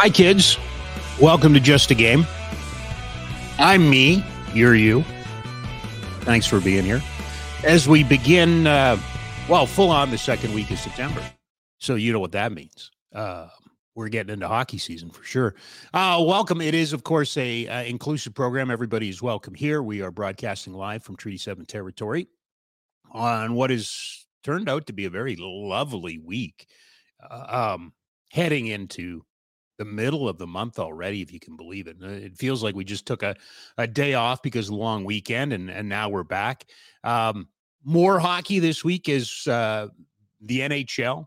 [0.00, 0.56] Hi, kids.
[1.20, 2.24] Welcome to Just a Game.
[3.58, 4.24] I'm me.
[4.54, 5.04] You're you.
[6.20, 7.02] Thanks for being here.
[7.64, 8.96] As we begin, uh,
[9.48, 11.20] well, full on the second week of September.
[11.78, 12.92] So you know what that means.
[13.12, 13.48] Uh,
[13.96, 15.56] we're getting into hockey season for sure.
[15.92, 16.60] Uh, welcome.
[16.60, 18.70] It is, of course, a uh, inclusive program.
[18.70, 19.82] Everybody is welcome here.
[19.82, 22.28] We are broadcasting live from Treaty Seven territory
[23.10, 26.68] on what has turned out to be a very lovely week.
[27.28, 27.92] Uh, um,
[28.30, 29.24] heading into
[29.78, 32.02] the middle of the month already, if you can believe it.
[32.02, 33.36] It feels like we just took a,
[33.78, 36.66] a day off because of the long weekend, and, and now we're back.
[37.04, 37.48] Um,
[37.84, 39.88] more hockey this week as uh,
[40.40, 41.26] the NHL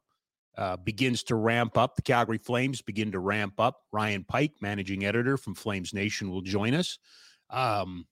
[0.58, 1.96] uh, begins to ramp up.
[1.96, 3.82] The Calgary Flames begin to ramp up.
[3.92, 7.00] Ryan Pike, managing editor from Flames Nation, will join us.
[7.50, 8.06] Um,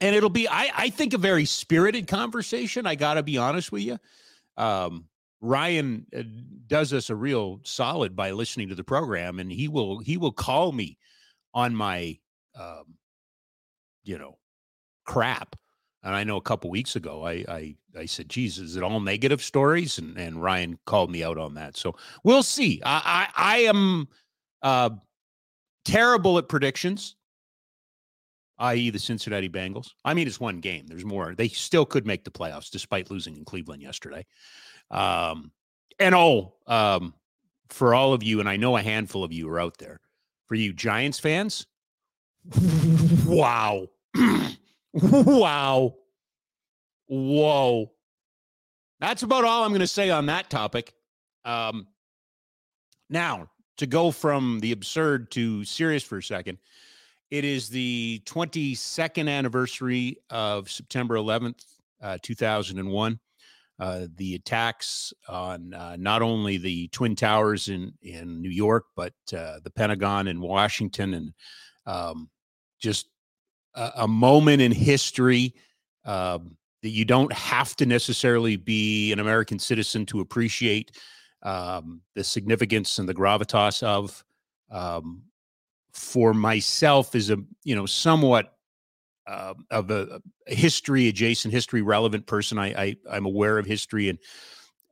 [0.00, 2.86] and it'll be, I, I think, a very spirited conversation.
[2.86, 3.98] I got to be honest with you.
[4.56, 5.06] Um,
[5.40, 6.22] Ryan uh,
[6.66, 10.32] does us a real solid by listening to the program, and he will he will
[10.32, 10.98] call me
[11.54, 12.18] on my,
[12.58, 12.94] um,
[14.04, 14.38] you know,
[15.04, 15.56] crap.
[16.02, 19.00] And I know a couple weeks ago, I I I said, "Geez, is it all
[19.00, 21.76] negative stories?" And and Ryan called me out on that.
[21.76, 22.80] So we'll see.
[22.84, 24.08] I I, I am
[24.62, 24.90] uh,
[25.84, 27.16] terrible at predictions,
[28.58, 29.90] i.e., the Cincinnati Bengals.
[30.04, 30.86] I mean, it's one game.
[30.86, 31.34] There's more.
[31.34, 34.24] They still could make the playoffs despite losing in Cleveland yesterday.
[34.90, 35.52] Um,
[35.98, 37.14] and oh, um,
[37.68, 40.00] for all of you, and I know a handful of you are out there,
[40.46, 41.66] for you Giants fans,
[43.26, 43.86] wow.
[44.92, 45.94] wow.
[47.06, 47.90] Whoa.
[49.00, 50.94] That's about all I'm going to say on that topic.
[51.44, 51.86] Um,
[53.08, 53.48] now,
[53.78, 56.58] to go from the absurd to serious for a second,
[57.30, 61.64] it is the 22nd anniversary of September 11th,
[62.02, 63.18] uh, 2001.
[63.80, 69.14] Uh, the attacks on uh, not only the Twin Towers in, in New York, but
[69.34, 71.32] uh, the Pentagon in Washington, and
[71.86, 72.28] um,
[72.78, 73.08] just
[73.74, 75.54] a, a, moment in history
[76.04, 80.92] um, that you don't have to necessarily be an American citizen to appreciate
[81.42, 84.22] um, the significance and the gravitas of.
[84.70, 85.22] Um,
[85.92, 88.58] for myself, as a you know somewhat
[89.30, 92.58] uh, of a, history adjacent, history relevant person.
[92.58, 94.18] I, I am aware of history, and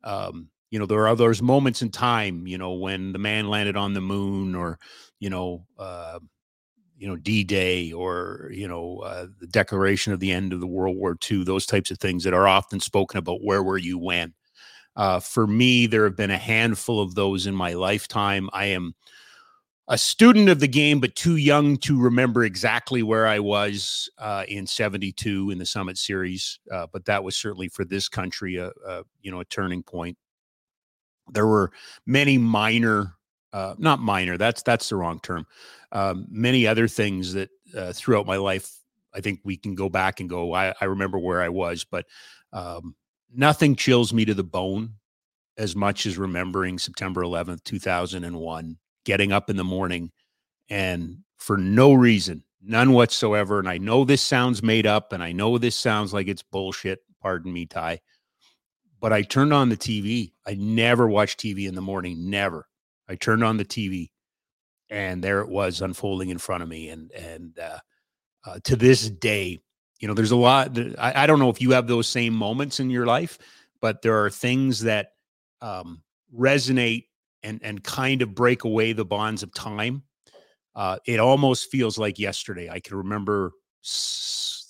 [0.04, 3.76] um, you know there are those moments in time, you know, when the man landed
[3.76, 4.78] on the moon, or
[5.18, 6.20] you know, uh,
[6.96, 10.66] you know, D Day, or you know, uh, the declaration of the end of the
[10.66, 11.42] World War II.
[11.44, 13.42] Those types of things that are often spoken about.
[13.42, 14.34] Where were you when?
[14.94, 18.48] Uh, for me, there have been a handful of those in my lifetime.
[18.52, 18.94] I am
[19.88, 24.44] a student of the game, but too young to remember exactly where I was uh,
[24.46, 26.58] in '72 in the Summit Series.
[26.70, 30.16] Uh, but that was certainly for this country a, a, you know a turning point.
[31.32, 31.72] There were
[32.06, 33.14] many minor,
[33.52, 34.36] uh, not minor.
[34.36, 35.46] That's that's the wrong term.
[35.90, 38.70] Um, many other things that uh, throughout my life,
[39.14, 40.52] I think we can go back and go.
[40.52, 42.04] I, I remember where I was, but
[42.52, 42.94] um,
[43.34, 44.94] nothing chills me to the bone
[45.56, 48.76] as much as remembering September 11th, 2001
[49.08, 50.12] getting up in the morning
[50.68, 53.58] and for no reason, none whatsoever.
[53.58, 57.00] And I know this sounds made up and I know this sounds like it's bullshit.
[57.22, 58.00] Pardon me, Ty.
[59.00, 60.32] But I turned on the TV.
[60.46, 62.68] I never watch TV in the morning, never.
[63.08, 64.10] I turned on the TV
[64.90, 66.90] and there it was unfolding in front of me.
[66.90, 67.78] And, and, uh,
[68.44, 69.58] uh, to this day,
[70.00, 70.78] you know, there's a lot.
[70.98, 73.38] I, I, don't know if you have those same moments in your life,
[73.80, 75.12] but there are things that
[75.60, 76.02] um,
[76.34, 77.06] resonate
[77.42, 80.02] and and kind of break away the bonds of time.
[80.74, 82.70] Uh, it almost feels like yesterday.
[82.70, 83.52] I can remember,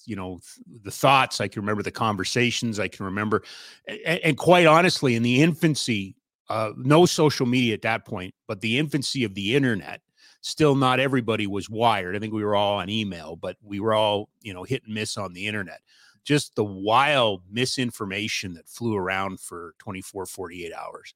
[0.08, 0.40] you know
[0.82, 3.42] the thoughts i can remember the conversations i can remember
[3.86, 6.16] and, and quite honestly in the infancy
[6.48, 10.00] uh, no social media at that point but the infancy of the internet
[10.40, 13.92] still not everybody was wired i think we were all on email but we were
[13.92, 15.80] all you know hit and miss on the internet
[16.24, 21.14] just the wild misinformation that flew around for 24 48 hours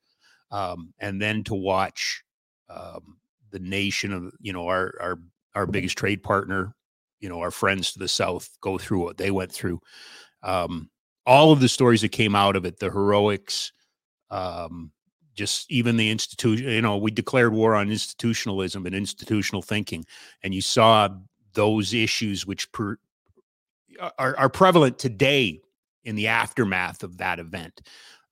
[0.53, 2.23] um, and then to watch
[2.71, 3.17] um,
[3.51, 5.19] the nation of you know our our
[5.55, 6.75] our biggest trade partner
[7.19, 9.81] you know our friends to the south go through what they went through.
[10.43, 10.91] Um,
[11.25, 13.73] all of the stories that came out of it the heroics
[14.31, 14.93] um,
[15.35, 20.05] just even the institution you know we declared war on institutionalism and institutional thinking
[20.43, 21.09] and you saw
[21.55, 22.97] those issues which per,
[24.19, 25.61] are, are prevalent today
[26.05, 27.83] in the aftermath of that event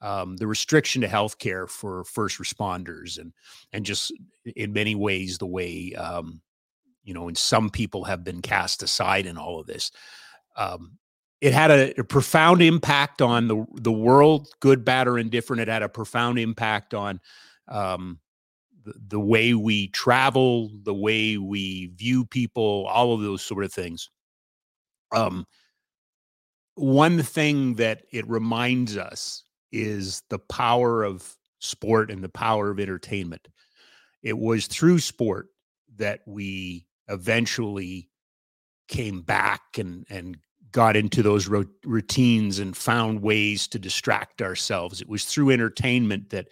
[0.03, 3.33] um, the restriction to healthcare for first responders and
[3.73, 4.13] and just
[4.57, 6.41] in many ways the way um,
[7.05, 9.91] you know and some people have been cast aside in all of this
[10.57, 10.99] um,
[11.41, 15.63] it had a, a, profound impact on the the world good bad or indifferent.
[15.63, 17.21] It had a profound impact on
[17.69, 18.19] um,
[18.85, 23.73] the, the way we travel the way we view people all of those sort of
[23.73, 24.11] things.
[25.13, 25.47] Um,
[26.75, 32.81] one thing that it reminds us is the power of sport and the power of
[32.81, 33.47] entertainment.
[34.23, 35.49] It was through sport
[35.97, 38.09] that we eventually
[38.89, 40.37] came back and and
[40.73, 45.01] got into those ro- routines and found ways to distract ourselves.
[45.01, 46.49] It was through entertainment that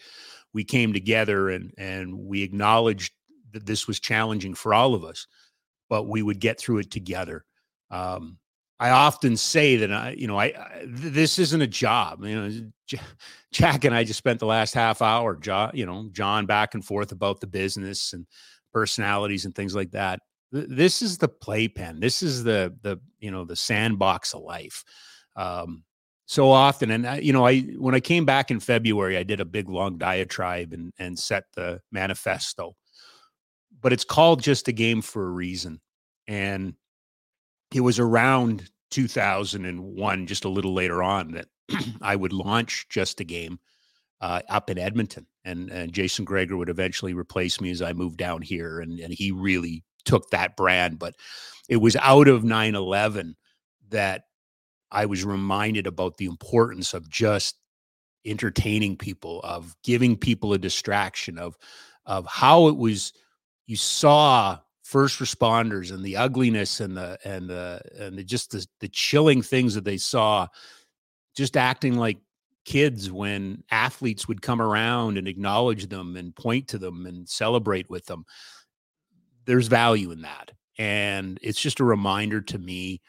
[0.52, 3.12] we came together and and we acknowledged
[3.52, 5.26] that this was challenging for all of us,
[5.88, 7.44] but we would get through it together.
[7.90, 8.38] Um,
[8.80, 12.24] I often say that I, you know, I, I this isn't a job.
[12.24, 13.00] You know,
[13.52, 15.38] Jack and I just spent the last half hour,
[15.74, 18.26] you know, John back and forth about the business and
[18.72, 20.20] personalities and things like that.
[20.52, 22.00] This is the playpen.
[22.00, 24.84] This is the the you know the sandbox of life.
[25.36, 25.84] Um,
[26.26, 29.40] so often, and I, you know, I when I came back in February, I did
[29.40, 32.76] a big long diatribe and and set the manifesto.
[33.80, 35.80] But it's called just a game for a reason,
[36.26, 36.74] and
[37.74, 41.48] it was around 2001, just a little later on, that
[42.02, 43.58] I would launch just a game
[44.20, 45.26] uh, up in Edmonton.
[45.44, 48.80] And, and Jason Gregor would eventually replace me as I moved down here.
[48.80, 50.98] And, and he really took that brand.
[50.98, 51.14] But
[51.68, 53.36] it was out of 9 11
[53.90, 54.24] that
[54.90, 57.56] I was reminded about the importance of just
[58.24, 61.56] entertaining people, of giving people a distraction, of
[62.06, 63.12] of how it was
[63.66, 68.66] you saw first responders and the ugliness and the and the and the just the,
[68.80, 70.46] the chilling things that they saw
[71.36, 72.16] just acting like
[72.64, 77.90] kids when athletes would come around and acknowledge them and point to them and celebrate
[77.90, 78.24] with them.
[79.44, 80.52] There's value in that.
[80.78, 83.02] And it's just a reminder to me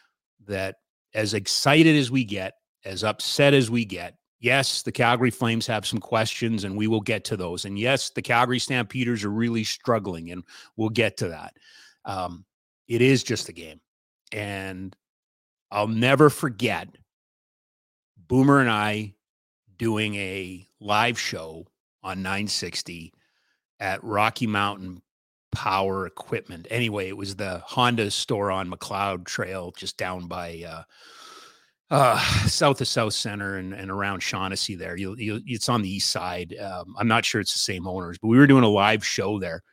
[0.47, 0.75] that
[1.13, 5.85] as excited as we get as upset as we get yes, the Calgary Flames have
[5.85, 7.65] some questions, and we will get to those.
[7.65, 10.43] And yes, the Calgary Stampeders are really struggling, and
[10.77, 11.57] we'll get to that.
[12.05, 12.45] Um,
[12.87, 13.79] it is just a game.
[14.31, 14.95] And
[15.71, 16.87] I'll never forget
[18.27, 19.15] Boomer and I
[19.77, 21.67] doing a live show
[22.03, 23.13] on 960
[23.79, 25.01] at Rocky Mountain
[25.51, 26.67] Power Equipment.
[26.69, 30.83] Anyway, it was the Honda store on Macleod Trail, just down by uh,
[31.91, 34.95] uh, south of South Center and, and around Shaughnessy there.
[34.95, 36.55] You, you, it's on the east side.
[36.57, 39.39] Um, I'm not sure it's the same owners, but we were doing a live show
[39.39, 39.63] there.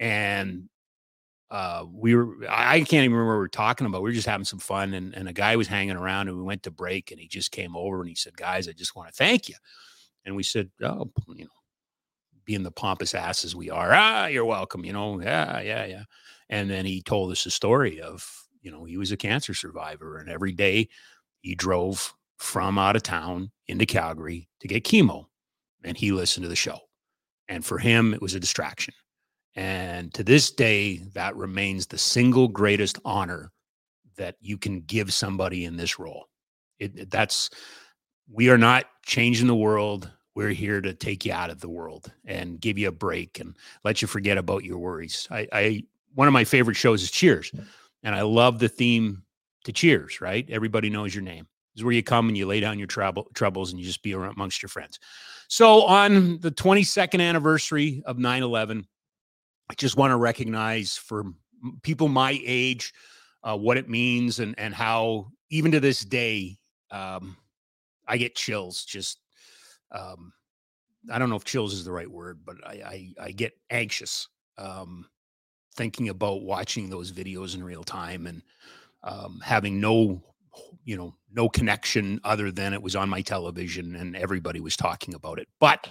[0.00, 0.68] And
[1.50, 4.02] uh, we were, I can't even remember what we were talking about.
[4.02, 4.94] We were just having some fun.
[4.94, 7.52] And, and a guy was hanging around and we went to break and he just
[7.52, 9.54] came over and he said, Guys, I just want to thank you.
[10.24, 11.50] And we said, Oh, you know,
[12.44, 16.02] being the pompous asses we are, ah, you're welcome, you know, yeah, yeah, yeah.
[16.50, 18.26] And then he told us a story of,
[18.62, 20.88] you know, he was a cancer survivor and every day
[21.48, 25.24] he drove from out of town into Calgary to get chemo
[25.82, 26.78] and he listened to the show.
[27.48, 28.92] And for him, it was a distraction.
[29.56, 33.50] And to this day, that remains the single greatest honor
[34.18, 36.26] that you can give somebody in this role.
[36.78, 37.48] It, that's,
[38.30, 40.10] we are not changing the world.
[40.34, 43.56] We're here to take you out of the world and give you a break and
[43.84, 45.26] let you forget about your worries.
[45.30, 45.82] I, I
[46.14, 47.52] one of my favorite shows is Cheers.
[48.02, 49.22] And I love the theme
[49.64, 50.48] to Cheers, right?
[50.50, 51.46] Everybody knows your name.
[51.74, 54.02] This is where you come and you lay down your trouble, troubles and you just
[54.02, 54.98] be amongst your friends.
[55.48, 58.86] So on the 22nd anniversary of 9 11,
[59.70, 61.24] I just want to recognize for
[61.82, 62.92] people my age
[63.42, 66.58] uh, what it means and, and how, even to this day,
[66.90, 67.36] um,
[68.06, 68.84] I get chills.
[68.84, 69.18] Just,
[69.92, 70.32] um,
[71.12, 74.28] I don't know if chills is the right word, but I, I, I get anxious
[74.56, 75.06] um,
[75.76, 78.42] thinking about watching those videos in real time and
[79.08, 80.22] um, having no
[80.88, 85.12] you know, no connection other than it was on my television and everybody was talking
[85.12, 85.46] about it.
[85.60, 85.86] But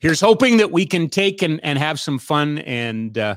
[0.00, 3.36] here's hoping that we can take and, and have some fun and uh,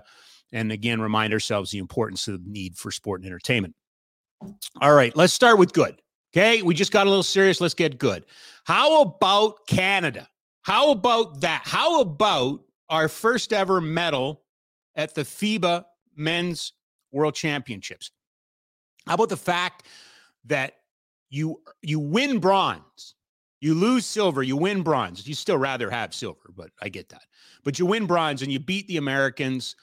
[0.53, 3.75] and again remind ourselves the importance of the need for sport and entertainment.
[4.81, 6.01] All right, let's start with good.
[6.33, 7.59] Okay, we just got a little serious.
[7.59, 8.23] Let's get good.
[8.63, 10.29] How about Canada?
[10.61, 11.63] How about that?
[11.65, 14.43] How about our first ever medal
[14.95, 15.83] at the FIBA
[16.15, 16.71] Men's
[17.11, 18.11] World Championships?
[19.07, 19.85] How about the fact
[20.45, 20.75] that
[21.29, 23.15] you you win bronze,
[23.59, 25.27] you lose silver, you win bronze.
[25.27, 27.23] You still rather have silver, but I get that.
[27.63, 29.75] But you win bronze and you beat the Americans.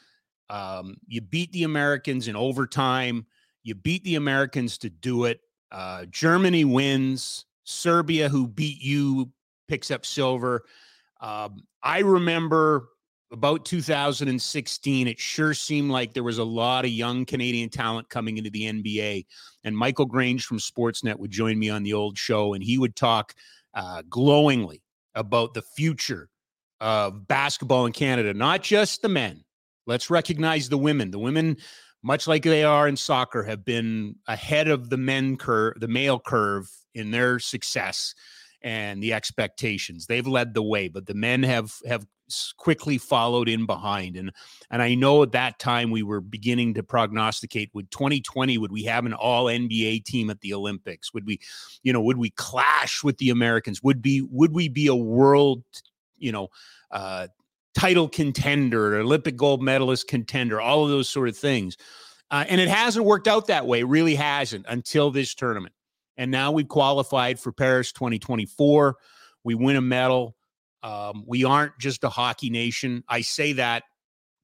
[0.50, 3.26] Um, you beat the Americans in overtime.
[3.62, 5.40] You beat the Americans to do it.
[5.70, 7.44] Uh, Germany wins.
[7.64, 9.30] Serbia, who beat you,
[9.68, 10.64] picks up silver.
[11.20, 12.88] Um, I remember
[13.30, 18.38] about 2016, it sure seemed like there was a lot of young Canadian talent coming
[18.38, 19.26] into the NBA.
[19.64, 22.96] And Michael Grange from Sportsnet would join me on the old show, and he would
[22.96, 23.34] talk
[23.74, 24.82] uh, glowingly
[25.14, 26.28] about the future
[26.80, 29.44] of basketball in Canada, not just the men.
[29.86, 31.10] Let's recognize the women.
[31.10, 31.56] The women,
[32.02, 36.20] much like they are in soccer, have been ahead of the men curve, the male
[36.20, 38.14] curve in their success
[38.62, 40.06] and the expectations.
[40.06, 42.06] They've led the way, but the men have have
[42.56, 44.16] quickly followed in behind.
[44.16, 44.32] And
[44.70, 48.84] and I know at that time we were beginning to prognosticate would 2020 would we
[48.84, 51.14] have an all NBA team at the Olympics?
[51.14, 51.40] Would we,
[51.82, 53.82] you know, would we clash with the Americans?
[53.82, 55.62] Would be would we be a world,
[56.18, 56.48] you know,
[56.90, 57.28] uh,
[57.74, 61.76] title contender, Olympic gold medalist contender, all of those sort of things.
[62.30, 65.74] Uh, and it hasn't worked out that way, really hasn't until this tournament.
[66.18, 68.96] And now we've qualified for Paris 2024.
[69.44, 70.36] We win a medal.
[70.82, 73.04] Um, we aren't just a hockey nation.
[73.08, 73.84] I say that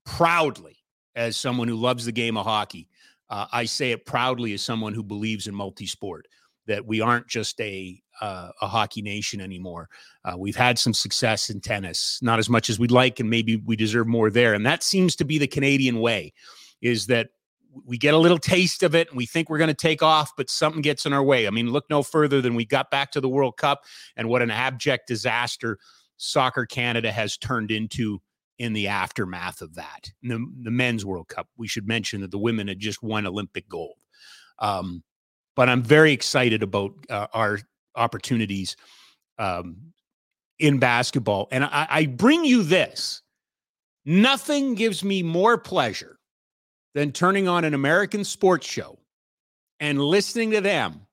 [0.07, 0.78] proudly
[1.16, 2.88] as someone who loves the game of hockey.
[3.28, 6.26] Uh, I say it proudly as someone who believes in multi-sport.
[6.66, 9.90] That we aren't just a uh, a hockey nation anymore.
[10.25, 13.57] Uh, we've had some success in tennis, not as much as we'd like, and maybe
[13.57, 14.54] we deserve more there.
[14.54, 16.33] And that seems to be the Canadian way.
[16.81, 17.28] Is that
[17.85, 20.33] we get a little taste of it and we think we're going to take off,
[20.37, 21.47] but something gets in our way.
[21.47, 23.85] I mean, look no further than we got back to the World Cup
[24.16, 25.78] and what an abject disaster
[26.16, 28.21] Soccer Canada has turned into
[28.59, 30.11] in the aftermath of that.
[30.23, 33.69] The, the, men's World Cup, we should mention that the women had just won Olympic
[33.69, 33.97] gold.
[34.61, 35.02] Um,
[35.57, 37.59] but I'm very excited about uh, our
[37.97, 38.76] opportunities
[39.38, 39.93] um,
[40.59, 41.49] in basketball.
[41.50, 43.23] And I, I bring you this
[44.04, 46.19] nothing gives me more pleasure
[46.94, 48.98] than turning on an American sports show
[49.80, 51.06] and listening to them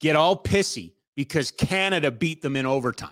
[0.00, 3.10] get all pissy because Canada beat them in overtime.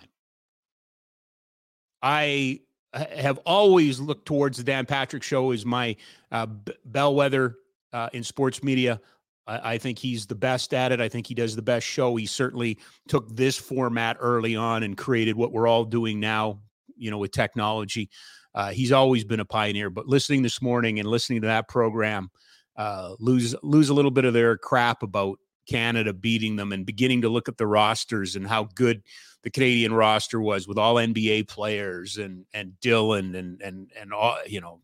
[2.02, 2.60] I
[2.92, 5.96] have always looked towards the Dan Patrick show as my
[6.30, 6.46] uh,
[6.84, 7.56] bellwether
[7.92, 9.00] uh, in sports media.
[9.46, 11.00] I, I, think he's the best at it.
[11.00, 12.16] I think he does the best show.
[12.16, 12.78] He certainly
[13.08, 16.58] took this format early on and created what we're all doing now,
[16.96, 18.10] you know, with technology.
[18.54, 19.90] Uh, he's always been a pioneer.
[19.90, 22.30] But listening this morning and listening to that program,
[22.76, 27.22] uh, lose lose a little bit of their crap about Canada beating them and beginning
[27.22, 29.02] to look at the rosters and how good
[29.42, 34.36] the Canadian roster was with all NBA players and and Dillon and and and all
[34.46, 34.80] you know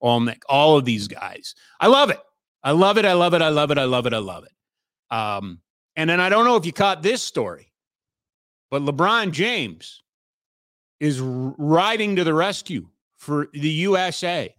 [0.00, 1.54] all all of these guys.
[1.80, 2.20] I love it.
[2.62, 3.04] I love it.
[3.04, 3.42] I love it.
[3.42, 3.78] I love it.
[3.78, 4.14] I love it.
[4.14, 5.14] I love it.
[5.14, 5.60] Um,
[5.96, 7.72] and then I don't know if you caught this story,
[8.70, 10.02] but LeBron James
[10.98, 12.88] is riding to the rescue
[13.24, 14.54] for the USA.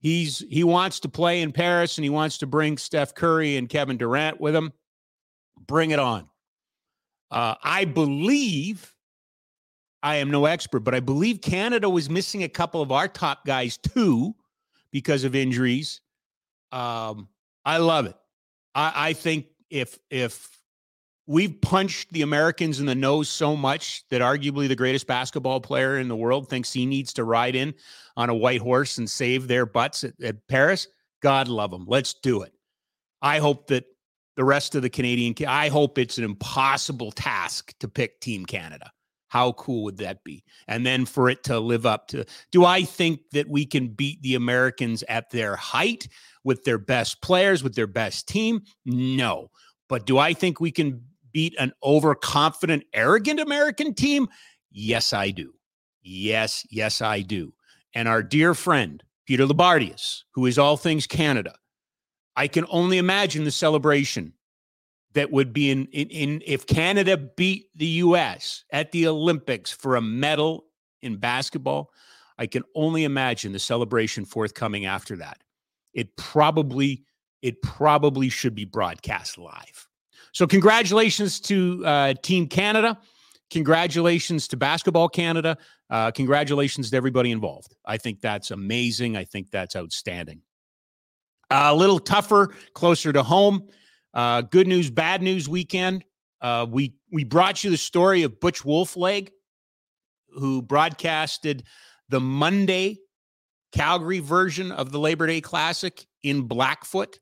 [0.00, 3.68] He's he wants to play in Paris and he wants to bring Steph Curry and
[3.68, 4.72] Kevin Durant with him.
[5.66, 6.28] Bring it on.
[7.30, 8.94] Uh, I believe
[10.02, 13.44] I am no expert, but I believe Canada was missing a couple of our top
[13.44, 14.34] guys too
[14.90, 16.00] because of injuries.
[16.72, 17.28] Um,
[17.64, 18.16] I love it.
[18.74, 20.59] I, I think if if
[21.30, 25.96] we've punched the Americans in the nose so much that arguably the greatest basketball player
[25.96, 27.72] in the world thinks he needs to ride in
[28.16, 30.88] on a white horse and save their butts at, at Paris.
[31.22, 31.84] God love them.
[31.86, 32.52] Let's do it.
[33.22, 33.84] I hope that
[34.34, 38.90] the rest of the Canadian, I hope it's an impossible task to pick Team Canada.
[39.28, 40.42] How cool would that be?
[40.66, 44.20] And then for it to live up to, do I think that we can beat
[44.22, 46.08] the Americans at their height
[46.42, 48.62] with their best players, with their best team?
[48.84, 49.52] No.
[49.88, 54.28] But do I think we can beat an overconfident, arrogant American team?
[54.70, 55.52] Yes, I do.
[56.02, 57.52] Yes, yes, I do.
[57.94, 61.54] And our dear friend, Peter Loubardias, who is all things Canada,
[62.36, 64.32] I can only imagine the celebration
[65.12, 69.96] that would be in, in, in if Canada beat the US at the Olympics for
[69.96, 70.66] a medal
[71.02, 71.90] in basketball.
[72.38, 75.42] I can only imagine the celebration forthcoming after that.
[75.92, 77.04] It probably
[77.42, 79.89] it probably should be broadcast live
[80.32, 82.98] So, congratulations to uh, Team Canada.
[83.50, 85.58] Congratulations to Basketball Canada.
[85.90, 87.74] Uh, congratulations to everybody involved.
[87.84, 89.16] I think that's amazing.
[89.16, 90.42] I think that's outstanding.
[91.50, 93.68] A little tougher, closer to home.
[94.14, 96.04] Uh, good news, bad news weekend.
[96.40, 99.30] Uh, we we brought you the story of Butch Wolfleg,
[100.28, 101.64] who broadcasted
[102.08, 102.98] the Monday
[103.72, 107.18] Calgary version of the Labor Day Classic in Blackfoot.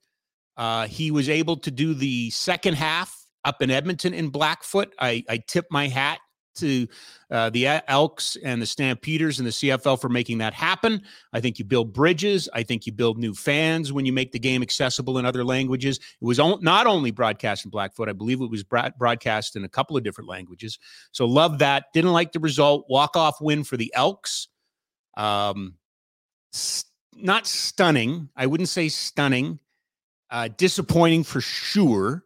[0.59, 4.93] Uh, he was able to do the second half up in Edmonton in Blackfoot.
[4.99, 6.19] I, I tip my hat
[6.57, 6.88] to
[7.31, 11.03] uh, the Elks and the Stampeders and the CFL for making that happen.
[11.33, 12.49] I think you build bridges.
[12.53, 15.99] I think you build new fans when you make the game accessible in other languages.
[15.99, 19.97] It was not only broadcast in Blackfoot, I believe it was broadcast in a couple
[19.97, 20.79] of different languages.
[21.12, 21.87] So love that.
[21.95, 22.87] Didn't like the result.
[22.88, 24.49] Walk off win for the Elks.
[25.17, 25.75] Um,
[26.53, 28.29] st- not stunning.
[28.37, 29.59] I wouldn't say stunning.
[30.30, 32.25] Uh, disappointing for sure.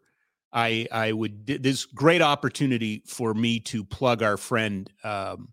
[0.52, 5.48] I I would this great opportunity for me to plug our friend um,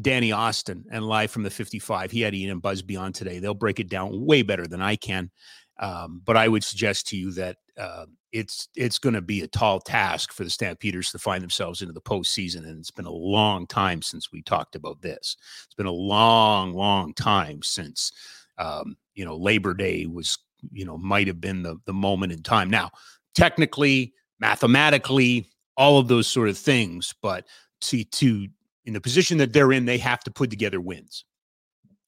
[0.00, 2.10] Danny Austin and live from the 55.
[2.10, 3.38] He had Ian and Busby on today.
[3.38, 5.30] They'll break it down way better than I can.
[5.78, 9.48] Um, but I would suggest to you that uh, it's it's going to be a
[9.48, 13.10] tall task for the Stampeders to find themselves into the postseason, and it's been a
[13.10, 15.36] long time since we talked about this.
[15.64, 18.12] It's been a long, long time since
[18.58, 20.38] um, you know Labor Day was
[20.72, 22.70] you know might have been the the moment in time.
[22.70, 22.90] Now,
[23.34, 27.46] technically, mathematically, all of those sort of things, but
[27.80, 28.48] see to
[28.84, 31.24] in the position that they're in, they have to put together wins.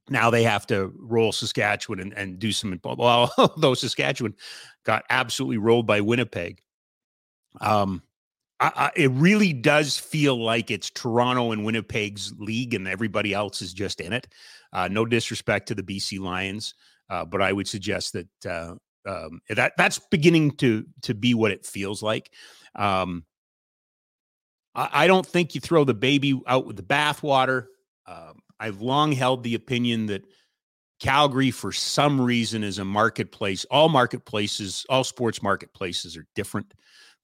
[0.09, 2.78] Now they have to roll Saskatchewan and, and do some.
[2.85, 4.35] Well, although Saskatchewan
[4.85, 6.61] got absolutely rolled by Winnipeg,
[7.61, 8.02] um,
[8.61, 13.62] I, I, it really does feel like it's Toronto and Winnipeg's league, and everybody else
[13.62, 14.28] is just in it.
[14.73, 16.75] Uh, no disrespect to the BC Lions,
[17.12, 18.75] uh, but I would suggest that uh,
[19.07, 22.33] um, that that's beginning to to be what it feels like.
[22.75, 23.25] Um,
[24.75, 27.66] I, don't think you throw the baby out with the bathwater.
[28.07, 30.25] Um, I've long held the opinion that
[30.99, 33.67] Calgary, for some reason, is a marketplace.
[33.67, 36.73] All marketplaces, all sports marketplaces are different.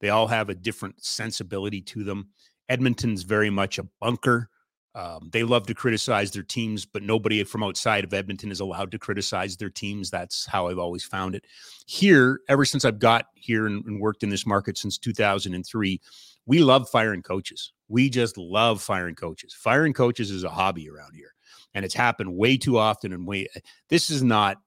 [0.03, 2.29] They all have a different sensibility to them.
[2.69, 4.51] Edmonton's very much a bunker.
[4.99, 8.91] Um, they love to criticize their teams, but nobody from outside of Edmonton is allowed
[8.91, 10.11] to criticize their teams.
[10.11, 11.45] That's how I've always found it.
[11.87, 16.01] Here, ever since I've got here and, and worked in this market since 2003,
[16.47, 17.73] we love firing coaches.
[17.87, 19.55] We just love firing coaches.
[19.55, 21.33] Firing coaches is a hobby around here,
[21.75, 23.13] and it's happened way too often.
[23.13, 23.47] And way
[23.89, 24.59] this is not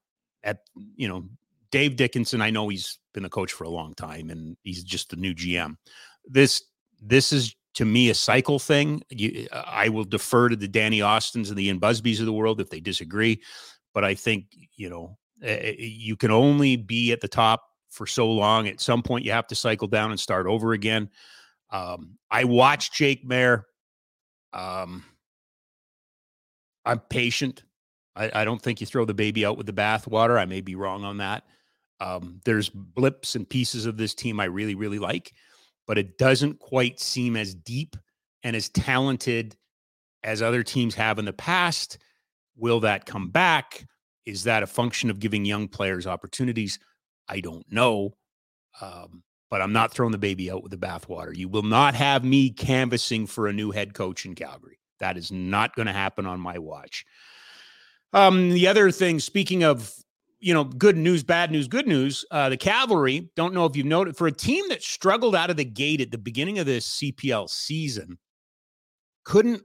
[0.44, 0.60] at
[0.96, 1.28] you know
[1.70, 2.40] Dave Dickenson.
[2.40, 5.34] I know he's been the coach for a long time, and he's just the new
[5.34, 5.76] GM.
[6.26, 6.62] This
[7.02, 9.02] this is to me a cycle thing.
[9.08, 12.60] You, I will defer to the Danny Austins and the Ian Busbys of the world
[12.60, 13.42] if they disagree,
[13.94, 18.30] but I think you know uh, you can only be at the top for so
[18.30, 18.68] long.
[18.68, 21.10] At some point, you have to cycle down and start over again.
[21.70, 23.62] Um, I watch Jake Maier.
[24.52, 25.04] Um,
[26.84, 27.64] I'm patient.
[28.14, 30.38] I, I, don't think you throw the baby out with the bathwater.
[30.38, 31.44] I may be wrong on that.
[32.00, 35.32] Um, there's blips and pieces of this team I really, really like
[35.86, 37.96] but it doesn't quite seem as deep
[38.42, 39.56] and as talented
[40.22, 41.98] as other teams have in the past.
[42.56, 43.86] Will that come back?
[44.24, 46.78] Is that a function of giving young players opportunities?
[47.28, 48.14] I don't know.
[48.80, 51.36] Um, but I'm not throwing the baby out with the bathwater.
[51.36, 54.78] You will not have me canvassing for a new head coach in Calgary.
[55.00, 57.04] That is not going to happen on my watch.
[58.14, 59.92] Um, the other thing, speaking of
[60.42, 62.24] you know, good news, bad news, good news.
[62.32, 65.56] Uh, the Cavalry, don't know if you've noted, for a team that struggled out of
[65.56, 68.18] the gate at the beginning of this CPL season,
[69.24, 69.62] couldn't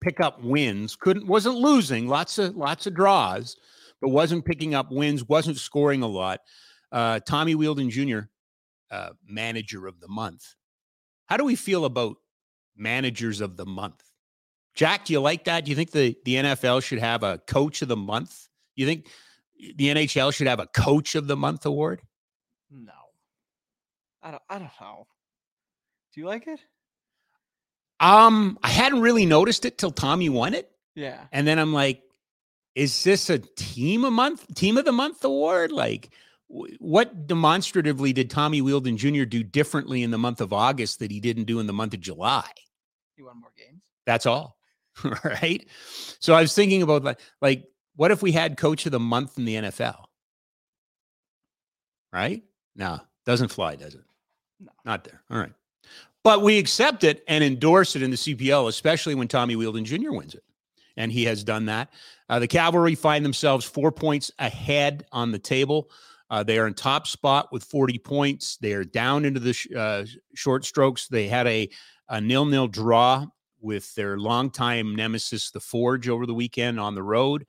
[0.00, 3.54] pick up wins, couldn't wasn't losing, lots of lots of draws,
[4.00, 6.40] but wasn't picking up wins, wasn't scoring a lot.
[6.90, 8.20] Uh, Tommy Wheeldon Jr.,
[8.90, 10.54] uh, manager of the month.
[11.26, 12.16] How do we feel about
[12.74, 14.02] managers of the month?
[14.74, 15.66] Jack, do you like that?
[15.66, 18.48] Do you think the, the NFL should have a coach of the month?
[18.74, 19.08] You think
[19.58, 22.02] the NHL should have a coach of the month award?
[22.70, 22.92] No.
[24.22, 25.06] I don't I don't know.
[26.14, 26.60] Do you like it?
[28.00, 30.70] Um, I hadn't really noticed it till Tommy won it.
[30.94, 31.24] Yeah.
[31.32, 32.02] And then I'm like,
[32.74, 35.72] is this a team a month, team of the month award?
[35.72, 36.10] Like,
[36.48, 39.24] what demonstratively did Tommy Wheeldon Jr.
[39.24, 42.00] do differently in the month of August that he didn't do in the month of
[42.00, 42.48] July?
[43.16, 43.82] He won more games.
[44.06, 44.56] That's all.
[45.24, 45.66] right.
[46.20, 47.64] So I was thinking about like, like
[47.98, 50.04] what if we had coach of the month in the NFL?
[52.12, 52.44] Right?
[52.76, 54.04] No, doesn't fly, does it?
[54.60, 54.70] No.
[54.84, 55.20] Not there.
[55.30, 55.52] All right.
[56.22, 60.12] But we accept it and endorse it in the CPL, especially when Tommy Wheeldon Jr.
[60.12, 60.44] wins it.
[60.96, 61.90] And he has done that.
[62.28, 65.90] Uh, the Cavalry find themselves four points ahead on the table
[66.30, 68.58] Uh, they are in top spot with 40 points.
[68.58, 71.08] They are down into the sh- uh, short strokes.
[71.08, 71.68] They had a,
[72.10, 73.26] a nil nil draw
[73.60, 77.44] with their longtime nemesis, the Forge, over the weekend on the road.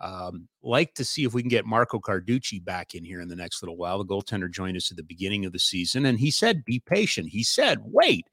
[0.00, 3.36] Um, like to see if we can get Marco Carducci back in here in the
[3.36, 3.98] next little while.
[3.98, 7.28] The goaltender joined us at the beginning of the season, and he said, "Be patient."
[7.28, 8.26] He said, "Wait,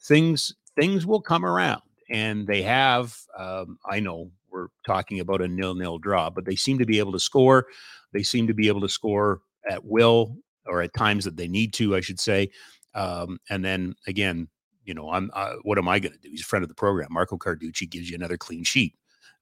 [0.00, 3.16] things things will come around," and they have.
[3.36, 7.12] Um, I know we're talking about a nil-nil draw, but they seem to be able
[7.12, 7.66] to score.
[8.12, 11.72] They seem to be able to score at will or at times that they need
[11.74, 12.50] to, I should say.
[12.94, 14.48] Um, and then again,
[14.84, 16.30] you know, I'm uh, what am I going to do?
[16.30, 17.08] He's a friend of the program.
[17.12, 18.94] Marco Carducci gives you another clean sheet.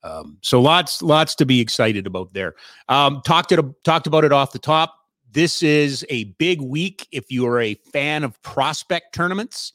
[0.03, 2.55] Um, so lots, lots to be excited about there.
[2.89, 4.95] Um, talked it, talked about it off the top.
[5.31, 9.73] This is a big week if you are a fan of prospect tournaments.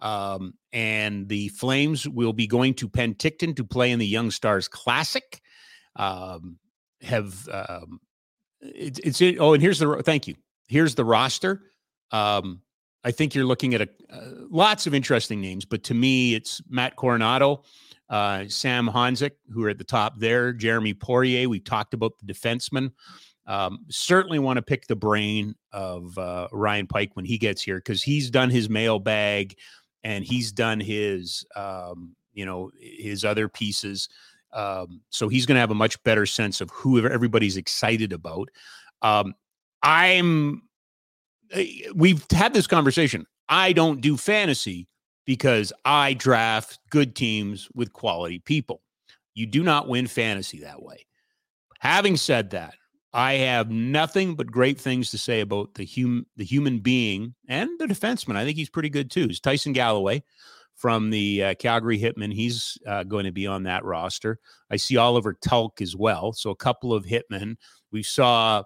[0.00, 4.68] Um, and the Flames will be going to Penticton to play in the Young Stars
[4.68, 5.40] Classic.
[5.96, 6.58] Um,
[7.00, 8.00] have um,
[8.60, 10.34] it, it's it, oh, and here's the thank you.
[10.68, 11.62] Here's the roster.
[12.10, 12.60] Um,
[13.04, 16.62] I think you're looking at a, uh, lots of interesting names, but to me, it's
[16.68, 17.64] Matt Coronato,
[18.08, 21.48] uh, Sam Honzek, who are at the top there, Jeremy Poirier.
[21.48, 22.92] We talked about the defenseman.
[23.46, 27.76] Um, certainly want to pick the brain of uh, Ryan Pike when he gets here
[27.76, 29.54] because he's done his mailbag
[30.02, 34.08] and he's done his, um, you know, his other pieces.
[34.52, 38.48] Um, so he's going to have a much better sense of who everybody's excited about.
[39.02, 39.34] Um,
[39.82, 40.62] I'm,
[41.94, 43.26] we've had this conversation.
[43.48, 44.88] I don't do fantasy
[45.26, 48.82] because I draft good teams with quality people.
[49.34, 51.06] You do not win fantasy that way.
[51.80, 52.74] Having said that,
[53.12, 57.70] I have nothing but great things to say about the hum, the human being and
[57.78, 58.36] the defenseman.
[58.36, 59.26] I think he's pretty good too.
[59.30, 60.22] It's Tyson Galloway
[60.74, 62.32] from the uh, Calgary Hitmen.
[62.32, 64.40] He's uh, going to be on that roster.
[64.70, 66.32] I see Oliver Tulk as well.
[66.32, 67.56] So a couple of Hitmen.
[67.92, 68.64] We saw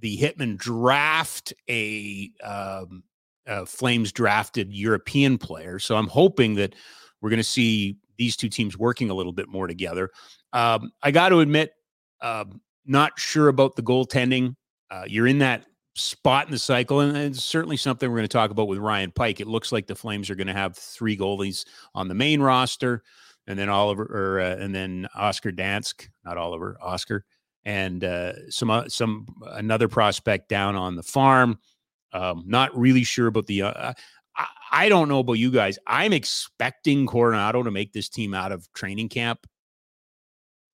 [0.00, 3.02] the Hitmen draft a um,
[3.46, 5.78] uh, Flames drafted European player.
[5.78, 6.74] So I'm hoping that
[7.20, 10.10] we're going to see these two teams working a little bit more together.
[10.52, 11.72] Um, I got to admit,
[12.20, 12.44] uh,
[12.86, 14.56] not sure about the goaltending.
[14.90, 18.32] Uh, you're in that spot in the cycle, and it's certainly something we're going to
[18.32, 19.40] talk about with Ryan Pike.
[19.40, 23.02] It looks like the Flames are going to have three goalies on the main roster,
[23.46, 27.24] and then Oliver, or uh, and then Oscar Dansk, not Oliver, Oscar,
[27.64, 31.58] and uh, some uh, some another prospect down on the farm.
[32.12, 33.62] Um, not really sure about the.
[33.62, 33.92] Uh,
[34.36, 35.78] I, I, don't know about you guys.
[35.86, 39.46] I'm expecting Coronato to make this team out of training camp.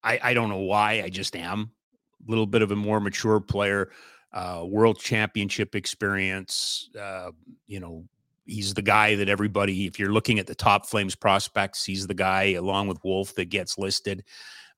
[0.03, 1.03] I, I don't know why.
[1.03, 1.73] I just am
[2.27, 3.91] a little bit of a more mature player,
[4.33, 6.89] uh, world championship experience.
[6.99, 7.33] Uh,
[7.67, 8.05] you know,
[8.47, 12.15] he's the guy that everybody, if you're looking at the top Flames prospects, he's the
[12.15, 14.25] guy along with Wolf that gets listed.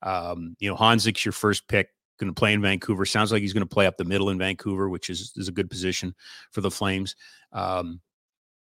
[0.01, 1.89] Um, you know, Honzek's your first pick
[2.19, 3.05] going to play in Vancouver.
[3.05, 5.51] Sounds like he's going to play up the middle in Vancouver, which is is a
[5.53, 6.13] good position
[6.51, 7.15] for the Flames.
[7.51, 8.01] Um,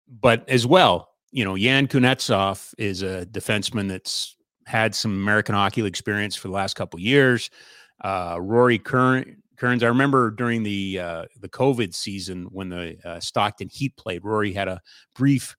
[0.07, 4.35] but as well, you know, Yan Kuznetsov is a defenseman that's
[4.65, 7.49] had some American Hockey experience for the last couple years.
[8.03, 13.19] Uh, Rory Kern, Kerins, I remember during the uh, the COVID season when the uh,
[13.19, 14.81] Stockton Heat played, Rory had a
[15.15, 15.55] brief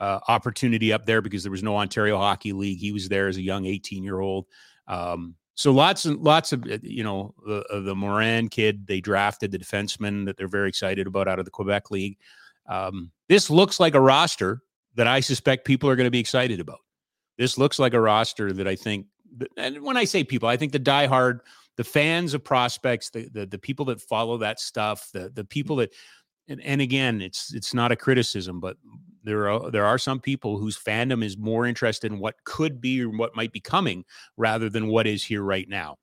[0.00, 2.78] uh, opportunity up there because there was no Ontario Hockey League.
[2.78, 4.46] He was there as a young 18 year old.
[4.88, 9.52] Um, so lots and lots of uh, you know the, the Morin kid they drafted
[9.52, 12.18] the defenseman that they're very excited about out of the Quebec League.
[12.68, 14.62] Um, this looks like a roster
[14.94, 16.80] that I suspect people are going to be excited about.
[17.38, 19.06] This looks like a roster that I think,
[19.56, 21.40] and when I say people, I think the diehard,
[21.76, 25.76] the fans of prospects, the the, the people that follow that stuff, the the people
[25.76, 25.92] that,
[26.48, 28.76] and, and again, it's it's not a criticism, but
[29.22, 33.02] there are there are some people whose fandom is more interested in what could be
[33.02, 34.04] or what might be coming
[34.36, 35.96] rather than what is here right now.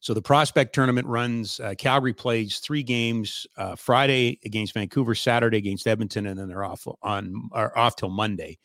[0.00, 1.60] So the prospect tournament runs.
[1.60, 6.64] Uh, Calgary plays three games: uh, Friday against Vancouver, Saturday against Edmonton, and then they're
[6.64, 8.58] off on are off till Monday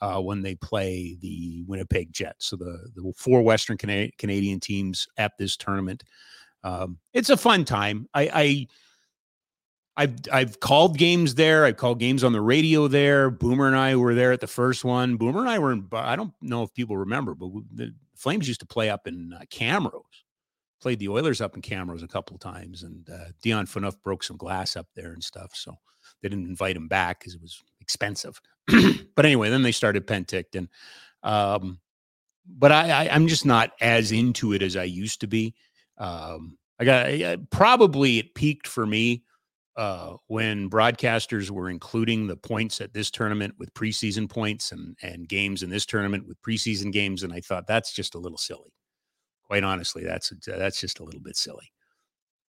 [0.00, 2.46] uh, when they play the Winnipeg Jets.
[2.46, 6.04] So the the four Western Cana- Canadian teams at this tournament.
[6.62, 8.08] Um, it's a fun time.
[8.12, 8.66] I, I
[9.96, 11.64] I've I've called games there.
[11.64, 13.30] I've called games on the radio there.
[13.30, 15.16] Boomer and I were there at the first one.
[15.16, 15.88] Boomer and I were in.
[15.92, 19.42] I don't know if people remember, but the Flames used to play up in uh,
[19.50, 20.02] Camrose.
[20.80, 24.36] Played the Oilers up in Camrose a couple times, and uh, Dion Phaneuf broke some
[24.36, 25.52] glass up there and stuff.
[25.54, 25.74] So
[26.22, 28.40] they didn't invite him back because it was expensive.
[29.14, 30.68] but anyway, then they started Penticton.
[31.22, 31.80] Um,
[32.46, 35.54] but I, I, am just not as into it as I used to be.
[35.98, 39.24] Um, I got I, probably it peaked for me
[39.76, 45.28] uh, when broadcasters were including the points at this tournament with preseason points and and
[45.28, 48.72] games in this tournament with preseason games, and I thought that's just a little silly.
[49.44, 51.72] Quite honestly, that's that's just a little bit silly.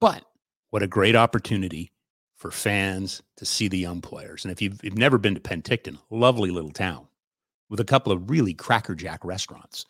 [0.00, 0.24] but
[0.70, 1.92] what a great opportunity
[2.36, 4.44] for fans to see the young players.
[4.44, 7.06] And if you've, you've never been to Penticton, lovely little town
[7.70, 9.86] with a couple of really crackerjack restaurants.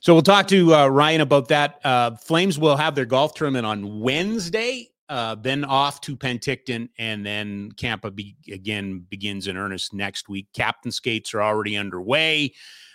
[0.00, 1.80] So we'll talk to uh, Ryan about that.
[1.84, 7.24] Uh, Flames will have their golf tournament on Wednesday, uh, then off to Penticton, and
[7.24, 10.46] then Campa be- again begins in earnest next week.
[10.54, 12.54] Captain skates are already underway.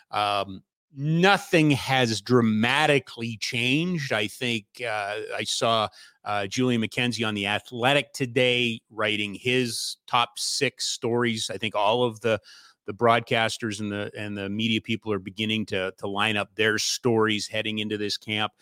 [0.10, 0.64] Um,
[0.96, 4.14] nothing has dramatically changed.
[4.14, 5.90] I think uh, I saw
[6.26, 11.52] uh, Julian McKenzie on the Athletic today writing his top six stories.
[11.54, 12.42] I think all of the
[12.88, 16.80] the broadcasters and the and the media people are beginning to to line up their
[16.80, 18.54] stories heading into this camp.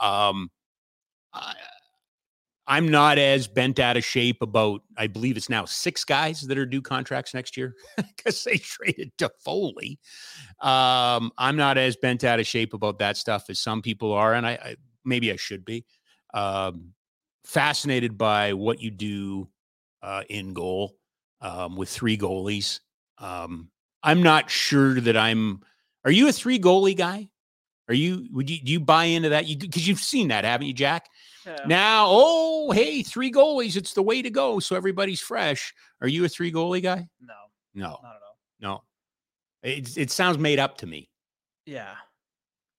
[0.00, 0.50] Um,
[1.32, 1.54] I,
[2.66, 4.82] I'm not as bent out of shape about.
[4.96, 9.12] I believe it's now six guys that are due contracts next year because they traded
[9.18, 9.98] Toffoli.
[10.60, 14.34] Um, I'm not as bent out of shape about that stuff as some people are,
[14.34, 15.84] and I, I maybe I should be.
[16.32, 16.94] Um,
[17.44, 19.48] fascinated by what you do
[20.02, 20.96] uh, in goal
[21.40, 22.80] um, with three goalies.
[23.18, 23.70] Um,
[24.02, 25.60] I'm not sure that I'm.
[26.04, 27.28] Are you a three goalie guy?
[27.88, 28.26] Are you?
[28.32, 29.46] Would you do you buy into that?
[29.46, 31.08] You because you've seen that, haven't you, Jack?
[31.46, 31.58] Yeah.
[31.66, 34.58] Now, oh, hey, three goalies, it's the way to go.
[34.60, 35.74] So everybody's fresh.
[36.00, 37.06] Are you a three goalie guy?
[37.20, 37.34] no,
[37.74, 38.36] No, not at all.
[38.60, 38.82] no.
[39.62, 41.08] It it sounds made up to me.
[41.66, 41.94] Yeah.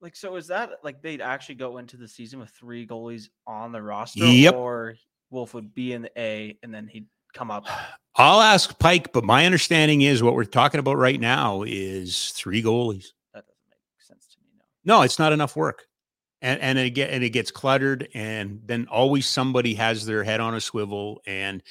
[0.01, 3.71] Like so is that like they'd actually go into the season with three goalies on
[3.71, 4.23] the roster?
[4.25, 4.53] Yep.
[4.53, 4.95] Or
[5.31, 7.65] Wolf would be in the A and then he'd come up.
[8.17, 12.61] I'll ask Pike, but my understanding is what we're talking about right now is three
[12.61, 13.07] goalies.
[13.33, 14.49] That doesn't make sense to me.
[14.85, 14.97] No.
[14.97, 15.83] No, it's not enough work.
[16.45, 20.39] And and it get and it gets cluttered and then always somebody has their head
[20.39, 21.63] on a swivel and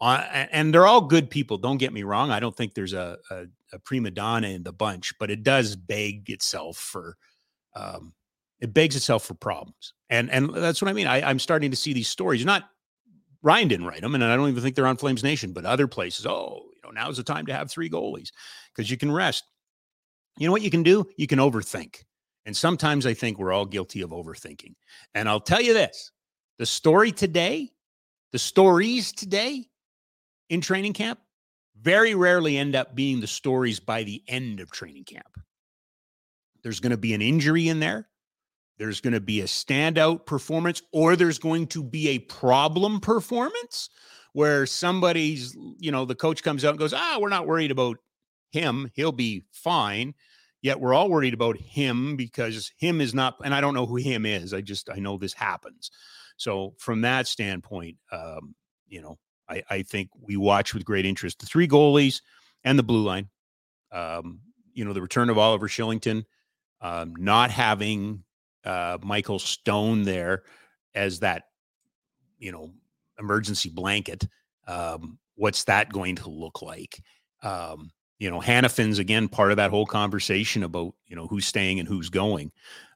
[0.00, 1.58] on and they're all good people.
[1.58, 2.30] Don't get me wrong.
[2.30, 5.76] I don't think there's a, a, a prima donna in the bunch, but it does
[5.76, 7.18] beg itself for
[7.76, 8.14] um
[8.58, 9.92] it begs itself for problems.
[10.08, 11.08] And and that's what I mean.
[11.08, 12.42] I, I'm starting to see these stories.
[12.42, 12.70] Not
[13.42, 15.86] Ryan didn't write them, and I don't even think they're on Flames Nation, but other
[15.86, 16.24] places.
[16.24, 18.30] Oh, you know, now's the time to have three goalies
[18.74, 19.44] because you can rest.
[20.38, 21.04] You know what you can do?
[21.18, 22.04] You can overthink.
[22.44, 24.74] And sometimes I think we're all guilty of overthinking.
[25.14, 26.10] And I'll tell you this
[26.58, 27.70] the story today,
[28.32, 29.66] the stories today
[30.48, 31.18] in training camp
[31.80, 35.40] very rarely end up being the stories by the end of training camp.
[36.62, 38.08] There's going to be an injury in there.
[38.78, 43.90] There's going to be a standout performance, or there's going to be a problem performance
[44.32, 47.98] where somebody's, you know, the coach comes out and goes, ah, we're not worried about
[48.50, 48.90] him.
[48.94, 50.14] He'll be fine.
[50.62, 53.96] Yet we're all worried about him because him is not, and I don't know who
[53.96, 54.54] him is.
[54.54, 55.90] I just, I know this happens.
[56.36, 58.54] So from that standpoint, um,
[58.88, 62.22] you know, I, I think we watch with great interest the three goalies
[62.64, 63.28] and the blue line.
[63.90, 64.40] Um,
[64.72, 66.24] you know, the return of Oliver Kylington,
[66.80, 68.24] um, not having
[68.64, 70.44] uh, Michael Stone there
[70.94, 71.44] as that,
[72.38, 72.72] you know,
[73.18, 74.26] emergency blanket.
[74.66, 77.02] Um, what's that going to look like?
[77.42, 77.90] Um,
[78.22, 81.88] you know, Hanifin's again part of that whole conversation about you know who's staying and
[81.88, 82.52] who's going,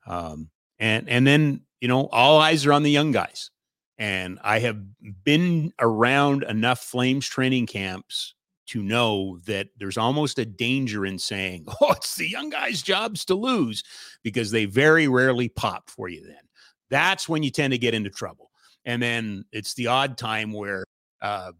[0.06, 3.50] um, and and then you know all eyes are on the young guys.
[3.98, 4.78] And I have
[5.24, 8.34] been around enough Flames training camps
[8.66, 13.24] to know that there's almost a danger in saying, "Oh, it's the young guys' jobs
[13.24, 13.82] to lose,"
[14.22, 16.24] because they very rarely pop for you.
[16.24, 16.38] Then
[16.88, 18.52] that's when you tend to get into trouble.
[18.84, 20.84] And then it's the odd time where
[21.20, 21.50] uh,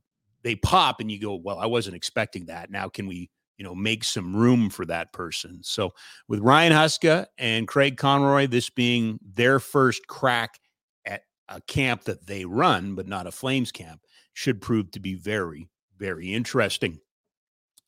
[0.44, 2.70] they pop, and you go, "Well, I wasn't expecting that.
[2.70, 5.60] Now, can we you know, make some room for that person.
[5.62, 5.92] So
[6.28, 10.58] with Ryan Huska and Craig Conroy, this being their first crack
[11.06, 14.00] at a camp that they run, but not a Flames camp,
[14.34, 17.00] should prove to be very, very interesting.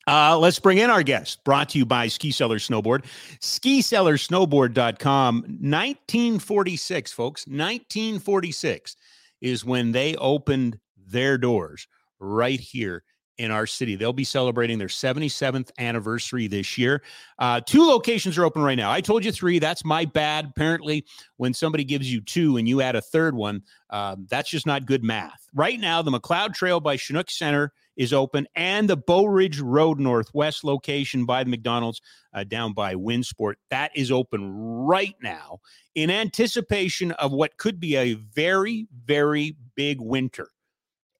[0.07, 3.05] Uh, let's bring in our guest, brought to you by Ski Cellar Snowboard.
[3.41, 5.35] SkiCellarSnowboard.com.
[5.35, 7.45] 1946, folks.
[7.45, 8.95] 1946
[9.41, 11.87] is when they opened their doors
[12.19, 13.03] right here
[13.39, 13.95] in our city.
[13.95, 17.01] They'll be celebrating their 77th anniversary this year.
[17.39, 18.91] Uh, two locations are open right now.
[18.91, 19.59] I told you three.
[19.59, 20.45] That's my bad.
[20.45, 21.05] Apparently,
[21.37, 24.85] when somebody gives you two and you add a third one, um, that's just not
[24.85, 25.47] good math.
[25.55, 29.99] Right now, the Macleod Trail by Chinook Center is open, and the Bow Ridge Road
[29.99, 32.01] Northwest location by the McDonald's
[32.33, 35.59] uh, down by Winsport that is open right now
[35.95, 40.49] in anticipation of what could be a very, very big winter.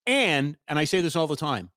[0.06, 1.70] And and I say this all the time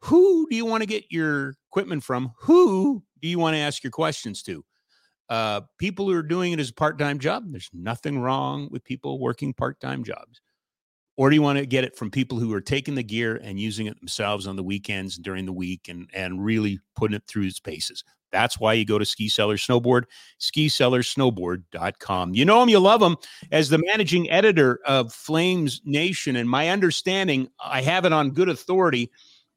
[0.00, 2.32] who do you want to get your equipment from?
[2.40, 4.64] Who do you want to ask your questions to?
[5.28, 7.44] Uh, people who are doing it as a part time job.
[7.48, 10.40] There's nothing wrong with people working part time jobs.
[11.16, 13.58] or do you want to get it from people who are taking the gear and
[13.60, 17.44] using it themselves on the weekends during the week and and really putting it through
[17.44, 18.04] its paces?
[18.30, 20.04] That's why you go to Ski Cellar Snowboard,
[20.40, 22.34] skicellarsnowboard.com.
[22.34, 23.16] You know him, you love him
[23.50, 26.36] as the managing editor of Flames Nation.
[26.36, 29.10] And my understanding, I have it on good authority,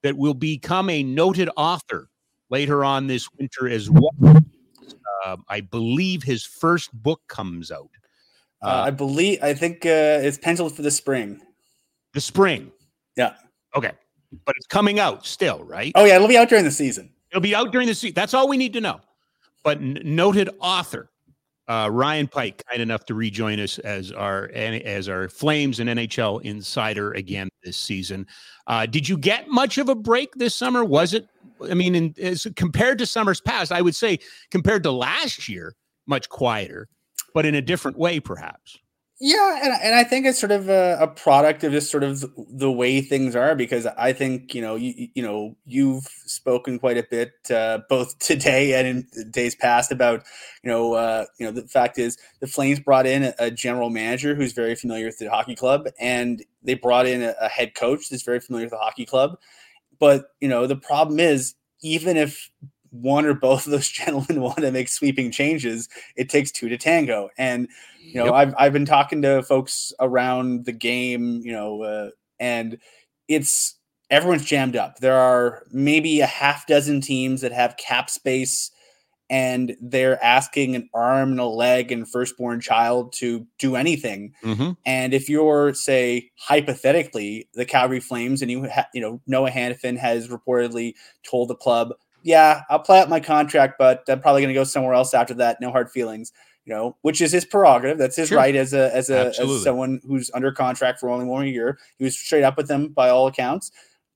[0.03, 2.09] that will become a noted author
[2.49, 4.15] later on this winter as well.
[5.25, 7.89] Uh, I believe his first book comes out.
[8.63, 11.41] Uh, I believe, I think uh, it's penciled for the spring.
[12.13, 12.71] The spring.
[13.15, 13.33] Yeah.
[13.75, 13.91] Okay.
[14.45, 15.91] But it's coming out still, right?
[15.95, 16.15] Oh, yeah.
[16.15, 17.11] It'll be out during the season.
[17.31, 18.13] It'll be out during the season.
[18.13, 19.01] That's all we need to know.
[19.63, 21.09] But n- noted author
[21.71, 26.41] uh, Ryan Pike, kind enough to rejoin us as our as our Flames and NHL
[26.41, 28.27] insider again this season.
[28.67, 30.83] Uh, did you get much of a break this summer?
[30.83, 31.29] Was it?
[31.69, 35.73] I mean, in, as compared to summers past, I would say compared to last year,
[36.07, 36.89] much quieter,
[37.33, 38.77] but in a different way, perhaps.
[39.23, 42.25] Yeah, and, and I think it's sort of a, a, product of just sort of
[42.35, 46.97] the way things are because I think you know you you know you've spoken quite
[46.97, 50.23] a bit uh, both today and in days past about
[50.63, 54.33] you know uh, you know the fact is the Flames brought in a, general manager
[54.33, 58.09] who's very familiar with the hockey club and they brought in a, a head coach
[58.09, 59.37] that's very familiar with the hockey club,
[59.99, 61.53] but you know the problem is
[61.83, 62.49] even if
[62.91, 66.77] one or both of those gentlemen want to make sweeping changes, it takes two to
[66.77, 67.29] tango.
[67.37, 67.67] And
[68.01, 68.33] you know, yep.
[68.33, 72.77] I've I've been talking to folks around the game, you know, uh, and
[73.27, 73.75] it's
[74.09, 74.99] everyone's jammed up.
[74.99, 78.71] There are maybe a half dozen teams that have cap space
[79.31, 84.33] and they're asking an arm and a leg and firstborn child to do anything.
[84.43, 84.71] Mm-hmm.
[84.85, 89.97] And if you're, say, hypothetically, the Calgary Flames, and you ha- you know Noah Hanifin
[89.97, 94.53] has reportedly told the club, yeah, I'll play out my contract, but I'm probably going
[94.53, 95.59] to go somewhere else after that.
[95.61, 96.31] No hard feelings,
[96.65, 97.97] you know, which is his prerogative.
[97.97, 98.37] That's his sure.
[98.37, 101.79] right as a as a as someone who's under contract for only one year.
[101.97, 103.71] He was straight up with them by all accounts.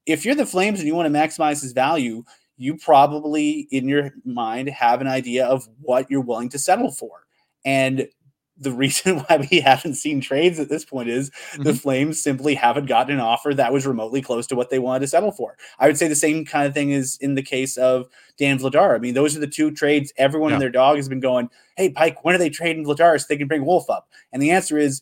[0.05, 2.23] If you're the Flames and you want to maximize his value,
[2.57, 7.25] you probably in your mind have an idea of what you're willing to settle for.
[7.65, 8.07] And
[8.57, 11.63] the reason why we haven't seen trades at this point is mm-hmm.
[11.63, 15.01] the Flames simply haven't gotten an offer that was remotely close to what they wanted
[15.01, 15.57] to settle for.
[15.79, 18.95] I would say the same kind of thing is in the case of Dan Vladar.
[18.95, 20.55] I mean, those are the two trades everyone yeah.
[20.55, 23.37] and their dog has been going, hey, Pike, when are they trading Vladar so they
[23.37, 24.09] can bring Wolf up?
[24.31, 25.01] And the answer is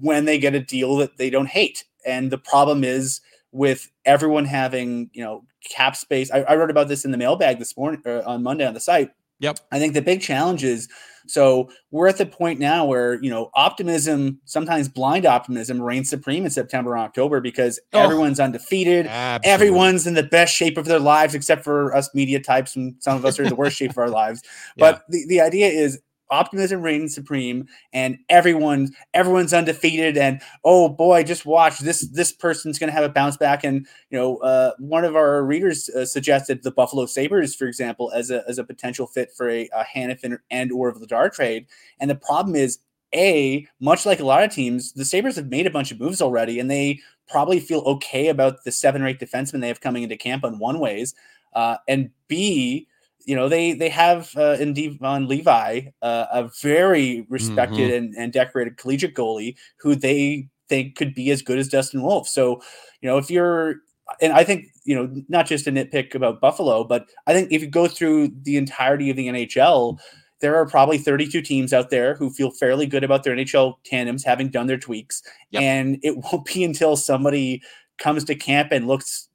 [0.00, 1.84] when they get a deal that they don't hate.
[2.04, 3.20] And the problem is
[3.52, 6.30] with everyone having, you know, cap space.
[6.30, 8.80] I, I wrote about this in the mailbag this morning uh, on Monday on the
[8.80, 9.10] site.
[9.38, 9.58] Yep.
[9.70, 10.88] I think the big challenge is
[11.32, 16.44] so we're at the point now where, you know, optimism, sometimes blind optimism, reigns supreme
[16.44, 19.06] in September and October because oh, everyone's undefeated.
[19.06, 19.50] Absolutely.
[19.50, 23.16] Everyone's in the best shape of their lives, except for us media types, and some
[23.16, 24.42] of us are in the worst shape of our lives.
[24.76, 25.00] But yeah.
[25.08, 26.00] the, the idea is
[26.32, 30.16] optimism reigns supreme and everyone everyone's undefeated.
[30.16, 33.62] And oh boy just watch this this person's going to have a bounce back.
[33.62, 38.10] And you know uh, one of our readers uh, suggested the buffalo sabres for example
[38.12, 41.66] as a, as a potential fit for a, a Hanifin and or Vladar trade.
[42.00, 42.78] And the problem is
[43.14, 46.22] a much like a lot of teams the sabres have made a bunch of moves
[46.22, 50.02] already and they probably feel okay about the seven or eight defensemen they have coming
[50.02, 51.14] into camp on one ways.
[51.52, 52.88] Uh, and b
[53.26, 57.96] you know they they have uh, in Devon Levi uh, a very respected mm-hmm.
[57.96, 62.28] and, and decorated collegiate goalie who they think could be as good as Dustin Wolf.
[62.28, 62.62] So
[63.00, 63.76] you know if you're
[64.20, 67.62] and I think you know not just a nitpick about Buffalo, but I think if
[67.62, 69.98] you go through the entirety of the NHL,
[70.40, 74.24] there are probably 32 teams out there who feel fairly good about their NHL tandems
[74.24, 75.62] having done their tweaks, yep.
[75.62, 77.62] and it won't be until somebody
[77.98, 79.28] comes to camp and looks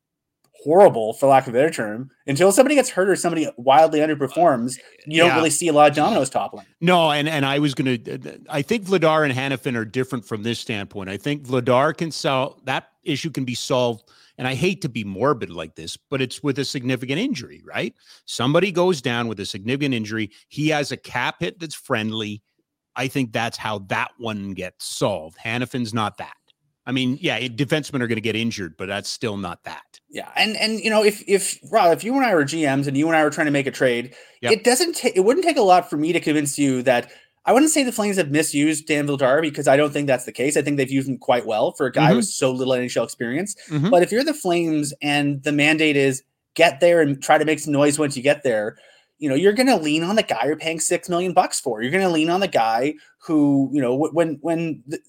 [0.67, 4.77] horrible, for lack of a better term, until somebody gets hurt or somebody wildly underperforms.
[4.77, 6.65] Uh, you don't really see a lot of dominoes toppling.
[6.81, 7.93] No, and and I was gonna.
[7.93, 8.17] Uh,
[8.49, 11.09] I think Vladar and Hanifin are different from this standpoint.
[11.09, 14.09] I think Vladar can solve that issue can be solved.
[14.39, 17.95] And I hate to be morbid like this, but it's with a significant injury, right?
[18.25, 20.29] Somebody goes down with a significant injury.
[20.49, 22.43] He has a cap hit that's friendly.
[22.95, 25.39] I think that's how that one gets solved.
[25.43, 26.35] Hanifin's not that.
[26.87, 29.99] I mean, yeah, defensemen are going to get injured, but that's still not that.
[30.09, 32.97] Yeah, and and you know, if if Rob, if you and I were GMs and
[32.97, 34.53] you and I were trying to make a trade, yep.
[34.53, 37.11] it doesn't take it wouldn't take a lot for me to convince you that
[37.45, 40.31] I wouldn't say the Flames have misused Dan Vladar because I don't think that's the
[40.31, 40.55] case.
[40.55, 42.17] I think they've used him quite well for a guy mm-hmm.
[42.17, 43.55] with so little NHL experience.
[43.69, 43.89] Mm-hmm.
[43.89, 46.23] But if you're the Flames and the mandate is
[46.55, 48.77] get there and try to make some noise once you get there,
[49.17, 51.81] you know, you're going to lean on the guy you're paying six million bucks for.
[51.81, 54.99] You're going to lean on the guy who, you know, when when the,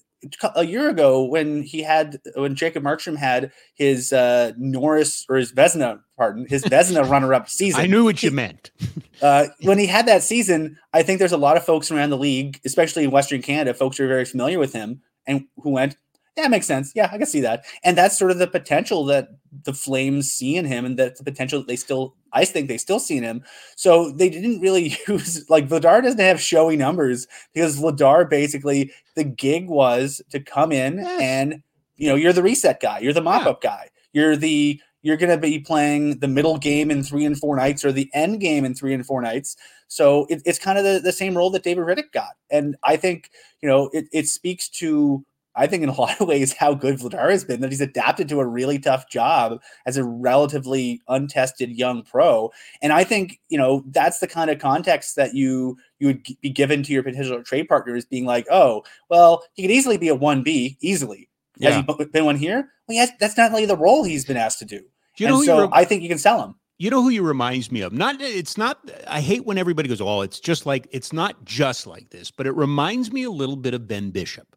[0.55, 5.53] a year ago when he had when Jacob Markstrom had his uh, Norris or his
[5.53, 7.81] Vezina, pardon, his Vezina runner-up season.
[7.81, 8.71] I knew what you meant.
[9.21, 12.17] uh, when he had that season, I think there's a lot of folks around the
[12.17, 15.95] league, especially in Western Canada, folks who are very familiar with him and who went,
[16.37, 16.93] Yeah, makes sense.
[16.95, 17.65] Yeah, I can see that.
[17.83, 19.29] And that's sort of the potential that
[19.63, 22.77] the Flames see in him and that the potential that they still I think they
[22.77, 23.43] still see in him.
[23.75, 29.23] So they didn't really use like Vladar doesn't have showy numbers because Vladar basically the
[29.23, 31.61] gig was to come in and
[31.97, 33.89] you know, you're the reset guy, you're the mop-up guy.
[34.13, 37.85] You're the you're going to be playing the middle game in three and four nights
[37.85, 39.55] or the end game in three and four nights.
[39.87, 42.33] So it, it's kind of the, the same role that David Rittich got.
[42.51, 43.29] And I think,
[43.61, 45.23] you know, it, it speaks to,
[45.59, 48.27] I think in a lot of ways, how good Vladar has been, that he's adapted
[48.29, 52.51] to a really tough job as a relatively untested young pro.
[52.81, 56.37] And I think, you know, that's the kind of context that you you would g-
[56.41, 60.07] be given to your potential trade partners being like, oh, well, he could easily be
[60.09, 61.29] a 1B, easily.
[61.61, 61.83] Has Yeah.
[61.87, 62.69] he b- been one here?
[62.87, 64.79] Well, yes, that's not really the role he's been asked to do.
[64.79, 66.55] Do you know who so re- I think you can sell him.
[66.77, 67.91] You know who he reminds me of?
[67.91, 71.85] Not it's not I hate when everybody goes, "Oh, it's just like it's not just
[71.85, 74.55] like this," but it reminds me a little bit of Ben Bishop.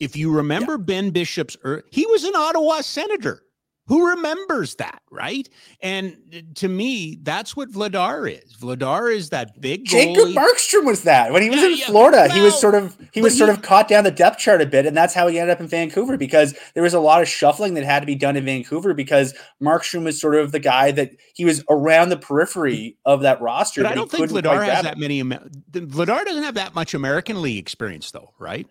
[0.00, 3.42] If you remember Ben Bishop's er, he was an Ottawa senator.
[3.86, 5.48] Who remembers that, right?
[5.80, 8.54] And to me, that's what Vladar is.
[8.60, 10.34] Vladar is that big Jacob goalie.
[10.34, 12.28] Markstrom was that when he was Yeah, in yeah, Florida.
[12.30, 14.66] he was sort of he was sort he- of caught down the depth chart a
[14.66, 17.28] bit, and that's how he ended up in Vancouver because there was a lot of
[17.28, 19.32] shuffling that had to be done in Vancouver because
[19.62, 23.82] Markstrom was sort of the guy that he was around the periphery of that roster.
[23.84, 25.22] But I don't think Vladar has that many.
[25.22, 28.66] Vladar doesn't have that much American League experience, though, right?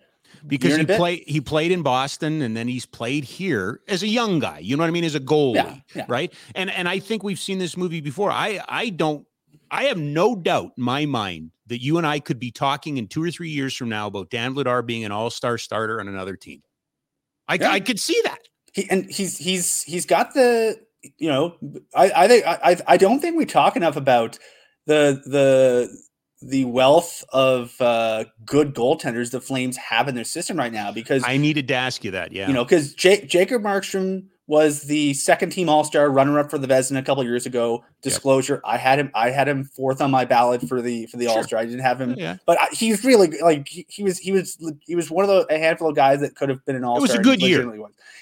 [0.46, 4.38] Because he played he played in Boston and then he's played here as a young
[4.38, 4.58] guy.
[4.60, 5.04] You know what I mean?
[5.04, 6.04] As a goalie, Yeah, yeah.
[6.08, 6.32] right?
[6.54, 8.30] And and I think we've seen this movie before.
[8.30, 9.26] I I don't.
[9.70, 13.06] I have no doubt in my mind that you and I could be talking in
[13.06, 16.08] two or three years from now about Dan Vladar being an all star starter on
[16.08, 16.62] another team.
[17.48, 17.70] I, Yeah.
[17.72, 18.38] I could see that.
[18.72, 20.78] He, and he's he's he's got the
[21.18, 21.56] you know
[21.94, 24.38] I I think I- I don't think we talk enough about
[24.86, 25.88] the the
[26.40, 31.24] the wealth of uh, good goaltenders the Flames have in their system right now because
[31.24, 32.32] I needed to ask you that.
[32.32, 32.46] Yeah.
[32.48, 36.56] you know because J- Jacob Markstrom was the second team All Star runner up for
[36.56, 37.84] the Vezina a couple years ago.
[38.02, 41.26] Disclosure: I had him I had him fourth on my ballot for the for the
[41.26, 41.36] Sure.
[41.38, 41.58] All Star.
[41.60, 42.36] I didn't have him yeah.
[42.46, 45.54] but I- he's really like he, he was he was he was one of the
[45.54, 46.96] a handful of guys that could have been an all.
[46.96, 47.16] Star.
[47.16, 47.68] It was a good year.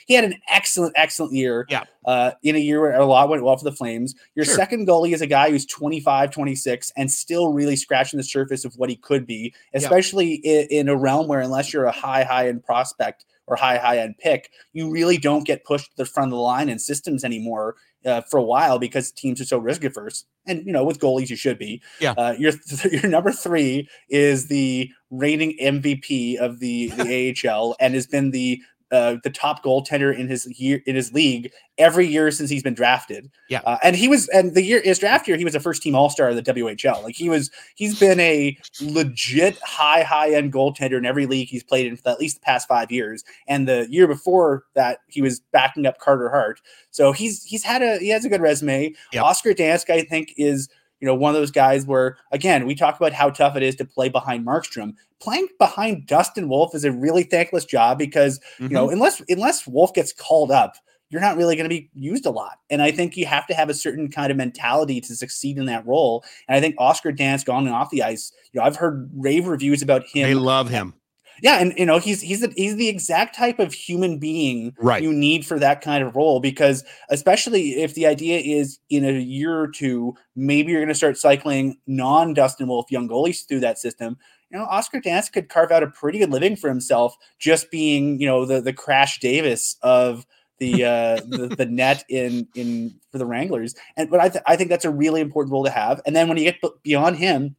[0.07, 1.66] He had an excellent excellent year.
[1.68, 1.84] Yeah.
[2.04, 4.14] Uh, in a year where a lot went well for the Flames.
[4.36, 4.54] Your Sure.
[4.54, 8.74] second goalie is a guy who's 25, 26 and still really scratching the surface of
[8.76, 12.48] what he could be, especially in, in a realm where unless you're a high high
[12.48, 16.28] end prospect or high high end pick, you really don't get pushed to the front
[16.32, 17.74] of the line in systems anymore.
[18.04, 21.28] Uh, for a while because teams are so risk averse, and you know with goalies
[21.28, 21.82] you should be.
[22.00, 22.12] Yeah.
[22.16, 22.52] Uh, your
[22.92, 28.62] your number three is the reigning MVP of the the AHL and has been the
[28.93, 32.74] uh, the top goaltender in his year in his league every year since he's been
[32.74, 33.30] drafted.
[33.49, 33.61] Yeah.
[33.64, 35.97] Uh, and he was and the year his draft year he was a first team
[35.97, 37.03] All Star of the WHL.
[37.03, 41.64] Like he was he's been a legit high high end goaltender in every league he's
[41.64, 43.24] played in for at least the past five years.
[43.49, 46.61] And the year before that he was backing up Carter Hart.
[46.91, 48.95] So he's he's had a he has a good resume.
[49.12, 49.24] Yep.
[49.24, 50.68] Oscar Dansk I think is
[51.01, 53.76] you know, one of those guys where, again, we talk about how tough it is
[53.76, 54.94] to play behind Markstrom.
[55.20, 58.94] Playing behind Dustin Wolf is a really thankless job because, you know, mm-hmm.
[58.94, 60.76] unless unless Wolf gets called up,
[61.09, 62.59] you're not really going to be used a lot.
[62.70, 65.66] And I think you have to have a certain kind of mentality to succeed in
[65.66, 66.24] that role.
[66.49, 69.47] And I think Oscar Dansk on and off the ice, you know, I've heard rave
[69.47, 70.24] reviews about him.
[70.24, 70.94] they love him.
[71.43, 75.03] Yeah, and you know he's he's the, he's the exact type of human being Right.
[75.03, 79.12] you need for that kind of role because especially if the idea is in a
[79.12, 83.61] year or two maybe you're going to start cycling non Dustin Wolf young goalies through
[83.61, 84.16] that system.
[84.51, 88.20] You know, Oscar Dansk could carve out a pretty good living for himself just being
[88.20, 90.24] you know the the Crash Davis of
[90.59, 94.57] the uh the, the net in in for the Wranglers and but I th- I
[94.57, 97.16] think that's a really important role to have and then when you get b- beyond
[97.16, 97.57] him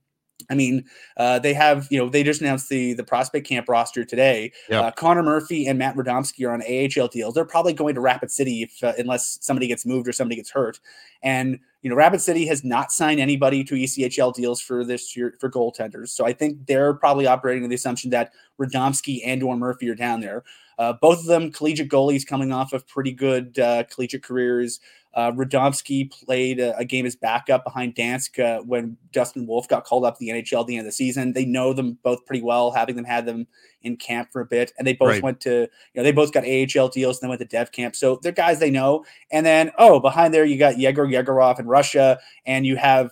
[0.50, 0.86] I mean,
[1.18, 4.52] uh, they have, you know, they just announced the the prospect camp roster today.
[4.70, 4.84] Yep.
[4.84, 7.34] Uh, Connor Murphy and Matt Radomski are on AHL deals.
[7.34, 10.50] They're probably going to Rapid City if, uh, unless somebody gets moved or somebody gets
[10.50, 10.80] hurt.
[11.22, 15.36] And you know, Rapid City has not signed anybody to ECHL deals for this year
[15.40, 16.10] for goaltenders.
[16.10, 19.96] So I think they're probably operating on the assumption that Radomski and or Murphy are
[19.96, 20.44] down there.
[20.80, 24.80] Uh, both of them collegiate goalies coming off of pretty good uh, collegiate careers.
[25.14, 29.84] Uh, Radomski played a, a game as backup behind Dansk uh, when Dustin Wolf got
[29.84, 31.34] called up to the NHL at the end of the season.
[31.34, 33.48] They know them both pretty well, having them had them
[33.82, 35.24] in camp for a bit, and they both Right.
[35.24, 37.96] went to you know they both got AHL deals, and then went to Dev camp.
[37.96, 39.06] So they're guys they know.
[39.32, 43.12] And then oh, behind there you got Yegor Yegorov in Russia, and you have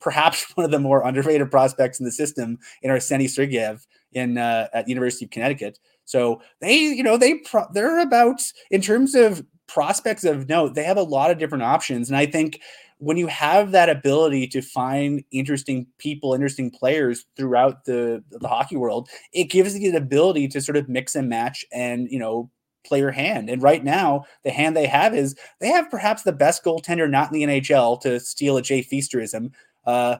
[0.00, 4.68] perhaps one of the more underrated prospects in the system in Arseny Sergeyev in uh,
[4.72, 5.78] at University of Connecticut.
[6.04, 10.74] So they, you know, they pro- they're about in terms of prospects of note.
[10.74, 12.60] They have a lot of different options, and I think
[12.98, 18.76] when you have that ability to find interesting people, interesting players throughout the the hockey
[18.76, 22.50] world, it gives you the ability to sort of mix and match and you know
[22.86, 23.50] play your hand.
[23.50, 27.32] And right now, the hand they have is they have perhaps the best goaltender not
[27.32, 29.50] in the NHL to steal a Jay Feasterism.
[29.84, 30.16] Uh,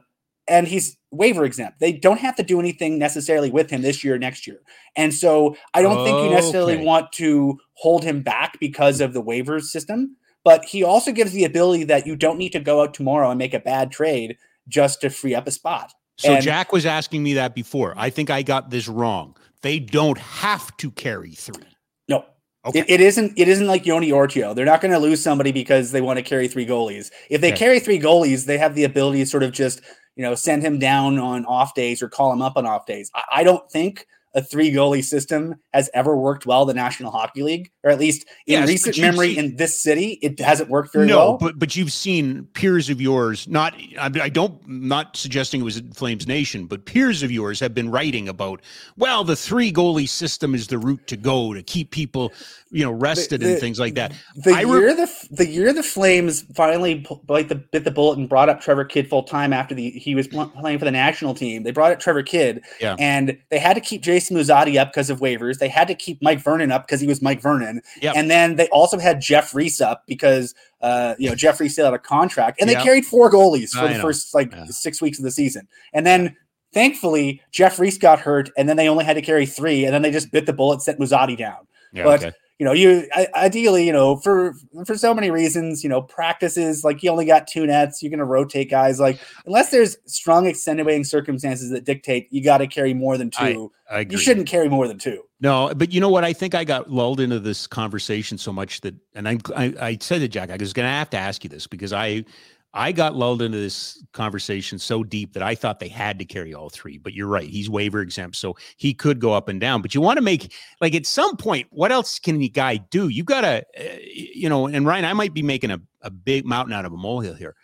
[0.47, 1.79] and he's waiver exempt.
[1.79, 4.59] They don't have to do anything necessarily with him this year or next year.
[4.95, 9.21] And so I don't think you necessarily want to hold him back because of the
[9.21, 10.15] waiver system.
[10.43, 13.37] But he also gives the ability that you don't need to go out tomorrow and
[13.37, 14.37] make a bad trade
[14.67, 15.93] just to free up a spot.
[16.17, 17.93] So And- Jack was asking me that before.
[17.97, 19.35] I think I got this wrong.
[19.61, 21.63] They don't have to carry three.
[22.07, 22.23] No.
[22.65, 22.79] Okay.
[22.79, 23.33] It, it isn't.
[23.37, 24.53] It isn't like Joni Ortio.
[24.55, 27.11] They're not going to lose somebody because they want to carry three goalies.
[27.29, 27.57] If they Okay.
[27.57, 29.81] carry three goalies, they have the ability to sort of just
[30.17, 33.09] you know send him down on off days or call him up on off days.
[33.13, 34.07] I, I don't think
[34.37, 38.21] a three goalie system has ever worked well the National Hockey League, or at least
[38.45, 41.37] in Yes, recent memory seen- in this city, it hasn't worked very no, well.
[41.39, 43.47] but but you've seen peers of yours.
[43.47, 47.73] Not I, I don't not suggesting it was Flames Nation, but peers of yours have
[47.73, 48.61] been writing about.
[48.95, 52.31] Well, the three goalie system is the route to go to keep people,
[52.71, 54.13] you know, rested and the- things like that.
[54.35, 58.19] The I re- year the the year the Flames finally bite the bit the bullet
[58.19, 61.33] and brought up Trevor Kidd full time after the he was playing for the national
[61.33, 61.63] team.
[61.63, 62.95] They brought up Trevor Kidd, Yeah.
[62.99, 65.57] and they had to keep Jason Muzzatti up because of waivers.
[65.59, 68.15] They had to keep Mike Vernon up because he was Mike Vernon, Yep.
[68.15, 71.85] and then they also had Jeff Reese up because uh, you know Jeff Reese still
[71.85, 72.79] had a contract, and Yep.
[72.79, 74.01] they carried four goalies for I the know.
[74.01, 74.65] first like Yeah.
[74.69, 76.35] six weeks of the season, and then.
[76.73, 80.01] Thankfully, Jeff Reese got hurt, and then they only had to carry three, and then
[80.01, 82.35] they just bit the bullet, sent Muzzatti down Yeah, but okay.
[82.59, 84.53] You know you ideally you know for
[84.85, 88.19] for so many reasons you know practices like you only got two nets you're going
[88.19, 92.93] to rotate guys like unless there's strong extenuating circumstances that dictate you got to carry
[92.93, 94.15] more than I two I agree.
[94.15, 96.23] you shouldn't carry more than two No, but you know what?
[96.23, 99.97] I think I got lulled into this conversation so much that, and I, I, I
[100.01, 102.25] said to Jack, I was going to have to ask you this because I,
[102.73, 106.53] I got lulled into this conversation so deep that I thought they had to carry
[106.53, 106.97] all three.
[106.97, 109.81] But you're right; he's waiver exempt, so he could go up and down.
[109.81, 113.07] But you want to make like at some point, what else can the guy do?
[113.07, 114.67] You got to, uh, you know.
[114.67, 117.55] And Ryan, I might be making a, a big mountain out of a molehill here,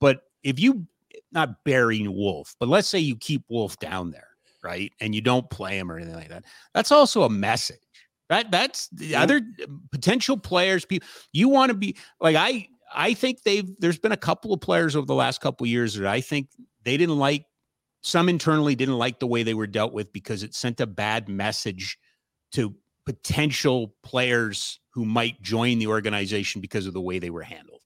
[0.00, 0.86] but if you
[1.32, 4.28] not burying Wolf, but let's say you keep Wolf down there,
[4.62, 7.80] right, and you don't play him or anything like that, that's also a message.
[8.30, 9.22] That that's the Yeah.
[9.22, 9.42] other
[9.90, 10.86] potential players.
[10.86, 12.68] People you want to be like I.
[12.94, 13.68] I think they've.
[13.78, 16.48] There's been a couple of players over the last couple of years that I think
[16.84, 17.46] they didn't like.
[18.02, 21.28] Some internally didn't like the way they were dealt with because it sent a bad
[21.28, 21.98] message
[22.52, 22.74] to
[23.06, 27.82] potential players who might join the organization because of the way they were handled.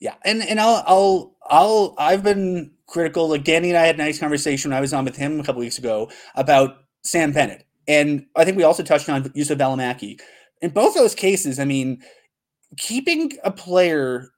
[0.00, 3.98] yeah and and i'll i'll i'll i've been critical like danny and i had a
[3.98, 7.66] nice conversation when i was on with him a couple weeks ago about sam bennett
[7.86, 10.18] and i think we also touched on Juuso Valimaki.
[10.62, 12.02] in both those cases i mean
[12.76, 14.30] keeping a player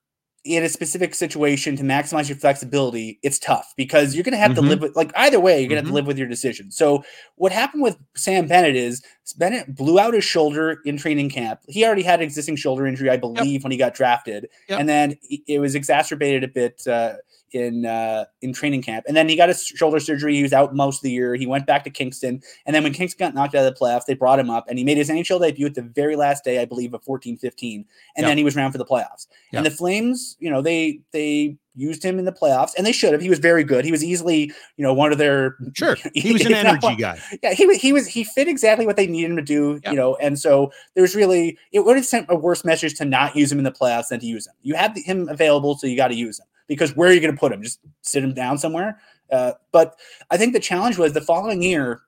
[0.45, 4.53] in a specific situation to maximize your flexibility, it's tough because you're going to have
[4.53, 4.55] Mhm.
[4.55, 5.89] to live with like either way, you're going to have Mhm.
[5.89, 6.71] to live with your decision.
[6.71, 7.05] So
[7.35, 9.03] what happened with Sam Bennett is
[9.37, 11.61] Bennett blew out his shoulder in training camp.
[11.69, 14.81] He already had an existing shoulder injury, I believe, when he got drafted, Yep.
[14.81, 17.17] and then it- it was exacerbated a bit uh,
[17.53, 19.05] in uh, in training camp.
[19.09, 20.35] And then he got his shoulder surgery.
[20.37, 21.35] He was out most of the year.
[21.35, 24.05] He went back to Kingston, and then when Kingston got knocked out of the playoffs,
[24.07, 26.61] they brought him up, and he made his NHL debut at the very last day,
[26.61, 27.41] I believe, of 14-15,
[27.75, 27.85] and
[28.17, 28.27] Yep.
[28.27, 29.27] then he was around for the playoffs.
[29.53, 33.13] And the Flames, you know, they they used him in the playoffs, and they should
[33.13, 33.23] have.
[33.23, 33.85] He was very good.
[33.85, 37.19] He was easily, you know, one of their Sure, he was an energy one- guy.
[37.43, 39.91] yeah, he was he was he fit exactly what they needed him to do, Yeah.
[39.91, 43.35] you know, and so there's really it would have sent a worse message to not
[43.37, 44.55] use him in the playoffs than to use him.
[44.63, 47.35] You have him available, so you got to use him because where are you going
[47.35, 47.63] to put him?
[47.63, 48.99] Just sit him down somewhere.
[49.31, 49.99] Uh, but
[50.31, 52.01] I think the challenge was the following year.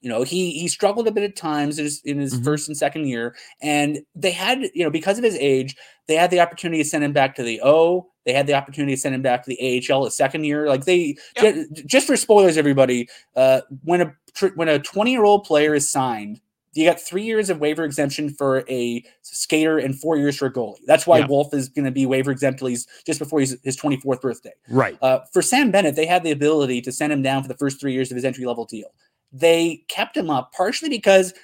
[0.00, 2.44] You know, he he struggled a bit at times in his, in his Mhm.
[2.44, 5.76] first and second year, and they had you know because of his age,
[6.06, 8.06] they had the opportunity to send him back to the O.
[8.24, 10.68] They had the opportunity to send him back to the AHL a second year.
[10.68, 11.54] Like they Yep.
[11.54, 13.08] ju- just for spoilers, everybody.
[13.34, 16.40] Uh, when a tr- when a 20 year old player is signed,
[16.74, 20.52] you got three years of waiver exemption for a skater and four years for a
[20.52, 20.78] goalie.
[20.86, 21.26] That's why Yeah.
[21.26, 24.52] Wolf is going to be waiver exempt till he's just before his, his 24th birthday.
[24.68, 24.98] Right.
[25.02, 27.80] Uh, for Sam Bennett, they had the ability to send him down for the first
[27.80, 28.88] three years of his entry level deal.
[29.32, 31.34] They kept him up partially because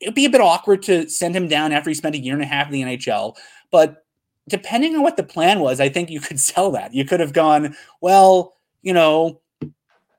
[0.00, 2.42] it'd be a bit awkward to send him down after he spent a year and
[2.42, 3.34] a half in the NHL.
[3.70, 4.04] But
[4.48, 6.94] depending on what the plan was, I think you could sell that.
[6.94, 9.40] You could have gone, well, you know,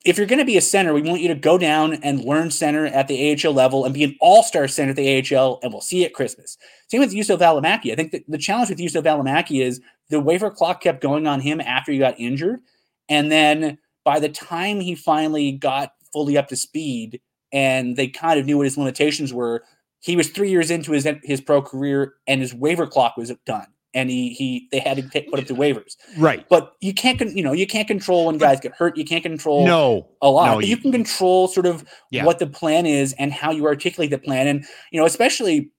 [0.07, 2.49] if you're going to be a center, we want you to go down and learn
[2.49, 5.81] center at the AHL level and be an all-star center at the AHL, and we'll
[5.81, 6.57] see you at Christmas.
[6.87, 7.91] Same with Juuso Valimaki.
[7.91, 11.59] I think the challenge with Juuso Valimaki is the waiver clock kept going on him
[11.59, 12.61] after he got injured,
[13.09, 17.19] and then by the time he finally got fully up to speed
[17.51, 19.65] and they kind of knew what his limitations were,
[19.99, 23.67] he was three years into his his pro career and his waiver clock was done,
[23.97, 25.95] and he he they had to put up through waivers.
[26.17, 26.45] Right.
[26.49, 28.95] But you can't, you know, you can't control when guys get hurt.
[28.97, 30.07] You can't control No.
[30.21, 32.23] a lot, No, you- you, can control sort of Yeah.
[32.25, 34.47] what the plan is and how you articulate the plan.
[34.47, 35.71] And you know, especially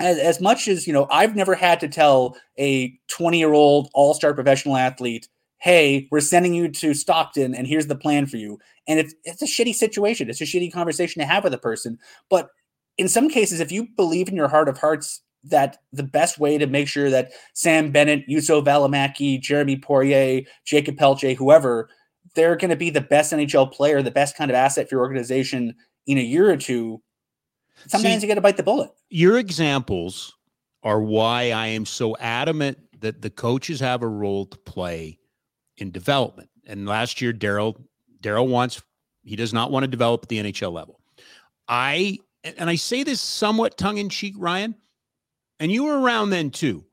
[0.00, 3.88] as, as much as you know, I've never had to tell a 20 year old
[3.94, 8.36] all star professional athlete, "Hey, we're sending you to Stockton, and here's the plan for
[8.38, 8.58] you."
[8.88, 10.28] And it's it's a shitty situation.
[10.30, 11.98] It's a shitty conversation to have with a person.
[12.30, 12.50] But
[12.98, 15.20] in some cases, if you believe in your heart of hearts
[15.50, 20.96] that the best way to make sure that Sam Bennett, Juuso Valimaki, Jeremy Poirier, Jakob
[20.96, 21.88] Pelletier, whoever,
[22.34, 25.02] they're going to be the best NHL player, the best kind of asset for your
[25.02, 25.74] organization
[26.06, 27.02] in a year or two.
[27.86, 28.90] Sometimes See, you got to bite the bullet.
[29.10, 30.34] Your examples
[30.82, 35.18] are why I am so adamant that the coaches have a role to play
[35.78, 36.48] in development.
[36.66, 37.76] And last year, Daryl
[38.22, 38.82] Daryl wants
[39.24, 41.00] he does not want to develop at the NHL level.
[41.68, 44.74] I and I say this somewhat tongue in cheek, Ryan,
[45.60, 46.84] and you were around then too.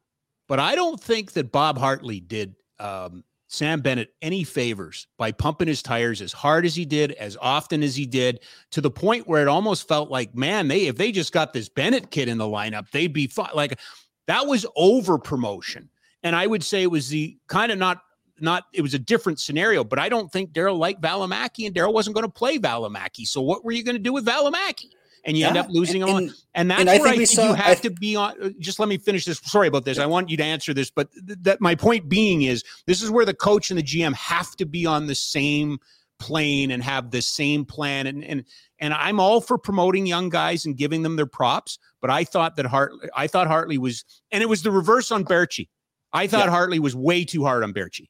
[0.48, 5.68] But I don't think that Bob Hartley did um, Sam Bennett any favors by pumping
[5.68, 8.40] his tires as hard as he did, as often as he did,
[8.72, 11.70] to the point where it almost felt like, man, they if they just got this
[11.70, 13.52] Bennett kid in the lineup, they'd be fine.
[13.54, 13.80] Like
[14.28, 15.90] that was over promotion.
[16.24, 18.02] And I would say it was the kind of not
[18.40, 21.94] not it was a different scenario, but I don't think Daryl liked Valimaki and Daryl
[21.94, 23.28] wasn't going to play Valimaki.
[23.28, 24.90] So what were you going to do with Valimaki?
[25.24, 25.50] And you yeah.
[25.50, 26.34] end up losing and, on.
[26.54, 28.42] And that's and where I think, I think saw, you have I, to be on.
[28.42, 29.40] Uh, just let me finish this.
[29.40, 30.00] Sorry about this.
[30.00, 33.10] I want you to answer this, but th- that my point being is this is
[33.10, 35.80] where the coach and the GM have to be on the same
[36.20, 38.08] plane and have the same plan.
[38.08, 38.44] And and
[38.80, 42.56] and I'm all for promoting young guys and giving them their props, but I thought
[42.58, 45.70] that Hart I thought Hartley was, and it was the reverse on Baertschi.
[46.12, 46.52] I thought yeah.
[46.52, 48.10] Hartley was way too hard on Baertschi.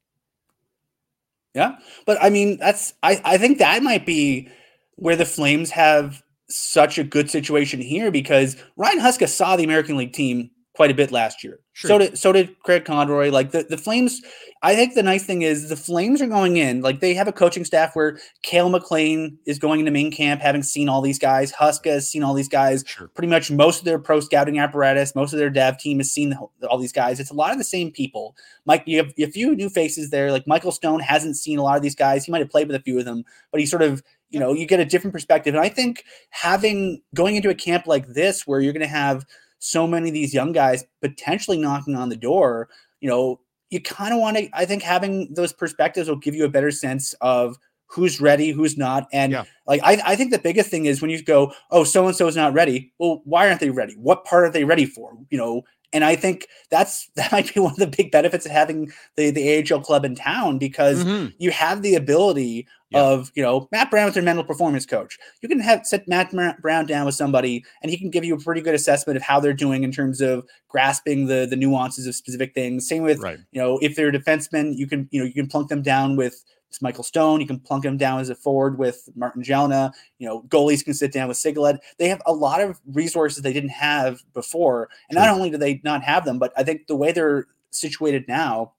[1.53, 4.49] Yeah, but I mean that's I I think that might be
[4.95, 9.97] where the Flames have such a good situation here because Ryan Huska saw the American
[9.97, 11.59] League team quite a bit last year.
[11.73, 11.87] Sure.
[11.87, 13.29] So did so did Craig Conroy.
[13.29, 14.21] Like the, the Flames,
[14.61, 17.31] I think the nice thing is the Flames are going in, like they have a
[17.31, 21.51] coaching staff where Cail MacLean is going into main camp, having seen all these guys.
[21.51, 22.83] Huska has seen all these guys.
[22.85, 23.07] Sure.
[23.09, 26.37] Pretty much most of their pro scouting apparatus, most of their dev team has seen
[26.69, 27.19] all these guys.
[27.19, 28.35] It's a lot of the same people.
[28.65, 30.31] Mike, you have a few new faces there.
[30.31, 32.25] Like Michael Stone hasn't seen a lot of these guys.
[32.25, 34.03] He might have played with a few of them, but he sort of
[34.33, 35.53] you know you get a different perspective.
[35.53, 39.25] And i think having going into a camp like this where you're going to have
[39.59, 42.67] so many of these young guys potentially knocking on the door
[42.99, 46.43] you know you kind of want to i think having those perspectives will give you
[46.43, 47.57] a better sense of
[47.93, 49.07] who's ready who's not.
[49.13, 49.43] And yeah.
[49.67, 52.27] like I, I think the biggest thing is when you go oh so and so
[52.27, 52.91] is not ready.
[52.97, 53.93] Well why aren't they ready?
[53.93, 55.15] What part are they ready for?
[55.29, 55.61] You know
[55.93, 59.29] and I think that's that might be one of the big benefits of having the,
[59.29, 61.27] the AHL club in town because mm-hmm.
[61.37, 63.03] you have the ability yeah.
[63.03, 65.17] of, you know, Matt Brown is their mental performance coach.
[65.41, 66.31] You can have set Matt
[66.61, 69.39] Brown down with somebody and he can give you a pretty good assessment of how
[69.39, 72.87] they're doing in terms of grasping the the nuances of specific things.
[72.87, 73.39] Same with, right.
[73.51, 76.15] you know, if they're a defensemen, you can, you know, you can plunk them down
[76.15, 76.43] with
[76.73, 77.39] it's Michael Stone.
[77.39, 79.93] You can plunk him down as a forward with Martin Gelinas.
[80.17, 81.77] You know, goalies can sit down with Sigalet.
[81.99, 84.89] They have a lot of resources they didn't have before.
[85.07, 88.25] And not only do they not have them, but I think the way they're situated
[88.27, 88.73] now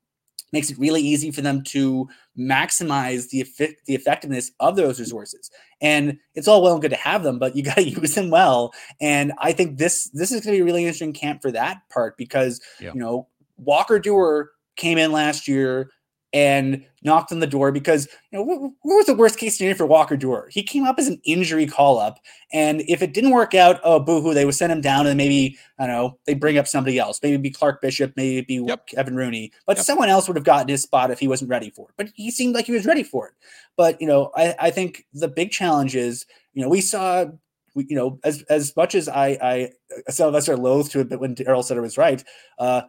[0.53, 5.49] makes it really easy for them to maximize the effect, the effectiveness of those resources.
[5.81, 8.29] And it's all well and good to have them, but you got to use them
[8.29, 8.75] well.
[9.01, 11.83] And I think this this is going to be a really interesting camp for that
[11.91, 12.93] part because yeah.
[12.93, 15.93] you know Walker Duehr came in last year
[16.35, 19.77] and knocked on the door because you know what, what was the worst case scenario
[19.77, 20.51] for Walker Duehr?
[20.51, 22.19] He came up as an injury call up,
[22.53, 25.57] and if it didn't work out, oh boohoo, they would send him down, and maybe
[25.79, 28.89] I don't know they bring up somebody else, maybe be Clark Bishop, maybe be yep.
[28.89, 29.87] Kevin Rooney, but yep.
[29.87, 31.95] someone else would have gotten his spot if he wasn't ready for it.
[31.97, 33.35] But he seemed like he was ready for it.
[33.77, 37.27] But you know, I, I think the big challenge is you know we saw
[37.75, 39.73] we, you know, as as much as I, I
[40.11, 42.23] some of us are loath to admit when Daryl said it was right,
[42.59, 42.83] uh,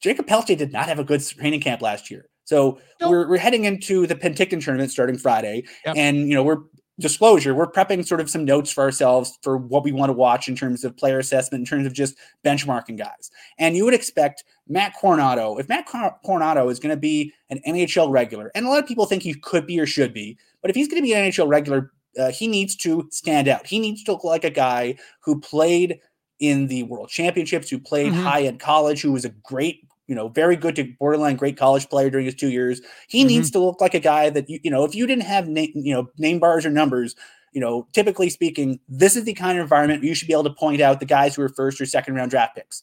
[0.00, 2.28] Jakob Pelletier did not have a good training camp last year.
[2.44, 3.10] So nope.
[3.10, 5.94] we're, we're heading into the Penticton tournament starting Friday, yep.
[5.96, 6.58] and you know we're
[7.00, 10.46] disclosure we're prepping sort of some notes for ourselves for what we want to watch
[10.46, 13.30] in terms of player assessment, in terms of just benchmarking guys.
[13.58, 18.10] And you would expect Matt Coronato, if Matt Coronato is going to be an NHL
[18.10, 20.76] regular, and a lot of people think he could be or should be, but if
[20.76, 23.66] he's going to be an NHL regular, uh, he needs to stand out.
[23.66, 25.98] He needs to look like a guy who played
[26.40, 28.22] in the World Championships, who played mm-hmm.
[28.22, 31.88] high end college, who was a great you know, very good to borderline great college
[31.88, 32.80] player during his two years.
[33.08, 33.28] He mm-hmm.
[33.28, 35.72] needs to look like a guy that you, you know, if you didn't have name,
[35.74, 37.14] you know, name bars or numbers,
[37.52, 40.50] you know, typically speaking, this is the kind of environment you should be able to
[40.50, 42.82] point out the guys who are first or second round draft picks.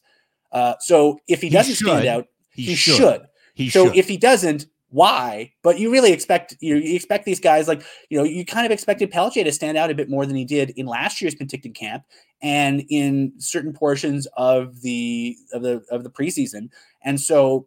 [0.52, 1.86] Uh, so if he, he doesn't should.
[1.86, 2.96] stand out, he, he should.
[2.96, 3.26] should.
[3.54, 3.96] He so should.
[3.96, 5.52] if he doesn't, why?
[5.62, 8.66] But you really expect you, know, you expect these guys like you know you kind
[8.66, 11.34] of expected Pelletier to stand out a bit more than he did in last year's
[11.34, 12.04] Penticton camp
[12.42, 16.70] and in certain portions of the of the of the preseason.
[17.02, 17.66] And so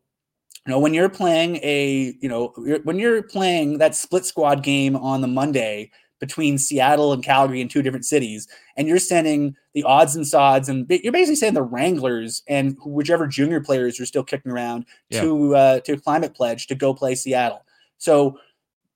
[0.66, 2.54] you know when you're playing a you know
[2.84, 7.68] when you're playing that split squad game on the Monday between Seattle and Calgary in
[7.68, 8.48] two different cities,
[8.78, 13.28] and you're sending the odds and sods, and you're basically saying the Wranglers and whichever
[13.28, 15.22] junior players are still kicking around Yeah.
[15.22, 17.66] to uh, to Climate Pledge to go play Seattle.
[17.98, 18.40] So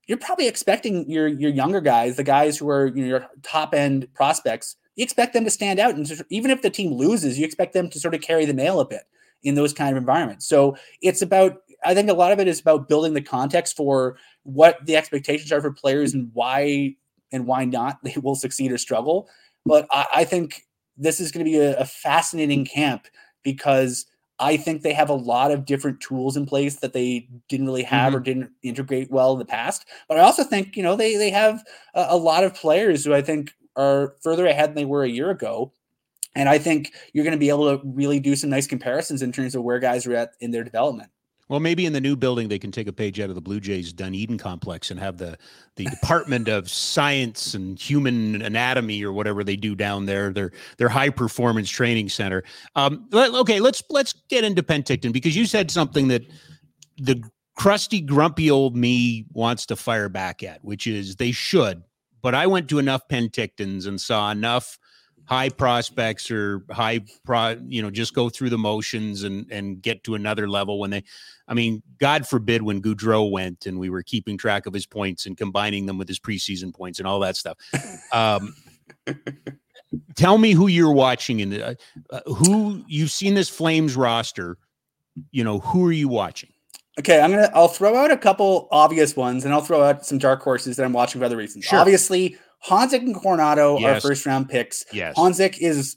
[0.07, 3.73] you're probably expecting your your younger guys, the guys who are you know, your top
[3.73, 7.45] end prospects, you expect them to stand out, and even if the team loses, you
[7.45, 9.03] expect them to sort of carry the mail a bit
[9.43, 10.47] in those kind of environments.
[10.47, 14.17] So it's about, I think a lot of it is about building the context for
[14.43, 16.95] what the expectations are for players and why
[17.31, 19.29] and why not they will succeed or struggle.
[19.65, 20.63] But I, I think
[20.97, 23.07] this is going to be a, a fascinating camp
[23.43, 24.07] because
[24.39, 27.83] I think they have a lot of different tools in place that they didn't really
[27.83, 28.23] have or mm-hmm.
[28.23, 29.85] didn't integrate well in the past.
[30.07, 33.13] But I also think, you know, they they have a, a lot of players who
[33.13, 35.71] I think are further ahead than they were a year ago.
[36.35, 39.31] And I think you're going to be able to really do some nice comparisons in
[39.31, 41.09] terms of where guys are at in their development.
[41.49, 43.61] Well, maybe in the new building they can take a page out of the Blue
[43.61, 45.37] Jays Dunedin complex and have the
[45.77, 50.89] the Department of Science and Human Anatomy or whatever they do down there, their their
[50.89, 52.43] high performance training center.
[52.75, 56.23] Um, let- okay, let's let's get into Penticton because you said something that
[56.97, 57.23] the
[57.55, 61.81] crusty, grumpy old me wants to fire back at, which is they should.
[62.21, 64.77] But I went to enough Pentictons and saw enough
[65.27, 70.03] high prospects or high pro you know just go through the motions and and get
[70.05, 71.03] to another level when they
[71.49, 75.25] i mean god forbid when gaudreau went and we were keeping track of his points
[75.25, 77.57] and combining them with his preseason points and all that stuff.
[78.13, 78.55] Um
[80.15, 81.73] tell me who you're watching and uh,
[82.09, 84.57] uh, who you've seen this flames roster
[85.31, 86.49] you know who are you watching
[86.99, 90.17] Okay, I'm gonna I'll throw out a couple obvious ones and I'll throw out some
[90.17, 91.65] dark horses that I'm watching for other reasons.
[91.65, 91.79] Sure.
[91.79, 92.37] Obviously,
[92.67, 94.03] Honzek and Coronato Yes.
[94.03, 94.83] are first round picks.
[94.91, 95.95] yes Honzek is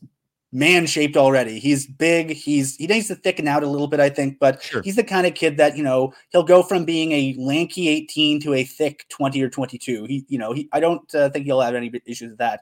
[0.53, 1.59] man shaped already.
[1.59, 2.33] He's big.
[2.33, 4.83] He's he needs to thicken out a little bit, I think, but Sure.
[4.83, 8.41] he's the kind of kid that you know he'll go from being a lanky 18
[8.43, 10.05] to a thick 20 or 22.
[10.05, 12.61] He you know he I don't uh, think he'll have any issues with that.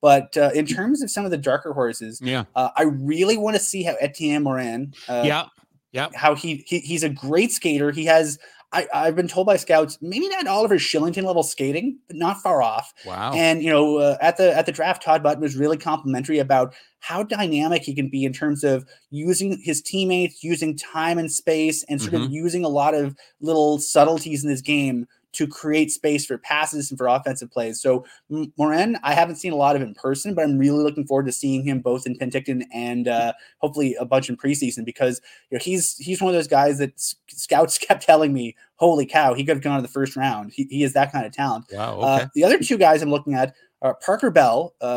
[0.00, 3.56] But uh, in terms of some of the darker horses, yeah uh, I really want
[3.56, 5.46] to see how Etienne Morin uh, yeah
[5.94, 7.90] yeah how he, he he's a great skater.
[7.90, 8.38] He has
[8.74, 12.60] I, I've been told by scouts maybe not Oliver Kylington level skating, but not far
[12.60, 12.92] off.
[13.06, 16.40] wow And you know, uh, at the at the draft, Todd Button was really complimentary
[16.40, 21.30] about how dynamic he can be in terms of using his teammates, using time and
[21.30, 25.90] space, and sort of using a lot of little subtleties in his game to create
[25.90, 27.80] space for passes and for offensive plays.
[27.80, 31.06] So M- Morin, I haven't seen a lot of in person, but I'm really looking
[31.06, 35.20] forward to seeing him both in Penticton and uh, hopefully a bunch in preseason because
[35.50, 36.92] you know he's he's one of those guys that
[37.28, 40.52] scouts kept telling me, "Holy cow, he could have gone to the first round.
[40.52, 43.34] He, he is that kind of talent." wow Uh, the other two guys I'm looking
[43.34, 44.94] at are Parker Bell uh,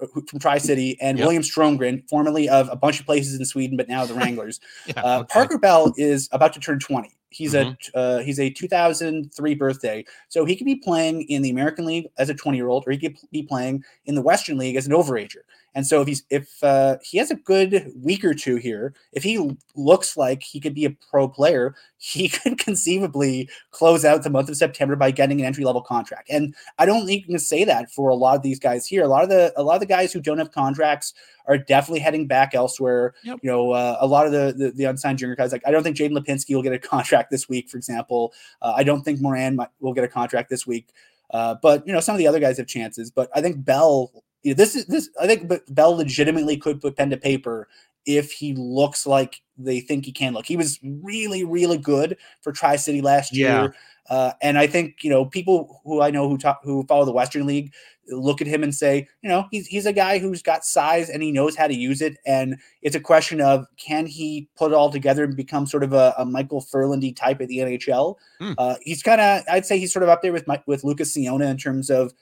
[0.00, 0.08] Yep.
[0.28, 1.24] from Tri City and Yep.
[1.26, 4.60] William Stromgren, formerly of a bunch of places in Sweden, but now the Wranglers.
[4.86, 5.26] yeah, Uh, okay.
[5.32, 7.10] Parker Bell is about to turn 20.
[7.30, 7.76] He's Mhm.
[7.94, 12.08] a uh, he's a 2003 birthday, so he could be playing in the American League
[12.18, 14.86] as a 20 year old, or he could be playing in the Western League as
[14.86, 15.42] an overager.
[15.74, 19.22] And so if he's if uh, he has a good week or two here, if
[19.22, 24.30] he looks like he could be a pro player, he could conceivably close out the
[24.30, 26.28] month of September by getting an entry level contract.
[26.30, 29.04] And I don't think you can say that for a lot of these guys here.
[29.04, 31.14] A lot of the a lot of the guys who don't have contracts
[31.46, 33.14] are definitely heading back elsewhere.
[33.24, 33.38] Yep.
[33.42, 35.82] You know, uh, a lot of the, the the unsigned junior guys, like I don't
[35.82, 38.32] think Jaden Lipinski will get a contract this week, for example.
[38.60, 40.88] Uh, I don't think Moran might, will get a contract this week.
[41.32, 43.10] Uh, but you know, some of the other guys have chances.
[43.10, 44.10] But I think Bell,
[44.42, 45.08] you know, this is this.
[45.20, 47.68] I think Bell legitimately could put pen to paper
[48.06, 50.46] if he looks like they think he can look.
[50.46, 53.62] He was really, really good for Tri City last Yeah.
[53.62, 53.74] year.
[54.08, 57.12] Uh, and I think you know people who I know who talk, who follow the
[57.12, 57.72] Western League
[58.08, 61.22] look at him and say, you know, he's he's a guy who's got size and
[61.22, 62.16] he knows how to use it.
[62.26, 65.92] And it's a question of can he put it all together and become sort of
[65.92, 68.16] a, a Michael Furlandy type at the NHL.
[68.40, 68.52] Hmm.
[68.58, 71.14] Uh, he's kind of I'd say he's sort of up there with Mike, with Lucas
[71.14, 72.12] Ciona in terms of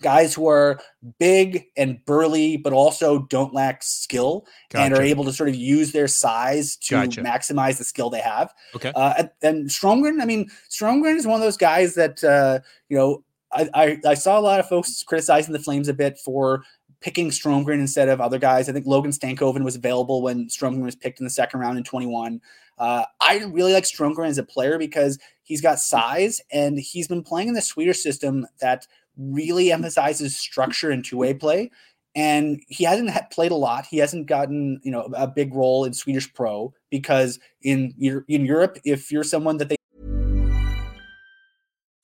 [0.00, 0.80] guys who are
[1.18, 5.92] big and burly, but also don't lack skill and are able to sort of use
[5.92, 7.22] their size to Gotcha.
[7.22, 8.52] maximize the skill they have.
[8.74, 8.92] Okay.
[8.94, 12.96] Uh, and, and Stromgren, I mean, Stromgren is one of those guys that uh, you
[12.96, 13.24] know.
[13.50, 16.64] I, I I saw a lot of folks criticizing the Flames a bit for
[17.00, 18.68] picking Stromgren instead of other guys.
[18.68, 21.84] I think Logan Stankoven was available when Stromgren was picked in the second round in
[21.84, 22.40] 21.
[22.78, 27.22] Uh, I really like Stromgren as a player because he's got size and he's been
[27.22, 28.86] playing in the Swedish system that
[29.18, 31.70] really emphasizes structure and two-way play.
[32.14, 33.86] And he hasn't played a lot.
[33.86, 37.94] He hasn't gotten, you know, a big role in Swedish pro because in
[38.28, 39.76] in Europe, if you're someone that they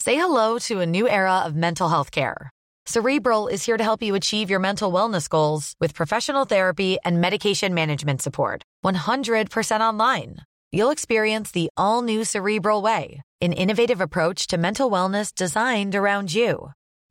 [0.01, 2.51] Say hello to a new era of mental health care.
[2.85, 7.23] Cerebral is here to help you achieve your mental wellness goals with professional therapy and
[7.23, 8.63] medication management support.
[8.85, 10.37] 100% online.
[10.71, 16.35] You'll experience the all new Cerebral Way, an innovative approach to mental wellness designed around
[16.35, 16.73] you.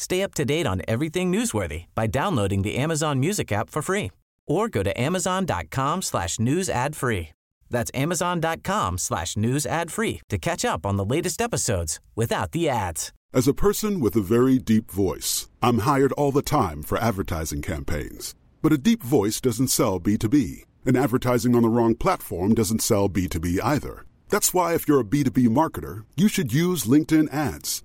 [0.00, 4.10] Stay up to date on everything newsworthy by downloading the Amazon Music app for free
[4.46, 7.28] or go to amazon.com slash news ad free.
[7.68, 12.66] That's amazon.com slash news ad free to catch up on the latest episodes without the
[12.66, 13.12] ads.
[13.34, 17.60] As a person with a very deep voice, I'm hired all the time for advertising
[17.60, 18.34] campaigns.
[18.62, 23.10] But a deep voice doesn't sell B2B, and advertising on the wrong platform doesn't sell
[23.10, 24.06] B2B either.
[24.30, 27.84] That's why if you're a B2B marketer, you should use LinkedIn ads.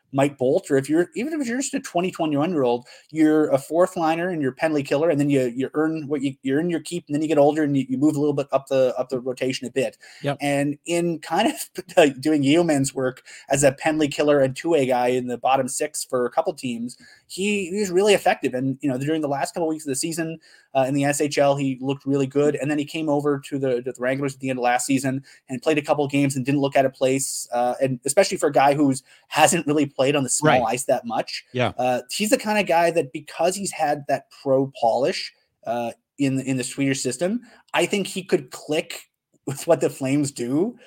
[0.11, 3.49] might bolt, or if you're even if you're just a 20, 21 year old, you're
[3.49, 6.35] a fourth liner and you're a penalty killer, and then you you earn what you
[6.43, 8.33] you earn your keep, and then you get older and you, you move a little
[8.33, 9.97] bit up the up the rotation a bit.
[10.21, 10.37] Yep.
[10.41, 15.07] And in kind of doing Yeoman's work as a penalty killer and two way guy
[15.07, 16.97] in the bottom six for a couple teams,
[17.31, 18.53] he, he was really effective.
[18.53, 20.37] And you know during the last couple of weeks of the season
[20.75, 22.55] uh, in the SHL, he looked really good.
[22.55, 24.85] And then he came over to the, to the Wranglers at the end of last
[24.85, 27.47] season and played a couple of games and didn't look out of place.
[27.53, 30.73] Uh, and especially for a guy who's hasn't really played on the small Right.
[30.73, 31.45] ice that much.
[31.53, 31.71] Yeah.
[31.77, 35.33] Uh, he's the kind of guy that because he's had that pro polish
[35.65, 37.41] uh, in the, in the Swedish system,
[37.73, 39.09] I think he could click
[39.47, 40.77] with what the Flames do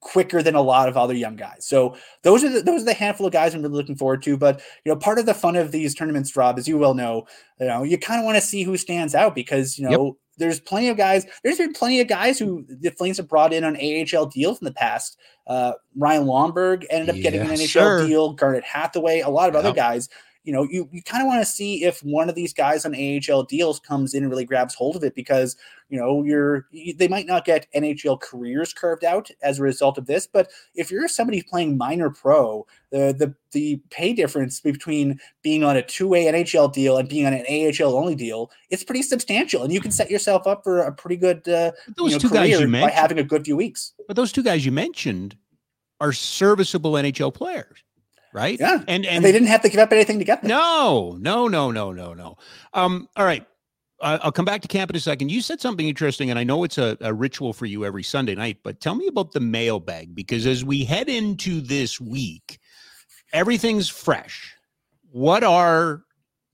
[0.00, 1.66] quicker than a lot of other young guys.
[1.66, 4.36] So those are the, those are the handful of guys I'm really looking forward to.
[4.36, 7.26] But you know, part of the fun of these tournaments, Rob, as you well know,
[7.60, 9.98] you know, you kind of want to see who stands out because you Yep.
[9.98, 10.16] know.
[10.38, 11.26] There's plenty of guys.
[11.44, 14.64] There's been plenty of guys who the Flames have brought in on AHL deals in
[14.64, 15.18] the past.
[15.46, 18.06] Uh, Ryan Lomberg ended up getting an NHL sir.
[18.06, 18.32] deal.
[18.32, 20.08] Garnet Hathaway, a lot of other guys.
[20.44, 22.94] You know, you, you kind of want to see if one of these guys on
[22.94, 25.56] AHL deals comes in and really grabs hold of it because
[25.88, 29.98] you know you're you, they might not get NHL careers curved out as a result
[29.98, 35.20] of this, but if you're somebody playing minor pro, the the the pay difference between
[35.42, 38.82] being on a two way NHL deal and being on an AHL only deal, it's
[38.82, 42.16] pretty substantial, and you can set yourself up for a pretty good uh, those you
[42.16, 43.92] know, two guys you career by having a good few weeks.
[44.08, 45.36] but those two guys you mentioned
[46.02, 47.81] are serviceable NHL players,
[48.32, 48.58] right?
[48.58, 50.48] Yeah, And and, and, they didn't have to give up anything to get there.
[50.48, 52.36] No, no, no, no, no, no.
[52.72, 53.46] Um, all right.
[54.04, 55.30] I'll come back to camp in a second.
[55.30, 58.34] You said something interesting, and I know it's a, a ritual for you every Sunday
[58.34, 62.58] night, but tell me about the mailbag because as we head into this week,
[63.32, 64.56] everything's fresh.
[65.12, 66.02] What are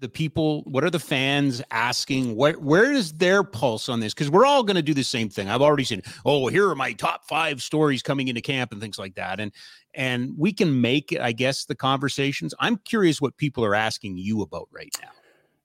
[0.01, 2.37] the people, what are the fans asking?
[2.37, 4.15] What, where is their pulse on this?
[4.15, 5.49] Because we're all going to do the same thing.
[5.49, 8.99] I've already seen, oh, here are my top five stories coming into camp and things
[8.99, 9.41] like that.
[9.41, 9.53] And
[9.95, 12.55] and we can make, I guess, the conversations.
[12.61, 15.11] I'm curious what people are asking you about right now.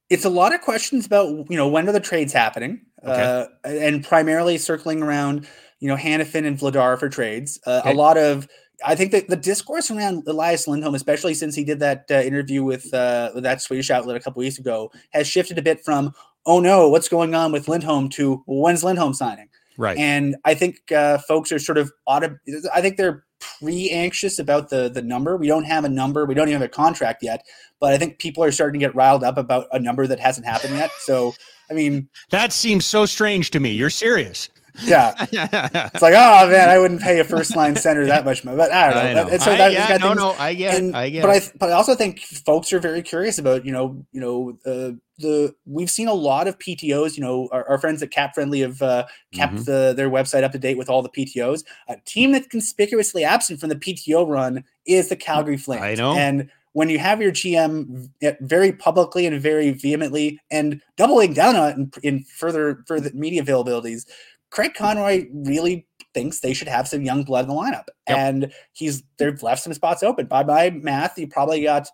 [0.09, 3.21] it's a lot of questions about you know when are the trades happening Okay.
[3.23, 5.47] uh, and primarily circling around
[5.79, 7.91] you know Hanifin and Vladar for trades uh, Okay.
[7.91, 8.47] a lot of
[8.85, 12.63] I think that the discourse around Elias Lindholm, especially since he did that uh, interview
[12.63, 16.13] with, uh, with that Swedish outlet a couple weeks ago, has shifted a bit from
[16.45, 19.97] "Oh no, what's going on with Lindholm?" to well, "When's Lindholm signing?" Right.
[19.97, 22.37] And I think uh, folks are sort of auto.
[22.73, 23.25] I think they're
[23.59, 25.37] pre-anxious about the the number.
[25.37, 26.25] We don't have a number.
[26.25, 27.45] We don't even have a contract yet.
[27.79, 30.47] But I think people are starting to get riled up about a number that hasn't
[30.47, 30.91] happened yet.
[30.99, 31.33] So
[31.69, 33.71] I mean, that seems so strange to me.
[33.71, 34.49] You're serious.
[34.81, 35.13] Yeah.
[35.93, 38.57] It's like, oh man, I wouldn't pay a first line center that much money.
[38.57, 39.09] But I don't know.
[39.09, 39.29] I know.
[39.29, 41.29] And so I- that, yeah, that no, things- no, I get and- I get but.
[41.31, 44.91] I but I also think folks are very curious about you know you know uh,
[45.19, 47.15] the we've seen a lot of PTOS.
[47.17, 49.65] You know, our, our friends at Cap Friendly have uh, kept Mhm.
[49.65, 51.63] the, their website up to date with all the PTOS.
[51.87, 55.83] A team that's conspicuously absent from the PTO run is the Calgary Flames.
[55.83, 56.13] I know.
[56.15, 56.49] and.
[56.75, 58.09] When you have your GM
[58.41, 63.43] very publicly and very vehemently and doubling down on it in, in further further media
[63.43, 64.07] availabilities,
[64.53, 67.87] Craig Conroy really thinks they should have some young blood in the lineup.
[68.07, 68.17] Yep.
[68.17, 70.27] And he's they've left some spots open.
[70.27, 71.89] By my math, you probably got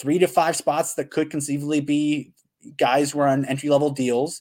[0.00, 2.32] three to five spots that could conceivably be
[2.76, 4.40] guys who are on entry level deals.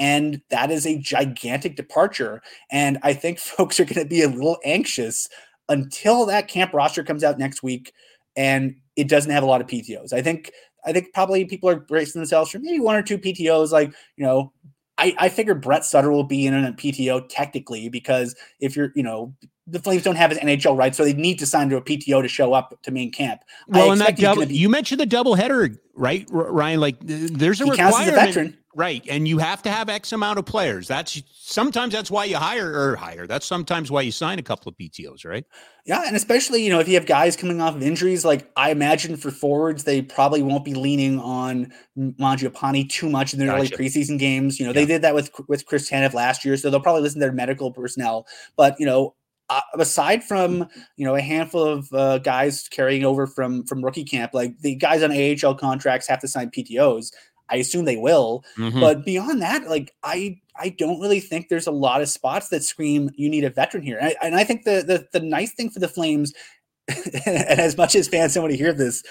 [0.00, 2.42] And that is a gigantic departure.
[2.72, 5.28] And I think folks are going to be a little anxious
[5.68, 7.92] until that camp roster comes out next week
[8.34, 10.12] and it doesn't have a lot of PTOs.
[10.12, 10.50] I think
[10.84, 13.72] I think probably people are bracing themselves for maybe one or two PTOs.
[13.72, 14.52] Like, you know,
[14.98, 19.02] I, I figure Brett Sutter will be in a PTO technically because if you're, you
[19.02, 19.34] know,
[19.66, 22.22] the Flames don't have his NHL rights, so they need to sign to a PTO
[22.22, 23.40] to show up to main camp.
[23.72, 26.80] I Well, and that double, be- you mentioned the double header, right, Ryan?
[26.80, 28.58] Like, there's a He counts as a requirement, veteran.
[28.76, 29.02] Right?
[29.08, 30.86] And you have to have X amount of players.
[30.86, 33.26] That's sometimes that's why you hire or hire.
[33.26, 35.44] That's sometimes why you sign a couple of PTOs, right?
[35.86, 38.70] Yeah, and especially you know if you have guys coming off of injuries, like I
[38.70, 43.68] imagine for forwards, they probably won't be leaning on Mangiapane too much in the early
[43.68, 44.60] preseason games.
[44.60, 44.80] You know Yeah.
[44.80, 47.32] they did that with with Chris Tanev last year, so they'll probably listen to their
[47.32, 48.26] medical personnel.
[48.56, 49.14] But you know,
[49.48, 54.04] uh, aside from you know a handful of uh, guys carrying over from from rookie
[54.04, 57.10] camp, like the guys on AHL contracts have to sign PTOS.
[57.48, 58.80] I assume they will, Mhm.
[58.80, 62.64] but beyond that, like I I don't really think there's a lot of spots that
[62.64, 63.98] scream you need a veteran here.
[63.98, 66.32] And I, and I think the, the the nice thing for the Flames,
[66.88, 69.02] and as much as fans don't want to hear this,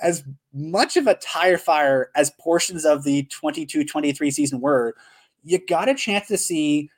[0.00, 4.94] as much of a tire fire as portions of the 22-23 season were,
[5.44, 6.88] you got a chance to see,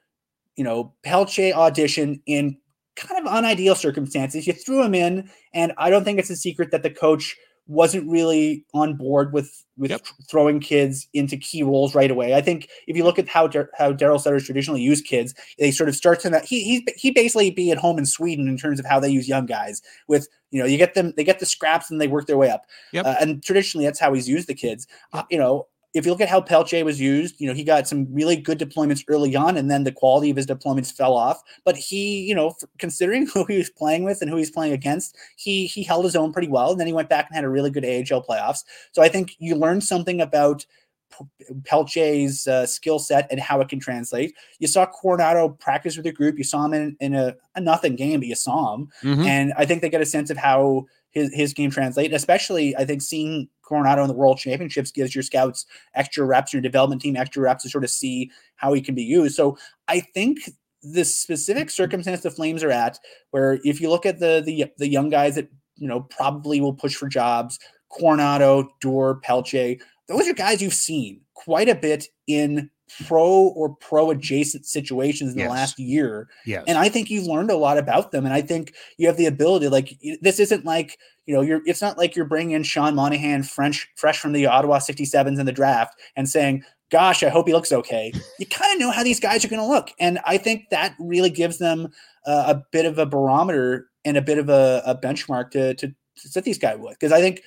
[0.56, 2.56] you know, Pelletier audition in
[2.96, 4.46] kind of unideal circumstances.
[4.46, 7.36] You threw him in, and I don't think it's a secret that the coach
[7.68, 10.06] wasn't really on board with with Yep.
[10.28, 12.34] throwing kids into key roles right away.
[12.34, 15.70] I think if you look at how Dar- how Daryl Sutter's traditionally used kids, they
[15.70, 18.80] sort of start to he he he basically be at home in Sweden in terms
[18.80, 19.82] of how they use young guys.
[20.08, 22.50] With you know you get them they get the scraps and they work their way
[22.50, 22.62] up.
[22.92, 23.06] Yep.
[23.06, 24.86] Uh, and traditionally that's how he's used the kids.
[25.12, 25.66] Uh, you know
[25.98, 28.58] if you look at how Pelletier was used, you know, he got some really good
[28.58, 31.42] deployments early on, and then the quality of his deployments fell off.
[31.64, 35.16] But he, you know, considering who he was playing with and who he's playing against,
[35.36, 36.70] he he held his own pretty well.
[36.70, 38.64] And then he went back and had a really good AHL playoffs.
[38.92, 40.64] So I think you learned something about
[41.64, 44.34] Pelletier's uh, skill set and how it can translate.
[44.58, 46.38] You saw Coronato practice with the group.
[46.38, 48.88] You saw him in, in a, a nothing game, but you saw him.
[49.02, 49.26] Mhm.
[49.26, 52.12] And I think they get a sense of how his, his game translate.
[52.12, 56.62] Especially, I think seeing Coronato in the World Championships gives your scouts extra reps, your
[56.62, 59.34] development team extra reps to sort of see how he can be used.
[59.34, 59.58] So
[59.88, 60.38] I think
[60.82, 62.98] the specific circumstance the Flames are at,
[63.32, 66.72] where if you look at the the the young guys that you know probably will
[66.74, 67.58] push for jobs,
[67.92, 72.70] Coronato, Dor, Pelletier, those are guys you've seen quite a bit in
[73.06, 75.48] pro or pro adjacent situations in Yes.
[75.48, 76.26] the last year.
[76.46, 76.64] yes.
[76.66, 78.24] And I think you've learned a lot about them.
[78.24, 80.98] And I think you have the ability, like, this isn't like,
[81.28, 84.46] you know, you're, it's not like you're bringing in Sean Monahan French, fresh from the
[84.46, 88.10] Ottawa 67s in the draft and saying, gosh, I hope he looks okay.
[88.38, 89.90] you kind of know how these guys are going to look.
[90.00, 91.92] And I think that really gives them
[92.26, 95.88] uh, a bit of a barometer and a bit of a, a benchmark to, to,
[95.88, 96.98] to set these guys with.
[96.98, 97.42] Cause I think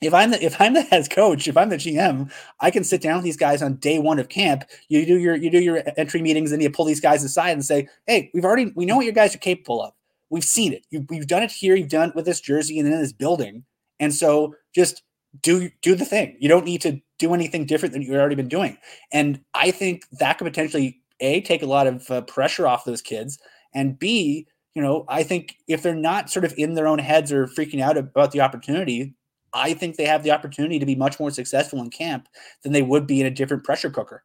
[0.00, 2.30] if I'm the if I'm the head coach, if I'm the GM,
[2.60, 4.64] I can sit down with these guys on day one of camp.
[4.88, 7.64] You do your you do your entry meetings, and you pull these guys aside and
[7.64, 9.92] say, "Hey, we've already we know what your guys are capable of.
[10.30, 10.86] We've seen it.
[10.90, 11.74] You, we've done it here.
[11.74, 13.64] You've done it with this jersey and in this building.
[13.98, 15.02] And so just
[15.42, 16.36] do do the thing.
[16.40, 18.78] You don't need to do anything different than you've already been doing.
[19.12, 23.02] And I think that could potentially a take a lot of uh, pressure off those
[23.02, 23.38] kids,
[23.74, 27.30] and b you know I think if they're not sort of in their own heads
[27.30, 29.14] or freaking out about the opportunity,
[29.52, 32.28] I think they have the opportunity to be much more successful in camp
[32.62, 34.24] than they would be in a different pressure cooker.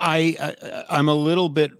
[0.00, 1.72] I, I I'm a little bit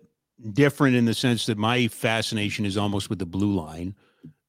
[0.53, 3.95] different in the sense that my fascination is almost with the blue line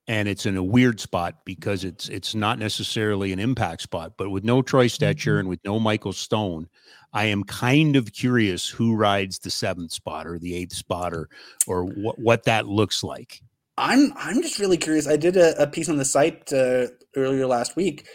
[0.07, 4.29] and it's in a weird spot because it's it's not necessarily an impact spot but
[4.29, 6.67] with no Troy Stecher and with no Michael Stone
[7.13, 11.29] I am kind of curious who rides the seventh spot or the eighth spot or
[11.67, 13.41] or what what that looks like
[13.77, 15.07] I'm I'm just really curious.
[15.07, 18.05] I did a, a piece on the site uh, earlier last week.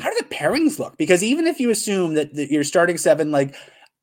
[0.00, 0.96] How do the pairings look?
[0.96, 3.54] Because even if you assume that, that you're starting seven, like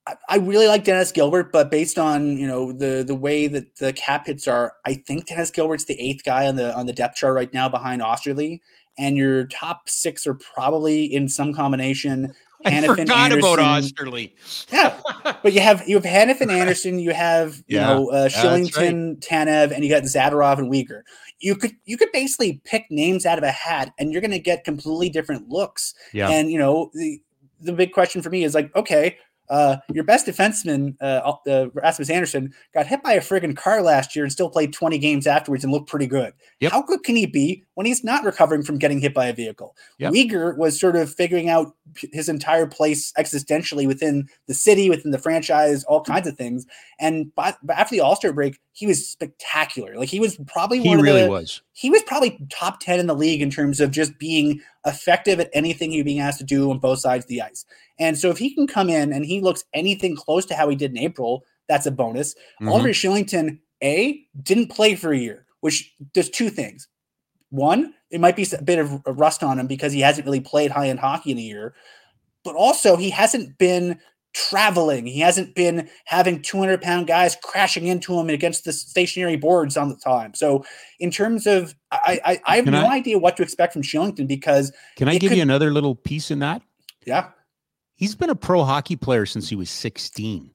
[0.08, 3.76] I, I really like Dennis Gilbert, but based on you know the the way that
[3.78, 6.94] the cap hits are, I think Dennis Gilbert's the eighth guy on the on the
[6.94, 8.60] depth chart right now behind Oesterle.
[9.00, 12.34] And your top six are probably in some combination
[12.66, 13.66] I Hanifin, forgot about Andersson.
[13.84, 14.32] Oesterle.
[14.72, 15.00] Yeah,
[15.44, 19.20] but you have you have Hanifin, Andersson, you have you Yeah, know uh, that's Kylington,
[19.20, 21.02] Tanev, and you got Zadorov and Weegar.
[21.40, 24.40] You could you could basically pick names out of a hat, and you're going to
[24.40, 25.94] get completely different looks.
[26.14, 26.30] Yeah.
[26.30, 27.22] And you know the
[27.62, 29.18] the big question for me is like, okay,
[29.50, 34.16] uh, your best defenseman, uh, uh, Rasmus Andersson, got hit by a friggin' car last
[34.16, 36.34] year and still played 20 games afterwards and looked pretty good.
[36.60, 36.72] Yep.
[36.72, 39.76] How good can he be when he's not recovering from getting hit by a vehicle?
[40.00, 40.14] Yep.
[40.14, 41.74] Weegar was sort of figuring out
[42.14, 46.66] his entire place existentially within the city, within the franchise, all kinds of things.
[47.00, 49.96] And by, but after the All Star break, he was spectacular.
[49.98, 51.64] Like he was probably He one really of the, was.
[51.74, 55.50] he was probably top 10 in the league in terms of just being effective at
[55.52, 57.66] anything he was being asked to do on both sides of the ice.
[57.98, 60.76] And so if he can come in and he looks anything close to how he
[60.76, 62.36] did in April, that's a bonus.
[62.62, 62.70] Mhm.
[62.70, 66.88] Oliver Kylington, A, didn't play for a year, which does two things.
[67.50, 70.70] One, it might be a bit of rust on him because he hasn't really played
[70.70, 71.74] high end hockey in a year,
[72.44, 74.00] but also he hasn't been
[74.34, 75.06] traveling.
[75.06, 79.90] He hasn't been having 200 pound guys crashing into him against the stationary boards on
[79.90, 80.34] the time.
[80.36, 80.64] So,
[81.00, 83.82] in terms of, I, I, I have Can no I- idea what to expect from
[83.82, 86.62] Kylington because, Can I give could- you another little piece in that?
[87.06, 87.30] yeah,
[87.96, 90.52] He's been a pro hockey player since he was 16.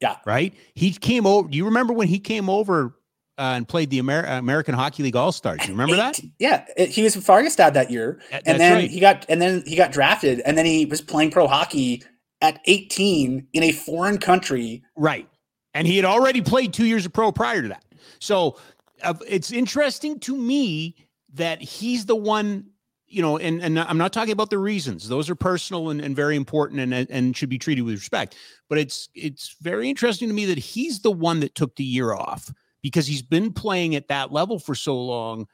[0.00, 0.16] Yeah.
[0.26, 0.52] Right?
[0.74, 1.48] He came over.
[1.48, 2.96] Do you remember when he came over
[3.38, 5.60] uh, and played the Amer- American Hockey League All Stars?
[5.62, 6.18] You remember that?
[6.40, 8.90] Yeah, it- he was in Färjestad that year, That- and then right.
[8.90, 12.02] he got and then he got drafted, and then he was playing pro hockey
[12.44, 14.82] at 18 in a foreign country.
[14.96, 15.26] Right.
[15.72, 17.84] And he had already played two years of pro prior to that.
[18.18, 18.58] So
[19.02, 20.94] uh, it's interesting to me
[21.32, 22.66] that he's the one,
[23.06, 25.08] you know, and, and I'm not talking about the reasons.
[25.08, 28.36] Those are personal and, and very important and, and should be treated with respect.
[28.68, 32.12] But it's it's very interesting to me that he's the one that took the year
[32.12, 35.46] off because he's been playing at that level for so long.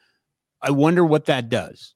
[0.60, 1.94] I wonder what that does.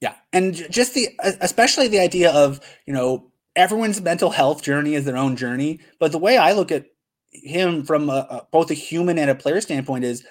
[0.00, 1.08] Yeah, and just the
[1.40, 6.12] especially the idea of you know everyone's mental health journey is their own journey, but
[6.12, 6.86] the way I look at
[7.32, 10.24] him from a, a, both a human and a player standpoint is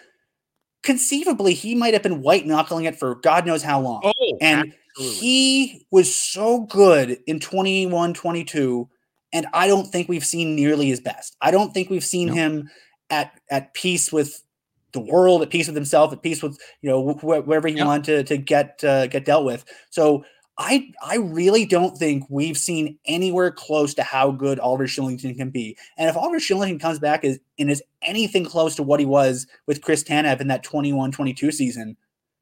[0.83, 4.01] conceivably he might have been white knuckling it for God knows how long.
[4.03, 8.87] Oh, and he was so good in 21 22
[9.33, 12.33] and i don't think we've seen nearly his best i don't think we've seen No.
[12.35, 12.69] him
[13.09, 14.43] at at peace with
[14.91, 17.87] the world at peace with himself at peace with you know wh- wherever he Yep.
[17.87, 20.23] wanted to, to get uh, get dealt with so
[20.57, 25.49] I I really don't think we've seen anywhere close to how good Oliver Kylington can
[25.49, 25.75] be.
[25.97, 29.47] And if Oliver Kylington comes back as and is anything close to what he was
[29.65, 31.97] with Chris Tanev in that 21-22 season,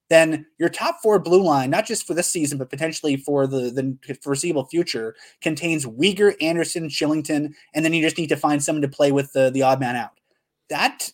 [0.10, 3.72] then your top four blue line, not just for this season, but potentially for the,
[4.06, 8.82] the foreseeable future, contains Weegar, Andersson, Kylington, and then you just need to find someone
[8.82, 10.12] to play with the, the odd man out.
[10.70, 11.14] That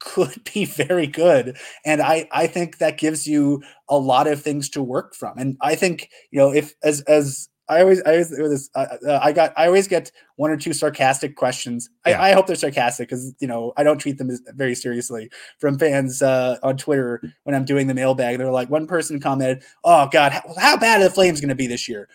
[0.00, 1.56] could be very good.
[1.84, 5.36] And I, I think that gives you a lot of things to work from.
[5.38, 9.30] And I think, you know, if as as I always, I always, this, uh, I
[9.30, 11.90] got, I always get one or two sarcastic questions.
[12.06, 12.18] Yeah.
[12.18, 15.30] I, I hope they're sarcastic because you know I don't treat them as, very seriously
[15.58, 18.38] from fans uh, on Twitter when I'm doing the mailbag.
[18.38, 21.54] They're like, one person commented, "Oh God, how, how bad are the Flames going to
[21.54, 22.08] be this year?"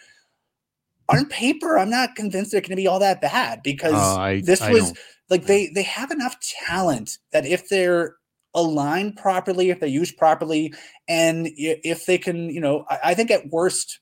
[1.10, 4.42] On paper, I'm not convinced they're going to be all that bad because Uh, I-
[4.42, 4.98] this I was don't-
[5.34, 8.18] like they they have enough talent that if they're
[8.54, 10.72] aligned properly, if they're used properly,
[11.08, 14.00] and if they can, you know, I, I think at worst,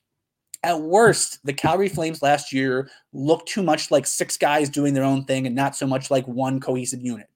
[0.62, 5.06] at worst, the Calgary Flames last year looked too much like six guys doing their
[5.06, 7.28] own thing and not so much like one cohesive unit.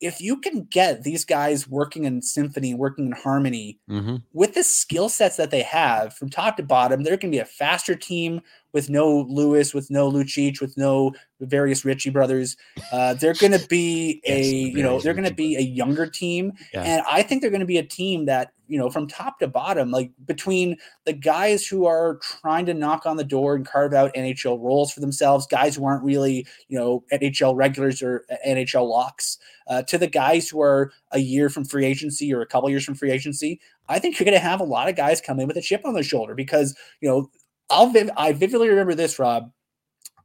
[0.00, 4.22] If you can get these guys working in symphony, working in harmony, Mhm.
[4.32, 7.40] with the skill sets that they have from top to bottom, they're going to be
[7.40, 8.40] a faster team
[8.74, 12.56] with no Lewis, with no Lucic, with no various Ritchie brothers.
[12.92, 16.06] Uh, they're going to be a, the you know, they're going to be a younger
[16.06, 16.52] team.
[16.74, 16.82] Yeah.
[16.82, 19.46] And I think they're going to be a team that, you know, from top to
[19.46, 23.94] bottom, like between the guys who are trying to knock on the door and carve
[23.94, 28.88] out NHL roles for themselves, guys who aren't really, you know, NHL regulars or NHL
[28.88, 32.68] locks, uh, to the guys who are a year from free agency or a couple
[32.70, 35.38] years from free agency, I think you're going to have a lot of guys come
[35.38, 37.30] in with a chip on their shoulder because, you know,
[37.70, 39.50] I'll viv- I vividly remember this, Rob.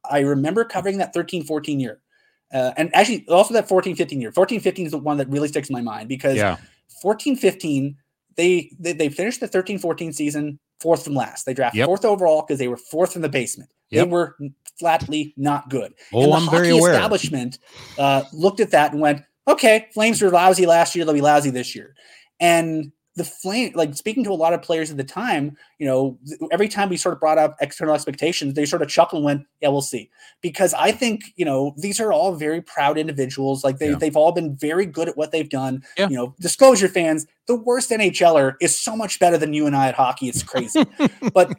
[0.10, 2.00] I remember covering that 13 14 year.
[2.54, 4.32] Uh, and actually, also that 14 15 year.
[4.32, 6.58] 14 15 is the one that really sticks in my mind because Yeah.
[7.02, 7.96] 14 15,
[8.36, 11.46] they, they, they finished the 13 14 season fourth from last.
[11.46, 11.86] They drafted Yep.
[11.86, 13.70] fourth overall because they were fourth in the basement.
[13.92, 14.06] Yep.
[14.06, 14.36] They were
[14.80, 15.94] flatly not good.
[16.14, 16.94] Oh, and the I'm very hockey aware.
[16.94, 17.60] establishment
[17.98, 21.06] uh, looked at that and went, okay, Flames were lousy last year.
[21.06, 21.96] They'll be lousy this year.
[22.40, 26.18] And the flame like speaking to a lot of players at the time you know
[26.54, 29.46] every time we sort of brought up external expectations they sort of chuckle and went
[29.62, 30.10] yeah we'll see
[30.40, 33.98] because i think you know these are all very proud individuals like they, Yeah.
[33.98, 36.08] they've all been very good at what they've done Yeah.
[36.08, 39.90] you know disclosure fans the worst nhler is so much better than you and i
[39.90, 40.86] at hockey it's crazy
[41.34, 41.52] but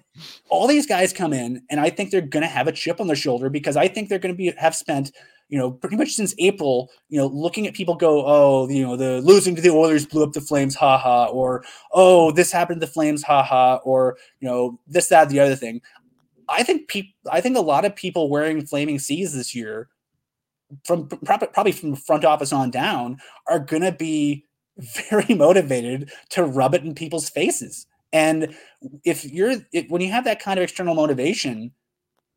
[0.49, 3.07] all these guys come in and i think they're going to have a chip on
[3.07, 5.13] their shoulder because i think they're going to be have spent
[5.51, 8.97] you know pretty much since april you know looking at people go oh you know
[8.97, 11.63] the losing to the oilers blew up the flames haha or
[11.93, 15.83] oh this happened to the flames haha or you know this that the other thing.
[16.49, 19.89] I think people i think a lot of people wearing flaming seas this year
[20.85, 23.19] from probably from front office on down
[23.49, 24.45] are to be
[25.11, 27.87] very motivated to rub it in people's faces.
[28.13, 28.55] And
[29.05, 29.57] if you're
[29.89, 31.73] when you have that kind of external motivation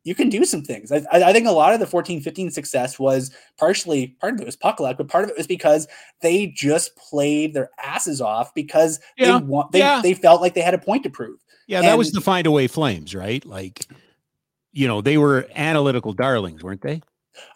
[0.04, 0.92] you can do some things.
[0.92, 4.46] I, I think a lot of the 14 15 success was partially part of it
[4.46, 5.88] was puck luck, but part of it was because
[6.20, 10.00] they just played their asses off because Yeah, they want they, yeah.
[10.02, 11.40] they felt like they had a point to prove.
[11.66, 13.44] Yeah, that was And- the find away flames, right?
[13.46, 13.86] Like,
[14.72, 17.00] you know, they were analytical darlings, weren't they?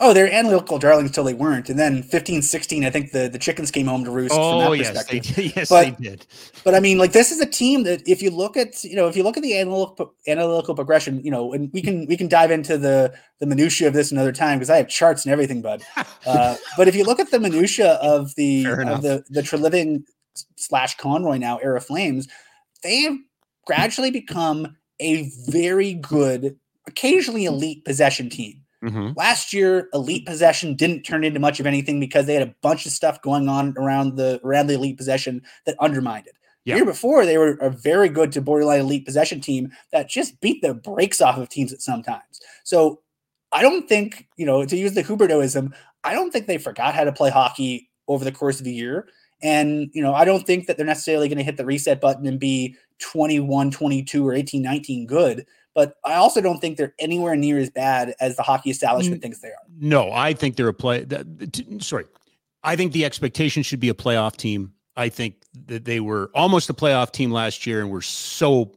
[0.00, 1.68] Oh, they're analytical darlings till they weren't.
[1.70, 4.70] And then 15 16, I think the, the chickens came home to roost from Oh,
[4.70, 5.34] that yes, perspective.
[5.36, 5.52] did.
[5.56, 6.26] Yes, But- they did.
[6.64, 9.08] But I mean, like this is a team that if you look at you know
[9.08, 12.28] if you look at the analytical analytical progression, you know, and we can we can
[12.28, 15.62] dive into the the minutia of this another time because I have charts and everything,
[15.62, 15.82] bud.
[16.26, 20.02] Uh, but if you look at the minutia of the of the the Treliving
[20.56, 22.28] slash Conroy now era Flames,
[22.82, 23.16] they have
[23.66, 28.57] gradually become a very good, occasionally elite possession team.
[28.84, 29.16] Mhm.
[29.16, 32.86] Last year, elite possession didn't turn into much of anything because they had a bunch
[32.86, 36.36] of stuff going on around the around the elite possession that undermined it.
[36.64, 36.74] Yeah.
[36.74, 40.40] The year before, they were a very good to borderline elite possession team that just
[40.40, 42.40] beat the brakes off of teams at sometimes.
[42.64, 43.00] So
[43.52, 45.72] I don't think, you know, to use the Hubertoism,
[46.04, 49.08] I don't think they forgot how to play hockey over the course of the year.
[49.42, 52.26] And, you know, I don't think that they're necessarily going to hit the reset button
[52.26, 55.46] and be 21, 22, or 18, 19 good.
[55.78, 59.22] But I also don't think they're anywhere near as bad as the hockey establishment mm.
[59.22, 59.62] thinks they are.
[59.78, 61.04] No, I think they're a play.
[61.04, 62.04] that- t- Sorry,
[62.64, 64.72] I think the expectation should be a playoff team.
[64.96, 65.36] I think
[65.68, 68.72] that they were almost a playoff team last year and were so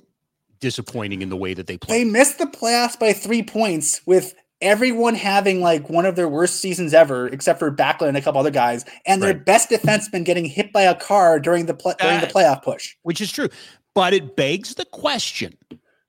[0.59, 2.01] disappointing in the way that they played.
[2.01, 6.57] They missed the playoffs by three points with everyone having like one of their worst
[6.57, 9.43] seasons ever, except for Backlund and a couple other guys, and their Right.
[9.43, 12.93] best defenseman getting hit by a car during the pl- during the playoff push.
[13.01, 13.49] which is true.
[13.95, 15.57] But it begs the question,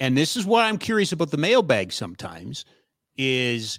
[0.02, 2.64] and this is what I'm curious about the mailbag sometimes
[3.16, 3.78] is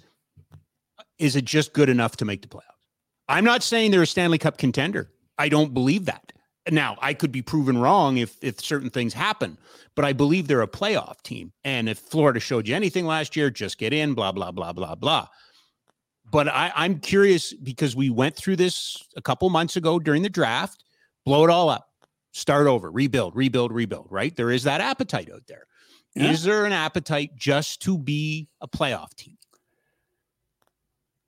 [1.18, 2.80] is it just good enough to make the playoffs?
[3.28, 5.10] I'm not saying they're a Stanley Cup contender.
[5.36, 6.32] I don't believe that.
[6.70, 9.58] Now, I could be proven wrong if if certain things happen,
[9.94, 11.52] but I believe they're a playoff team.
[11.62, 14.94] And if Florida showed you anything last year, just get in, blah, blah, blah, blah,
[14.94, 15.26] blah.
[16.32, 20.30] But I, I'm curious because we went through this a couple months ago during the
[20.30, 20.84] draft,
[21.26, 21.90] blow it all up
[22.34, 24.34] start over, rebuild, rebuild, rebuild, right?
[24.34, 25.66] There is that appetite out there.
[26.16, 29.36] Is there an appetite just to be a playoff team?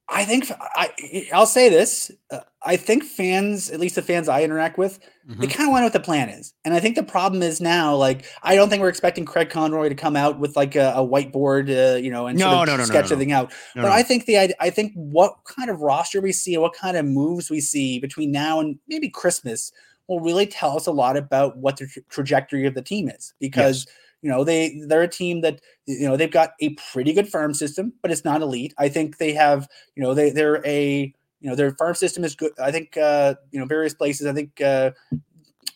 [0.08, 2.12] I think I I'll say this.
[2.30, 5.50] Uh, I think fans, at least the fans I interact with, they Mhm.
[5.50, 6.54] kind of want to know what the plan is.
[6.64, 9.88] And I think the problem is now, like, I don't think we're expecting Craig Conroy
[9.88, 12.74] to come out with like a, a whiteboard, uh, you know, and No, sort of
[12.74, 13.52] no, no, sketch everything out.
[13.74, 13.86] But.
[13.86, 17.04] I think the ide- I think what kind of roster we see, what kind of
[17.04, 19.72] moves we see between now and maybe Christmas
[20.06, 23.34] will really tell us a lot about what the tra- trajectory of the team is.
[23.40, 23.88] Because
[24.22, 27.54] you know they they're a team that you know they've got a pretty good farm
[27.54, 28.74] system, but it's not elite.
[28.78, 32.34] I think they have you know they they're a you know their farm system is
[32.34, 32.52] good.
[32.60, 34.26] I think uh, you know various places.
[34.26, 34.92] I think uh,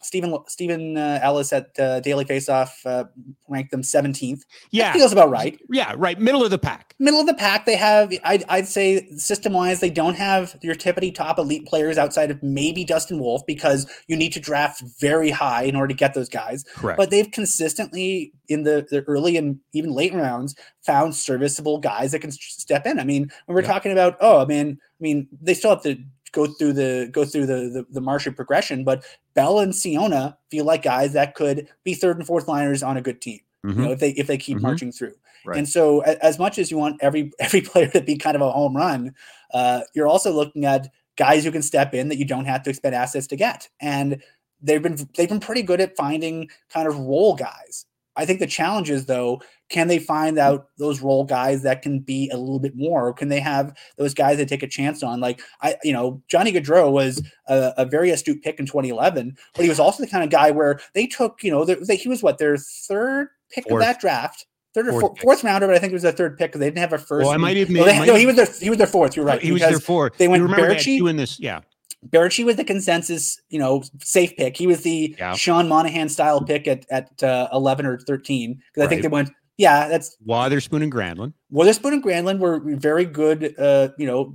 [0.03, 3.05] Stephen Stephen uh, Ellis at uh, Daily Faceoff uh,
[3.49, 4.43] ranked them 17th.
[4.71, 6.95] yeah, That feels about right yeah, right, middle of the pack.
[6.99, 10.75] middle of the pack they have I'd, I'd say system wise they don't have your
[10.75, 15.31] tippity top elite players outside of maybe dustin wolf because you need to draft very
[15.31, 16.97] high in order to get those guys Correct.
[16.97, 20.55] but they've consistently in the, the early and even late rounds
[20.85, 23.69] found serviceable guys that can step in i mean when we're Yeah.
[23.69, 25.99] talking about oh i mean i mean they still have to
[26.33, 29.05] go through the go through the the, the Martian progression but
[29.35, 33.03] bell and Ciona feel like guys that could be third and fourth liners on a
[33.03, 33.77] good team Mhm.
[33.77, 34.63] you know if they if they keep Mhm.
[34.63, 35.59] marching through Right.
[35.59, 38.43] and so a- as much as you want every every player to be kind of
[38.43, 39.15] a home run
[39.53, 42.71] uh, you're also looking at guys who can step in that you don't have to
[42.71, 44.23] expend assets to get and
[44.63, 48.47] they've been they've been pretty good at finding kind of role guys i think the
[48.47, 50.41] challenge is though can they find mm.
[50.41, 53.75] out those role guys that can be a little bit more or can they have
[53.99, 57.27] those guys that take a chance on like i you know johnny gaudreau was mm.
[57.49, 60.51] a, a very astute pick in 2011 but he was also the kind of guy
[60.51, 63.83] where they took you know they, they- he was what their third pick Fourth.
[63.83, 66.13] of that draft third or Fourth fourth, fourth rounder but i think it was their
[66.13, 67.99] third pick because they didn't have a first Well, I might have no, made- they-
[68.01, 70.17] might no, he was their he was their fourth you're right he was there fourth.
[70.19, 71.09] they you went remember they Baertschi?
[71.11, 71.61] in this, yeah.
[72.09, 74.57] Baertschi was the consensus, you know, safe pick.
[74.57, 75.35] He was the Yeah.
[75.35, 79.31] Sean Monahan style pick at at uh, eleven or thirteen because I think they went,
[79.61, 81.35] yeah, that's Wotherspoon and Granlund.
[81.51, 83.55] Wotherspoon and Granlund were very good.
[83.59, 84.35] Uh, you know,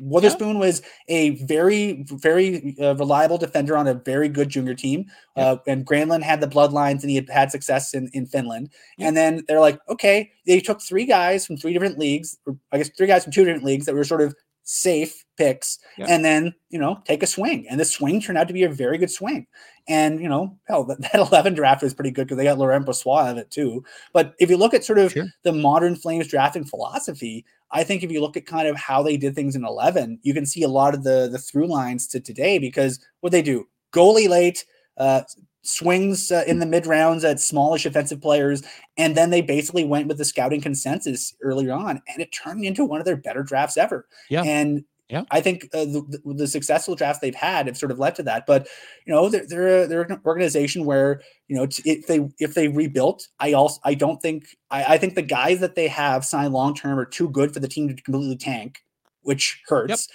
[0.00, 5.04] Wotherspoon was a very, very uh, reliable defender on a very good junior team.
[5.36, 8.70] Uh, and Granlund had the bloodlines and he had had success in, in Finland.
[8.98, 12.78] And then they're like, okay, they took three guys from three different leagues, or I
[12.78, 14.34] guess three guys from two different leagues that were sort of
[14.64, 16.06] safe picks, Yeah.
[16.08, 17.66] and then, you know, take a swing.
[17.68, 19.46] And the swing turned out to be a very good swing.
[19.88, 22.86] And, you know, hell, that, that 11 draft was pretty good because they got Laurent
[22.86, 23.84] Brossoit of it too.
[24.12, 25.26] But if you look at sort of Sure.
[25.42, 29.16] the modern Flames drafting philosophy, I think if you look at kind of how they
[29.16, 32.20] did things in 11, you can see a lot of the the through lines to
[32.20, 34.64] today because what they do goalie late,
[34.96, 35.22] uh,
[35.64, 38.62] swings uh, in the mid rounds at smallish offensive players,
[38.96, 42.84] and then they basically went with the scouting consensus earlier on, and it turned into
[42.84, 44.06] one of their better drafts ever.
[44.30, 44.42] Yeah.
[44.42, 45.24] and Yeah.
[45.30, 48.46] I think uh, the, the, successful drafts they've had have sort of led to that.
[48.46, 48.68] But
[49.06, 52.68] you know, they're they're, a, they're an organization where you know if they if they
[52.68, 56.52] rebuilt, I also I don't think I, I think the guys that they have signed
[56.52, 58.82] long term are too good for the team to completely tank,
[59.22, 60.08] which hurts.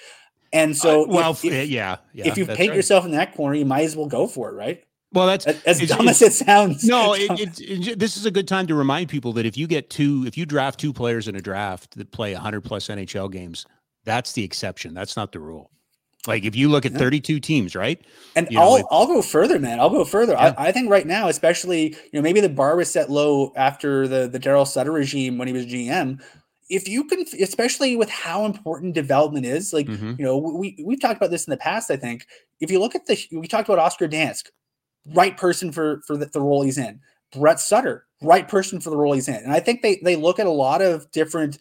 [0.52, 2.28] And so, Uh, well, if, if, yeah, yeah.
[2.28, 2.76] if you paint right.
[2.76, 4.84] yourself in that corner, you might as well go for it, right?
[5.14, 6.84] Well, that's As, dumb as it sounds.
[6.84, 9.68] No, it, it, it- this is a good time to remind people that if you
[9.68, 13.31] get two, if you draft two players in a draft that play 100 plus NHL
[13.31, 13.65] games,
[14.06, 14.94] that's the exception.
[14.94, 15.72] That's not the rule.
[16.27, 16.98] Like if you look at Yeah.
[16.99, 17.99] 32 teams, right?
[18.36, 19.80] And you know, I'll I'll go further, man.
[19.80, 20.34] I'll go further.
[20.34, 20.53] Yeah.
[20.57, 24.06] I, I think right now, especially you know, maybe the bar was set low after
[24.07, 26.22] the the Daryl Sutter regime when he was GM.
[26.69, 30.19] If you can, especially with how important development is, like Mhm.
[30.19, 31.90] you know, we we've talked about this in the past.
[31.90, 32.26] I think
[32.60, 34.48] if you look at the, we talked about Oscar Dansk,
[35.14, 36.99] right person for for the, the role he's in.
[37.31, 39.36] Brett Sutter, right person for the role he's in.
[39.36, 41.60] And I think they they look at a lot of different,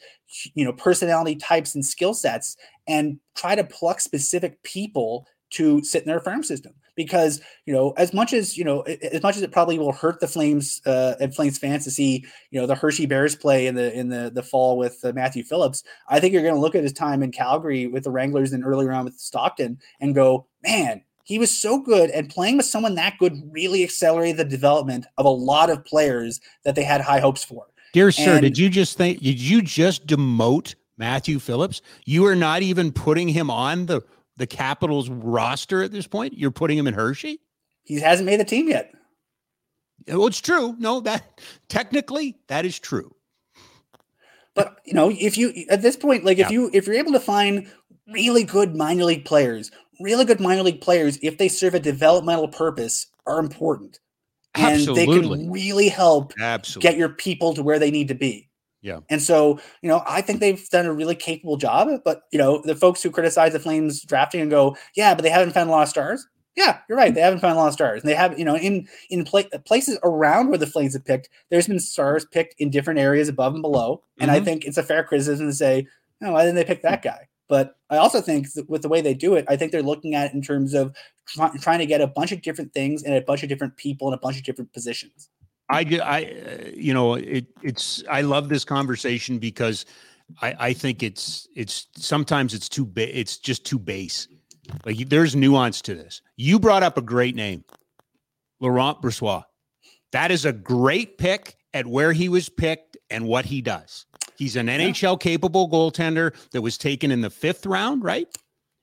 [0.54, 2.56] you know, personality types and skill sets
[2.86, 7.92] and try to pluck specific people to sit in their farm system because you know
[7.96, 11.14] as much as you know as much as it probably will hurt the flames uh
[11.20, 14.30] and flames fans to see you know the hershey bears play in the in the
[14.34, 17.22] the fall with uh, matthew phillips i think you're going to look at his time
[17.22, 21.50] in calgary with the wranglers and earlier on with stockton and go man he was
[21.50, 25.68] so good and playing with someone that good really accelerated the development of a lot
[25.68, 29.38] of players that they had high hopes for Dear sir, did you just think, did
[29.38, 31.82] you just demote Matthew Phillips?
[32.06, 34.02] You are not even putting him on the,
[34.36, 36.36] the Capitals roster at this point.
[36.36, 37.40] You're putting him in Hershey.
[37.84, 38.92] he hasn't made the team yet
[40.06, 40.76] Well, it's true.
[40.78, 43.14] No, that technically that is true.
[44.54, 47.20] But you know, if you at this point, like if you if you're able to
[47.20, 47.70] find
[48.08, 52.48] really good minor league players, really good minor league players, if they serve a developmental
[52.48, 54.00] purpose, are important,
[54.56, 56.90] and they can really help Absolutely.
[56.90, 58.48] get your people to where they need to be.
[58.82, 59.00] Yeah.
[59.10, 61.88] And so, you know, I think they've done a really capable job.
[62.04, 65.30] But you know, the folks who criticize the Flames drafting and go, "Yeah, but they
[65.30, 66.26] haven't found a lot of stars."
[66.56, 67.14] Yeah, you're right.
[67.14, 68.02] They haven't found a lot of stars.
[68.02, 71.28] And they have, you know, in in pla- places around where the Flames have picked,
[71.50, 74.02] there's been stars picked in different areas above and below.
[74.20, 74.44] And I Mhm.
[74.44, 75.86] think it's a fair criticism to say,
[76.20, 79.14] "No, why didn't they pick that guy?" But I also think with the way they
[79.14, 80.94] do it, I think they're looking at it in terms of
[81.26, 84.08] try- trying to get a bunch of different things and a bunch of different people
[84.08, 85.30] in a bunch of different positions.
[85.70, 89.86] I, I, uh, you know, it, it's, I love this conversation because
[90.42, 94.28] I, I think it's, it's sometimes it's too, ba- it's just too base.
[94.84, 96.20] Like there's nuance to this.
[96.36, 97.64] You brought up a great name,
[98.60, 99.44] Laurent Brossoit.
[100.12, 104.06] That is a great pick at where he was picked and what he does.
[104.38, 108.28] He's an NHL capable goaltender that was taken in the fifth round, right?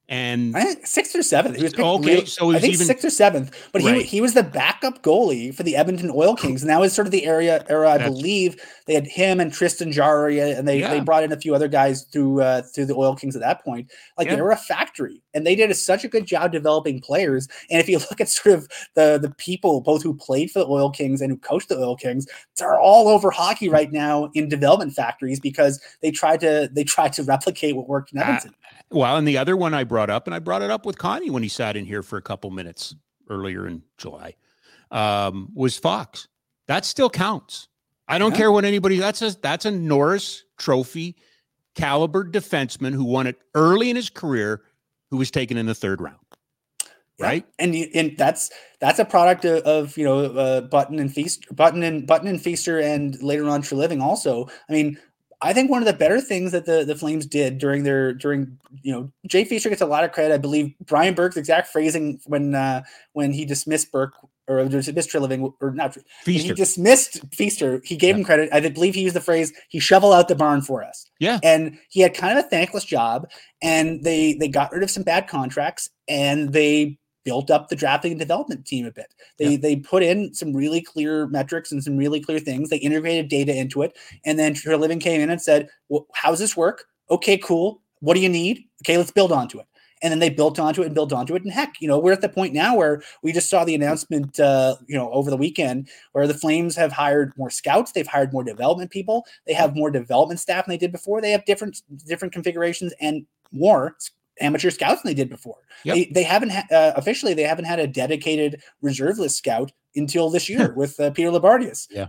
[0.07, 1.55] And sixth or seventh.
[1.57, 3.49] He was picked Okay, real- so I think even- sixth or seventh.
[3.71, 4.05] But he Right.
[4.05, 7.11] he was the backup goalie for the Edmonton Oil Kings, and that was sort of
[7.11, 7.89] the area era.
[7.89, 8.55] I That's- believe
[8.85, 12.03] they had him and Tristan Jarry, and they, they brought in a few other guys
[12.03, 13.89] through uh, through the Oil Kings at that point.
[14.15, 14.35] Like Yeah.
[14.35, 17.47] they were a factory, and they did a, such a good job developing players.
[17.71, 20.67] And if you look at sort of the the people both who played for the
[20.67, 22.27] Oil Kings and who coached the Oil Kings,
[22.57, 27.11] they're all over hockey right now in development factories because they tried to they tried
[27.13, 28.53] to replicate what worked in Ah, Edmonton.
[28.91, 31.29] Well, and the other one I brought up, and I brought it up with Connie
[31.29, 32.95] when he sat in here for a couple minutes
[33.29, 34.35] earlier in July,
[34.91, 36.27] um, was Fox.
[36.67, 37.67] That still counts.
[38.07, 38.37] I don't Yeah.
[38.37, 38.97] care what anybody.
[38.97, 41.15] That's a that's a Norris Trophy
[41.73, 44.61] caliber defenseman who won it early in his career,
[45.09, 46.19] who was taken in the third round.
[47.17, 47.25] Yeah.
[47.27, 47.45] Right?
[47.59, 51.81] And and that's that's a product of, of you know uh, Button and Feast Button
[51.81, 54.47] and Button and Feaster and later on Treliving also.
[54.69, 54.99] I mean,
[55.41, 58.57] I think one of the better things that the the Flames did during their during
[58.83, 60.33] you know Jay Feaster gets a lot of credit.
[60.33, 62.83] I believe Brian Burke's exact phrasing when uh,
[63.13, 64.13] when he dismissed Burke
[64.47, 65.97] or dismissed Treliving, or not.
[66.23, 66.49] Feaster.
[66.49, 67.81] He dismissed Feaster.
[67.83, 68.49] He gave him credit.
[68.53, 71.39] I believe he used the phrase "he shovel out the barn for us." Yeah.
[71.43, 73.29] and he had kind of a thankless job.
[73.61, 78.11] And they they got rid of some bad contracts, and they built up the drafting
[78.11, 79.13] and development team a bit.
[79.37, 79.57] They Yeah.
[79.57, 82.69] they put in some really clear metrics and some really clear things.
[82.69, 86.55] They integrated data into it, and then Treliving came in and said, "Well, does this
[86.55, 86.85] work?
[87.09, 87.81] Okay, cool.
[87.99, 88.63] What do you need?
[88.83, 89.65] Okay, let's build onto it."
[90.01, 91.43] And then they built onto it and built onto it.
[91.43, 94.39] And heck, you know, we're at the point now where we just saw the announcement,
[94.39, 98.33] uh, you know, over the weekend where the Flames have hired more scouts, they've hired
[98.33, 101.21] more development people, they have more development staff than they did before.
[101.21, 103.95] They have different different configurations and more
[104.39, 105.57] amateur scouts than they did before.
[105.83, 105.95] Yep.
[105.95, 110.29] They they haven't ha- uh, officially they haven't had a dedicated reserve list scout until
[110.29, 111.87] this year with uh, Peter Labardius.
[111.89, 112.07] Yeah.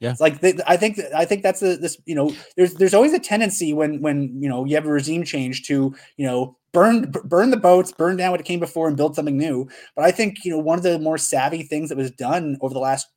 [0.00, 0.12] Yeah.
[0.12, 3.12] It's like they, I think I think that's a, this you know there's there's always
[3.12, 7.10] a tendency when when you know you have a regime change to you know burn
[7.10, 10.12] b- burn the boats burn down what came before and build something new but I
[10.12, 13.08] think you know one of the more savvy things that was done over the last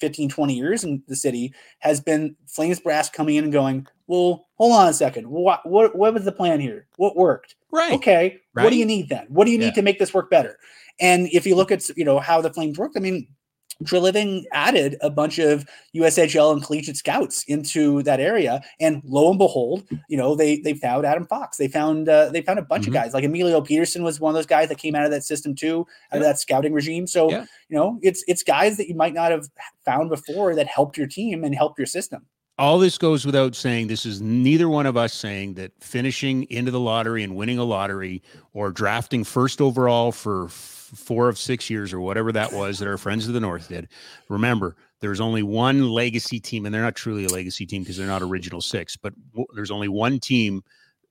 [0.00, 4.46] 15 20 years in the city has been Flames brass coming in and going well
[4.56, 5.28] hold on a second.
[5.28, 6.86] What what what was the plan here?
[6.96, 7.56] What worked?
[7.70, 7.92] Right.
[7.92, 9.26] okay what do you need then?
[9.28, 10.58] What do you need to make this work better?
[11.00, 13.26] And if you look at you know how the flames worked i mean
[13.82, 19.38] Treliving added a bunch of USHL and collegiate scouts into that area, and lo and
[19.38, 21.56] behold, you know they they found Adam Fox.
[21.56, 22.88] They found uh, they found a bunch Mhm.
[22.88, 25.24] of guys like Emilio Pettersen was one of those guys that came out of that
[25.24, 27.06] system too, out of that scouting regime.
[27.06, 27.46] So Yeah.
[27.68, 29.48] you know it's it's guys that you might not have
[29.84, 32.24] found before that helped your team and helped your system.
[32.58, 33.88] All this goes without saying.
[33.88, 37.64] This is neither one of us saying that finishing into the lottery and winning a
[37.64, 38.22] lottery
[38.52, 40.52] or drafting first overall for f-
[40.94, 43.88] four of six years or whatever that was that our friends of the North did.
[44.28, 48.06] Remember, there's only one legacy team, and they're not truly a legacy team because they're
[48.06, 50.62] not original six, but w- there's only one team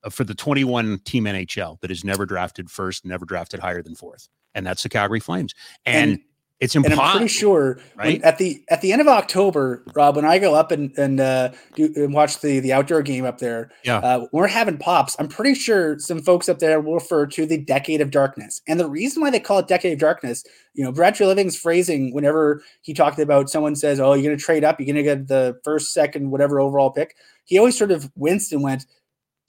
[0.04, 3.96] uh, for the 21 team NHL that has never drafted first, never drafted higher than
[3.96, 5.54] fourth, and that's the Calgary Flames.
[5.86, 6.20] And, And-
[6.60, 8.22] it's And I'm pretty sure right?
[8.22, 11.50] at the at the end of October, Rob, when I go up and and uh,
[11.76, 13.98] do and watch the the outdoor game up there, Yeah.
[13.98, 15.16] uh, we're having pops.
[15.20, 18.80] I'm pretty sure some folks up there will refer to the decade of darkness, and
[18.80, 20.44] the reason why they call it decade of darkness,
[20.74, 24.64] you know, Treliving's phrasing whenever he talked about someone says, "Oh, you're going to trade
[24.64, 27.16] up, you're going to get the first, second, whatever overall pick,"
[27.46, 28.86] he always sort of winced and went,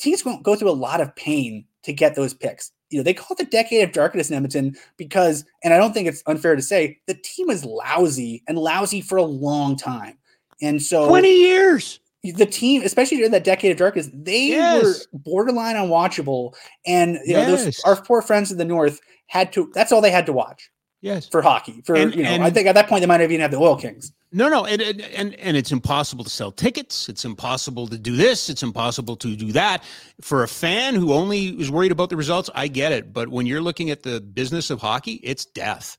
[0.01, 3.13] "Teams won't go through a lot of pain to get those picks." You know, they
[3.13, 6.55] call it the decade of darkness in Edmonton because, and I don't think it's unfair
[6.55, 10.17] to say, the team is lousy and lousy for a long time.
[10.63, 11.99] And so 20 years.
[12.23, 15.09] the team, especially during that decade of darkness, they Yes.
[15.13, 16.55] were borderline unwatchable.
[16.87, 20.13] And you know, those our poor friends in the north had to that's all they
[20.13, 20.71] had to watch
[21.03, 21.27] Yes.
[21.29, 21.83] for hockey.
[21.85, 23.57] For And- you know, I think at that point they might have even had the
[23.59, 24.13] oil kings.
[24.37, 27.09] No, no, and, and and it's impossible to sell tickets.
[27.09, 28.51] It's impossible to do this.
[28.51, 29.85] It's impossible to do that.
[30.21, 33.13] For a fan who only is worried about the results, I get it.
[33.13, 35.97] But when you're looking at the business of hockey, it's death.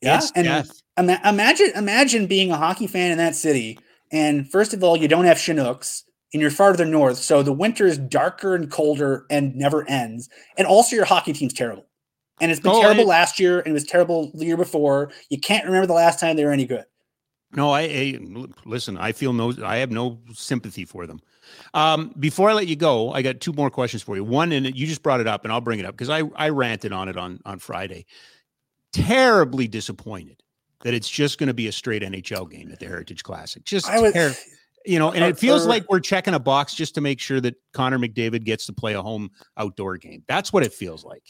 [0.00, 0.18] Yeah.
[0.18, 0.80] It's and death.
[0.96, 3.80] ima- imagine imagine being a hockey fan in that city.
[4.12, 7.16] And first of all, you don't have Chinooks and you're farther north.
[7.16, 10.28] So the winter is darker and colder and never ends.
[10.56, 11.86] And also your hockey team's terrible.
[12.40, 15.10] And it's been Oh, terrible I- last year and it was terrible the year before.
[15.30, 16.84] You can't remember the last time they were any good.
[17.52, 18.18] No, I, I
[18.64, 18.96] listen.
[18.96, 19.52] I feel no.
[19.64, 21.20] I have no sympathy for them.
[21.74, 24.22] Um, before I let you go, I got two more questions for you.
[24.22, 26.50] One, and you just brought it up, and I'll bring it up because I I
[26.50, 28.06] ranted on it on on Friday.
[28.92, 30.42] Terribly disappointed
[30.82, 33.64] that it's just going to be a straight NHL game at the Heritage Classic.
[33.64, 34.34] Just I was ter-
[34.86, 37.40] you know, and it feels are- like we're checking a box just to make sure
[37.40, 40.22] that Connor McDavid gets to play a home outdoor game.
[40.26, 41.24] That's what it feels like.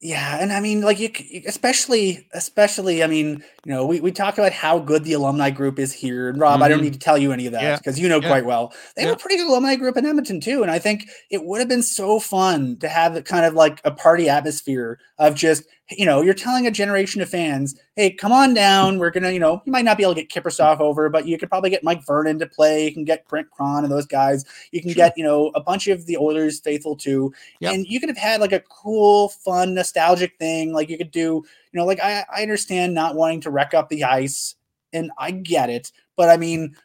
[0.00, 1.10] Yeah, and I mean, like you,
[1.46, 5.78] especially, especially, I mean, you know, we, we talk about how good the alumni group
[5.78, 6.82] is here, and Rob, I don't Mhm.
[6.82, 8.74] need to tell you any of that Yeah, because you know yeah, quite well.
[8.96, 11.60] They have a pretty good alumni group in Edmonton too, and I think it would
[11.60, 16.06] have been so fun to have kind of like a party atmosphere of just, you
[16.06, 18.98] know, you're telling a generation of fans, hey, come on down.
[18.98, 21.36] We're gonna, you know, you might not be able to get Kiprusoff over, but you
[21.36, 22.86] could probably get Mike Vernon to play.
[22.86, 24.44] You can get Brent Cron and those guys.
[24.72, 24.94] You can Sure.
[24.94, 27.74] get, you know, a bunch of the Oilers faithful too Yep.
[27.74, 30.72] and you could have had like a cool, fun, nostalgic thing.
[30.72, 33.88] Like you could do, you know, like I, I understand not wanting to wreck up
[33.90, 34.54] the ice,
[34.92, 36.76] and I get it, but I mean,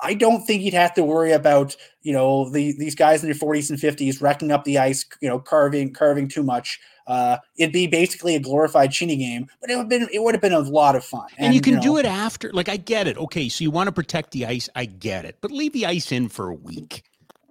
[0.00, 3.38] I don't think you'd have to worry about, you know, the these guys in their
[3.38, 6.78] 40s and 50s wrecking up the ice, you know, carving, carving too much.
[7.06, 10.34] Uh, it'd be basically a glorified shinny game, but it would have been it would
[10.34, 11.26] have been a lot of fun.
[11.36, 12.52] And, you can do know, it after.
[12.52, 13.18] Like I get it.
[13.18, 14.68] Okay, so you want to protect the ice.
[14.74, 17.02] I get it, but leave the ice in for a week.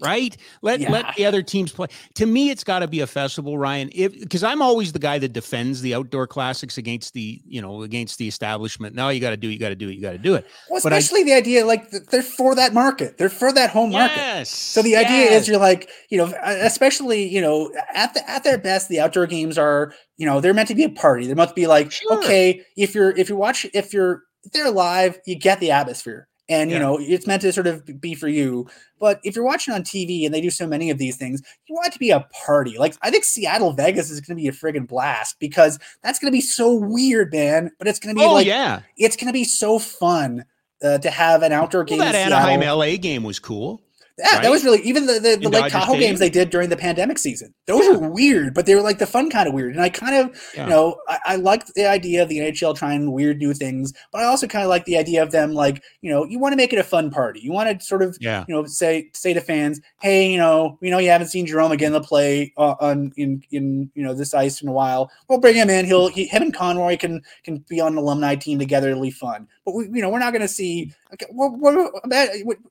[0.03, 0.35] Right?
[0.61, 0.91] Let Yeah.
[0.91, 1.87] let the other teams play.
[2.15, 3.89] To me, it's got to be a festival, Ryan.
[3.93, 7.83] If because I'm always the guy that defends the outdoor classics against the you know
[7.83, 8.95] against the establishment.
[8.95, 10.35] Now you got to do, it, you got to do it, you got to do
[10.35, 10.45] it.
[10.69, 13.17] Well, But I- especially the idea like they're for that market.
[13.17, 14.17] They're for that home market.
[14.17, 14.49] Yes.
[14.49, 15.43] So the idea yes.
[15.43, 18.99] is you're like, you know, uh, especially, you know, at the at their best, the
[18.99, 21.25] outdoor games are, you know, they're meant to be a party.
[21.27, 22.17] They're meant to be like, Sure.
[22.17, 26.27] okay, if you're if you watch if you're they're live, you get the atmosphere.
[26.53, 28.67] And you know, it's meant to sort of be for you.
[28.99, 31.73] But if you're watching on TV and they do so many of these things, you
[31.73, 32.77] want it to be a party.
[32.77, 36.41] Like I think Seattle Vegas is gonna be a friggin' blast because that's gonna be
[36.41, 37.71] so weird, man.
[37.79, 38.81] But it's gonna be oh like yeah.
[38.97, 40.45] it's gonna be so fun
[40.83, 41.97] uh, to have an outdoor game.
[41.97, 42.61] Well, that in Anaheim.
[42.61, 43.81] LA game was cool.
[44.19, 44.43] Yeah, right?
[44.43, 47.17] that was really even the the, the Lake Tahoe games they did during the pandemic
[47.17, 47.51] season.
[47.65, 47.97] Those Yeah.
[47.97, 49.73] were weird, but they were like the fun kind of weird.
[49.73, 50.65] And I kind of, Yeah.
[50.65, 54.21] you know, I, I liked the idea of the NHL trying weird new things, but
[54.21, 56.57] I also kind of like the idea of them like, you know, you want to
[56.57, 57.39] make it a fun party.
[57.39, 58.45] You want to sort of, Yeah.
[58.47, 61.71] you know, say say to fans, hey, you know, we know you haven't seen Jerome
[61.71, 65.09] again to play uh, on in in you know this ice in a while.
[65.27, 65.85] We'll bring him in.
[65.85, 68.91] He'll he, him and Conroy can can be on an alumni team together.
[68.91, 69.47] It'll be fun.
[69.65, 70.93] But we, you know, we're not going to see.
[71.13, 71.93] Okay, what- what-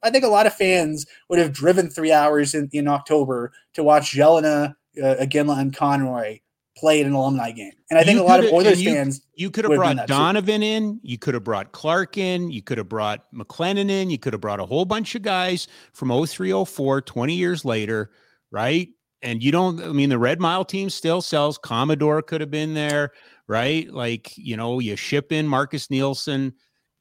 [0.02, 3.82] I think a lot of fans would have driven three hours in, in October to
[3.82, 6.40] watch Gelinas, uh, Iginla, and Conroy
[6.77, 7.73] play in an alumni game.
[7.90, 9.20] And I think You a lot of Oilers you- fans.
[9.35, 10.19] You could have would have done brought that too.
[10.19, 11.01] Donovan in.
[11.02, 12.51] You could have brought Clark in.
[12.51, 14.10] You could have brought McLennan in.
[14.10, 18.10] You could have brought a whole bunch of guys from 03, 04, 20 years later,
[18.51, 18.89] right?
[19.23, 21.56] And you don't, I mean, the Red Mile team still sells.
[21.59, 23.12] Commodore could have been there,
[23.47, 23.89] right?
[23.93, 26.52] Like, you know, you ship in Marcus Nilson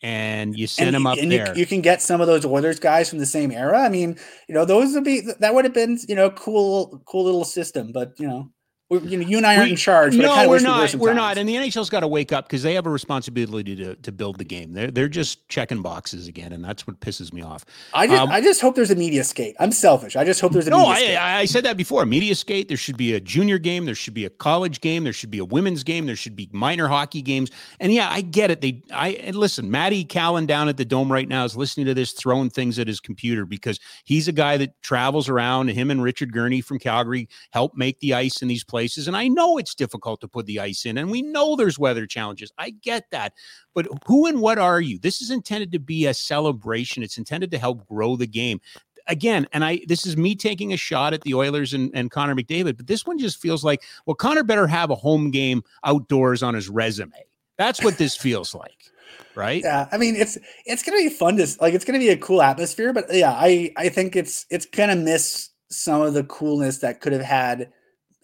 [0.01, 1.53] and you send and, you- up and there.
[1.53, 3.79] You, you can get some of those Oilers guys from the same era.
[3.81, 4.17] I mean,
[4.47, 7.91] you know, those would be that would have been, you know, cool, cool little system.
[7.91, 8.51] But you know,
[8.91, 10.15] you know, you and I aren't We- in charge.
[10.15, 10.95] No, we're wish we were not.
[10.95, 11.37] We're not.
[11.37, 14.37] And the NHL's got to wake up because they have a responsibility to to build
[14.37, 14.73] the game.
[14.73, 17.63] They're they're just checking boxes again, and that's what pisses me off.
[17.93, 19.55] I just, Um, I just hope there's a media skate.
[19.59, 20.15] I'm selfish.
[20.17, 21.17] I just hope there's a No, media I, skate.
[21.17, 22.05] I I said that before.
[22.05, 22.67] Media skate.
[22.67, 23.85] There should be a junior game.
[23.85, 25.05] There should be a college game.
[25.05, 26.05] There should be a women's game.
[26.05, 27.49] There should be minor hockey games.
[27.79, 28.59] And yeah, I get it.
[28.59, 29.71] They, I and listen.
[29.71, 32.87] Matty Callan down at the dome right now is listening to this, throwing things at
[32.87, 35.69] his computer because he's a guy that travels around.
[35.69, 38.80] Him and Richard Gurney from Calgary help make the ice in these places.
[39.07, 42.05] And I know it's difficult to put the ice in, and we know there's weather
[42.05, 42.51] challenges.
[42.57, 43.33] I get that.
[43.73, 44.99] But who and what are you?
[44.99, 47.03] This is intended to be a celebration.
[47.03, 48.59] It's intended to help grow the game
[49.07, 52.35] again, and I this is me taking a shot at the Oilers and, and Connor
[52.35, 56.43] McDavid, but this one just feels like, well, Connor better have a home game outdoors
[56.43, 57.11] on his resume.
[57.57, 58.91] That's what this feels like,
[59.35, 59.61] right?
[59.63, 62.41] Yeah, I mean it's it's gonna be fun to like it's gonna be a cool
[62.41, 67.01] atmosphere, but yeah, I I think it's it's gonna miss some of the coolness that
[67.01, 67.71] could have had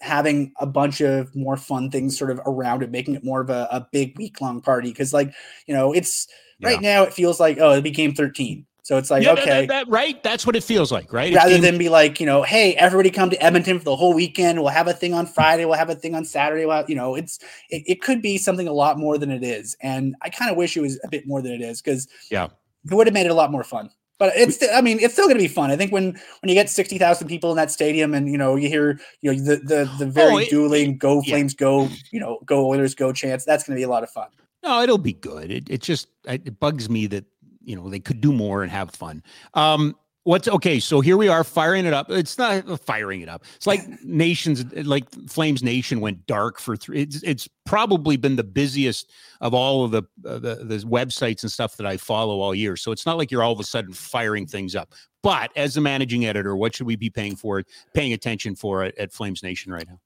[0.00, 3.50] having a bunch of more fun things sort of around it, making it more of
[3.50, 4.92] a, a big week long party.
[4.92, 5.32] Cause like,
[5.66, 6.28] you know, it's
[6.62, 8.64] right now it feels like, oh, it'll be game 13.
[8.82, 9.66] So it's like, Yeah, okay.
[9.66, 10.22] that- that- right?
[10.22, 11.34] That's what it feels like, right?
[11.34, 14.58] Rather than be like, you know, hey, everybody come to Edmonton for the whole weekend.
[14.60, 15.66] We'll have a thing on Friday.
[15.66, 16.64] We'll have a thing on Saturday.
[16.64, 17.38] We'll have, you know, it's
[17.68, 19.76] it, it could be something a lot more than it is.
[19.82, 22.48] And I kind of wish it was a bit more than it is because yeah,
[22.90, 23.90] it would have made it a lot more fun.
[24.18, 25.70] But it's, I mean, it's still going to be fun.
[25.70, 28.56] I think when when you get sixty thousand people in that stadium, and you know,
[28.56, 31.34] you hear, you know, the the the very Oh, it- dueling "Go yeah.
[31.34, 34.10] Flames, Go," you know, "Go Oilers, Go" chance That's going to be a lot of
[34.10, 34.28] fun.
[34.64, 35.50] No, it'll be good.
[35.52, 37.24] It it just it bugs me that
[37.62, 39.22] you know they could do more and have fun.
[39.54, 40.80] Um, what's okay?
[40.80, 42.10] So here we are firing it up.
[42.10, 43.44] It's not uh, firing it up.
[43.56, 47.02] It's like nations, like Flames Nation went dark for three.
[47.02, 51.50] It's it's probably been the busiest of all of the uh, the the websites and
[51.50, 52.76] stuff that I follow all year.
[52.76, 54.94] So it's not like you're all of a sudden firing things up.
[55.22, 58.96] But as the managing editor, what should we be paying for, paying attention for at,
[58.98, 59.98] at Flames Nation right now?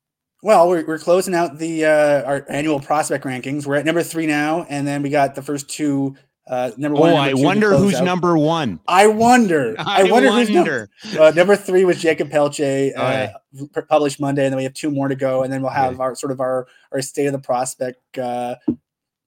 [0.42, 3.64] Well, we're, we're closing out the uh, our annual prospect rankings.
[3.64, 6.16] We're at number three now, and then we got the first two.
[6.46, 7.10] Uh, number one.
[7.12, 8.04] Oh, number I wonder who's out.
[8.04, 8.80] number one.
[8.88, 9.76] I wonder.
[9.78, 10.90] I, I wonder, who's number.
[11.18, 13.32] Uh, number three was Jakob Pelletier, uh, Oh, yeah.
[13.74, 15.94] p- published Monday, and then we have two more to go, and then we'll have
[15.94, 16.02] Okay.
[16.02, 18.56] our sort of our our state of the prospect uh,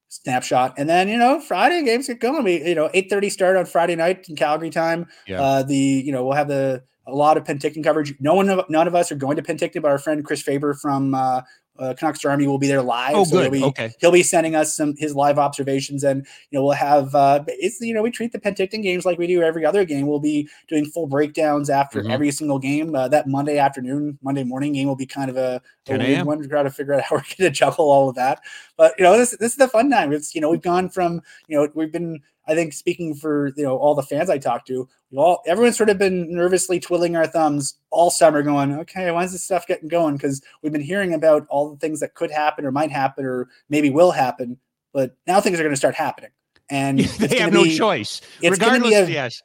[0.09, 2.43] snapshot, and then you know Friday games get going.
[2.43, 5.07] We you know eight thirty start on Friday night in Calgary time.
[5.27, 5.41] Yeah.
[5.41, 8.15] Uh, the you know we'll have the a lot of Penticton coverage.
[8.19, 10.73] No one, of, none of us are going to Penticton, but our friend Chris Faber
[10.73, 11.41] from uh,
[11.79, 13.15] uh, Canucks Army will be there live.
[13.15, 13.51] Oh, so he'll good.
[13.51, 13.93] be, Okay.
[13.99, 17.79] he'll be sending us some his live observations, and you know we'll have uh, it's
[17.81, 20.07] you know we treat the Penticton games like we do every other game.
[20.07, 22.11] We'll be doing full breakdowns after Mhm.
[22.11, 22.95] every single game.
[22.95, 26.11] Uh, that Monday afternoon, Monday morning game will be kind of a, a 10 weird
[26.11, 26.25] a.m.?
[26.27, 28.39] one to try to figure out how we're going to juggle all of that.
[28.77, 30.13] But you know this this is the fun time.
[30.13, 33.63] It's you know we've gone from you know we've been I think speaking for you
[33.63, 37.15] know all the fans I talked to, we've all everyone's sort of been nervously twiddling
[37.15, 40.15] our thumbs all summer, going, okay, when's this stuff getting going?
[40.15, 43.49] Because we've been hearing about all the things that could happen or might happen or
[43.69, 44.57] maybe will happen,
[44.93, 46.31] but now things are going to start happening,
[46.69, 48.21] and they have no choice.
[48.41, 49.41] it's Regardless, be a- yes.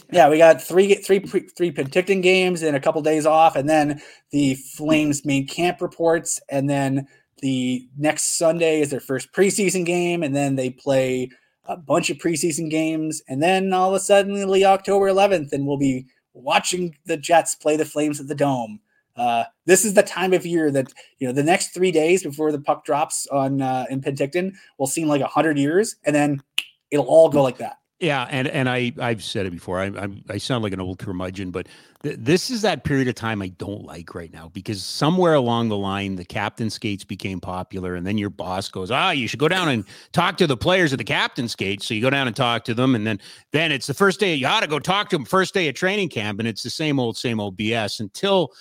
[0.12, 3.68] yeah, we got three three pre- three Penticton games and a couple days off, and
[3.68, 4.00] then
[4.30, 7.06] the Flames main camp reports, and then
[7.42, 11.30] the next Sunday is their first preseason game, and then they play
[11.66, 15.76] a bunch of preseason games, and then all of a sudden, October 11th, and we'll
[15.76, 18.80] be watching the Jets play the Flames at the Dome.
[19.16, 22.50] Uh, this is the time of year that you know the next three days before
[22.50, 26.42] the puck drops on uh, in Penticton will seem like a hundred years, and then
[26.90, 27.78] it'll all go like that.
[28.00, 29.80] Yeah, and and I I've said it before.
[29.80, 31.68] I I, I sound like an old curmudgeon, but
[32.02, 35.68] th- this is that period of time I don't like right now because somewhere along
[35.68, 39.38] the line the captain skates became popular, and then your boss goes, ah, you should
[39.38, 41.86] go down and talk to the players at the captain skates.
[41.86, 43.20] So you go down and talk to them, and then
[43.52, 45.76] then it's the first day you ought to go talk to them first day of
[45.76, 48.52] training camp, and it's the same old same old BS until.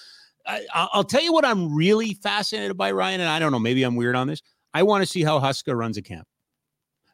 [0.45, 3.83] I, will tell you what I'm really fascinated by, Ryan, and I don't know, maybe
[3.83, 4.41] I'm weird on this.
[4.73, 6.27] I want to see how Huska runs a camp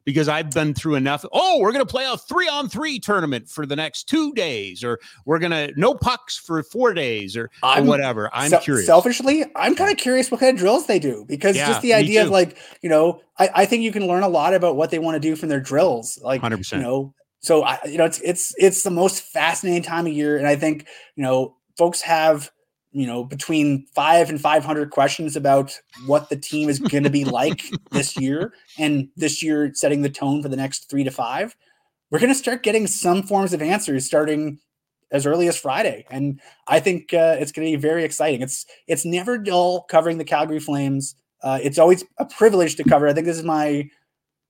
[0.05, 1.25] because I've been through enough.
[1.31, 4.83] Oh, we're going to play a three on three tournament for the next two days,
[4.83, 8.29] or we're going to no pucks for four days, or, or whatever.
[8.33, 8.85] I'm se- curious.
[8.85, 11.93] Selfishly, I'm kind of curious what kind of drills they do because yeah, just the
[11.93, 14.89] idea of like, you know, I, I, think you can learn a lot about what
[14.89, 16.19] they want to do from their drills.
[16.21, 16.73] Like, 100%.
[16.73, 20.37] you know, so I, you know, it's it's it's the most fascinating time of year,
[20.37, 22.51] and I think you know, folks have
[22.91, 27.25] you know between five and 500 questions about what the team is going to be
[27.25, 31.55] like this year and this year setting the tone for the next three to five
[32.09, 34.59] we're going to start getting some forms of answers starting
[35.11, 36.05] as early as friday.
[36.09, 38.41] And i think uh, it's going to be very exciting.
[38.41, 41.15] It's it's never dull covering the calgary flames.
[41.41, 43.07] Uh, it's always a privilege to cover.
[43.07, 43.89] I think this is my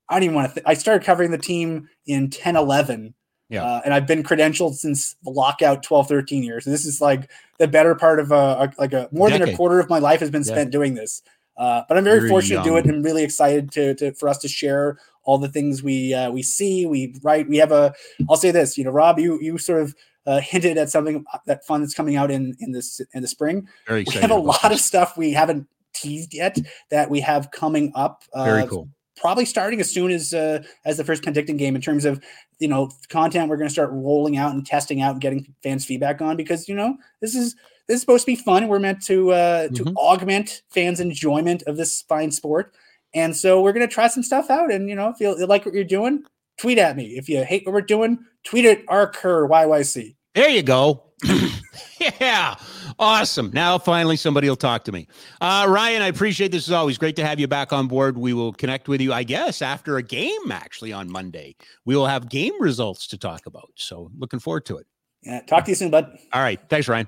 [0.10, 3.14] i don't even want to th- i started covering the team in 10 11
[3.50, 3.64] yeah.
[3.64, 6.66] Uh, and I've been credentialed since the lockout 12, 13 years.
[6.66, 9.48] And this is like the better part of a, a like a more Decade.
[9.48, 10.78] than a quarter of my life has been spent yeah.
[10.78, 11.24] doing this.
[11.58, 12.64] Uh, but I'm very fortunate young.
[12.64, 15.84] to do it and really excited to, to for us to share all the things
[15.84, 17.50] we uh, we see, we write.
[17.50, 17.94] We have a.
[18.30, 19.96] I'll say this, you know, Rob, you you sort of
[20.26, 23.68] uh, hinted at something that fun that's coming out in in this in the spring.
[23.88, 24.20] Very excited.
[24.20, 24.74] We have a lot this.
[24.74, 26.58] of stuff we haven't teased yet
[26.92, 28.24] that we have coming up.
[28.34, 28.88] Very cool
[29.20, 32.24] probably starting as soon as uh, as the first Penticton game in terms of
[32.60, 35.86] you know content we're going to start rolling out and testing out and getting fans
[35.86, 37.56] feedback on because you know this is
[37.88, 38.68] this is supposed to be fun.
[38.68, 39.98] We're meant to uh, to mm-hmm.
[39.98, 42.76] augment fans enjoyment of this fine sport.
[43.16, 45.66] And so we're going to try some stuff out and you know if you like
[45.66, 46.24] what you're doing
[46.58, 47.18] tweet at me.
[47.18, 51.09] If you hate what we're doing tweet at Rob Kerr yyc there you go
[52.20, 52.56] yeah
[53.00, 53.50] Awesome.
[53.54, 55.08] Now finally somebody will talk to me.
[55.40, 56.98] Uh, Ryan, I appreciate this as always.
[56.98, 58.18] Great to have you back on board.
[58.18, 61.56] We will connect with you, I guess, after a game actually on Monday.
[61.86, 63.72] We will have game results to talk about.
[63.76, 64.88] So looking forward to it.
[65.24, 65.40] Yeah.
[65.42, 66.18] Talk to you soon, bud.
[66.34, 66.60] All right.
[66.70, 67.08] Thanks, Ryan.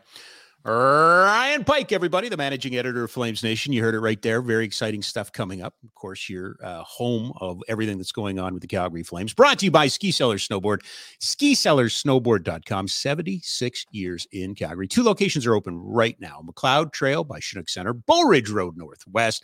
[0.63, 3.73] Ryan Pike, everybody, the managing editor of Flames Nation.
[3.73, 4.43] You heard it right there.
[4.43, 5.73] Very exciting stuff coming up.
[5.83, 9.33] Of course, you're uh, home of everything that's going on with the Calgary Flames.
[9.33, 10.83] Brought to you by Ski Cellar Snowboard,
[11.19, 12.87] skicellarsnowboard.com.
[12.87, 14.87] 76 years in Calgary.
[14.87, 19.43] Two locations are open right now Macleod Trail by Chinook Center, Bull Ridge Road Northwest.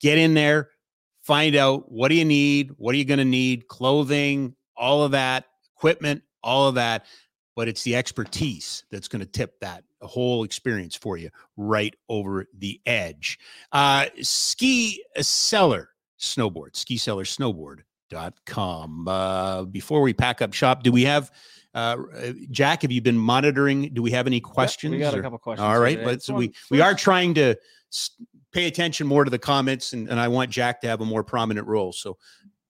[0.00, 0.70] Get in there,
[1.22, 5.10] find out what do you need, what are you going to need, clothing, all of
[5.10, 7.06] that, equipment, all of that.
[7.56, 12.46] But it's the expertise that's going to tip that whole experience for you right over
[12.58, 13.38] the edge.
[13.72, 15.88] Uh, ski Cellar
[16.18, 19.08] Snowboard, skicellarsnowboard.com.
[19.08, 21.30] Uh, before we pack up shop, do we have
[21.74, 23.88] uh, uh Jack, have you been monitoring?
[23.94, 24.92] Do we have any questions?
[24.92, 25.20] we got or?
[25.20, 25.64] a couple questions.
[25.64, 27.56] All right, but so we we are trying to
[28.52, 31.24] pay attention more to the comments, and, and I want Jack to have a more
[31.24, 31.92] prominent role.
[31.92, 32.18] So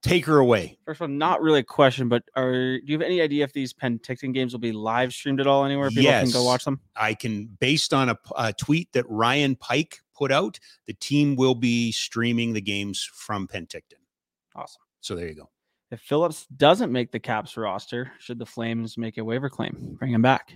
[0.03, 0.79] Take her away.
[0.85, 3.73] First one, not really a question, but are do you have any idea if these
[3.73, 5.91] Penticton games will be live streamed at all anywhere?
[5.91, 6.81] People yes, can go watch them.
[6.97, 11.55] I can, based on a, a tweet that Ryan Pike put out, the team will
[11.55, 14.01] be streaming the games from Penticton.
[14.57, 14.83] Awesome.
[15.01, 15.51] So there you go.
[15.93, 19.97] If Phillips doesn't make the Caps roster, should the Flames make a waiver claim?
[19.99, 20.53] Bring him back.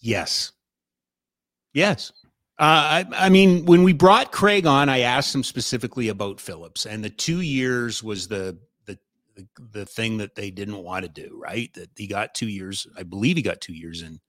[0.00, 0.52] Yes.
[1.72, 2.12] Yes.
[2.60, 6.84] Uh, I, I, mean, when we brought Craig on, I asked him specifically about Phillips,
[6.84, 8.98] and the two years was the the
[9.34, 11.40] the, the thing that they didn't want to do.
[11.42, 11.72] Right?
[11.72, 12.86] That he got two years.
[12.98, 14.20] I believe he got two years in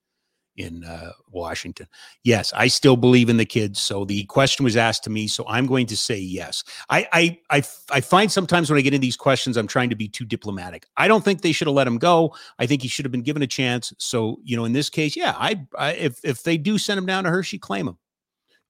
[0.55, 1.87] in uh, Washington.
[2.23, 3.81] Yes, I still believe in the kids.
[3.81, 6.63] So the question was asked to me, so I'm going to say yes.
[6.89, 9.95] I I I, I find sometimes when I get into these questions, I'm trying to
[9.97, 10.85] be too diplomatic.
[10.95, 12.33] I don't think they should have let him go.
[12.59, 13.91] I think he should have been given a chance.
[13.97, 17.05] So you know, in this case, yeah, I, I if if they do send him
[17.05, 17.97] down to Hershey, claim him.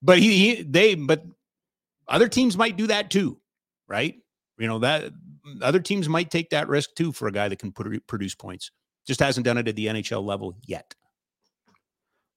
[0.01, 1.23] But he, he they but
[2.07, 3.39] other teams might do that too,
[3.87, 4.15] right?
[4.57, 5.11] You know that
[5.61, 8.71] other teams might take that risk too for a guy that can put, produce points.
[9.07, 10.93] Just hasn't done it at the NHL level yet.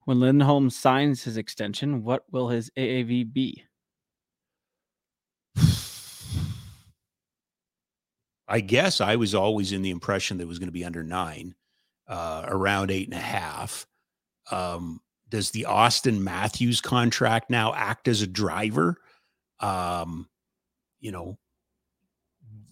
[0.04, 3.64] When Lindholm signs his extension, what will his AAV be?
[8.46, 11.02] I guess I was always in the impression that it was going to be under
[11.02, 11.54] nine,
[12.06, 13.86] uh, around eight and a half.
[14.50, 15.00] Um,
[15.34, 18.98] does the Auston Matthews contract now act as a driver?
[19.58, 20.28] Um,
[21.00, 21.38] you know,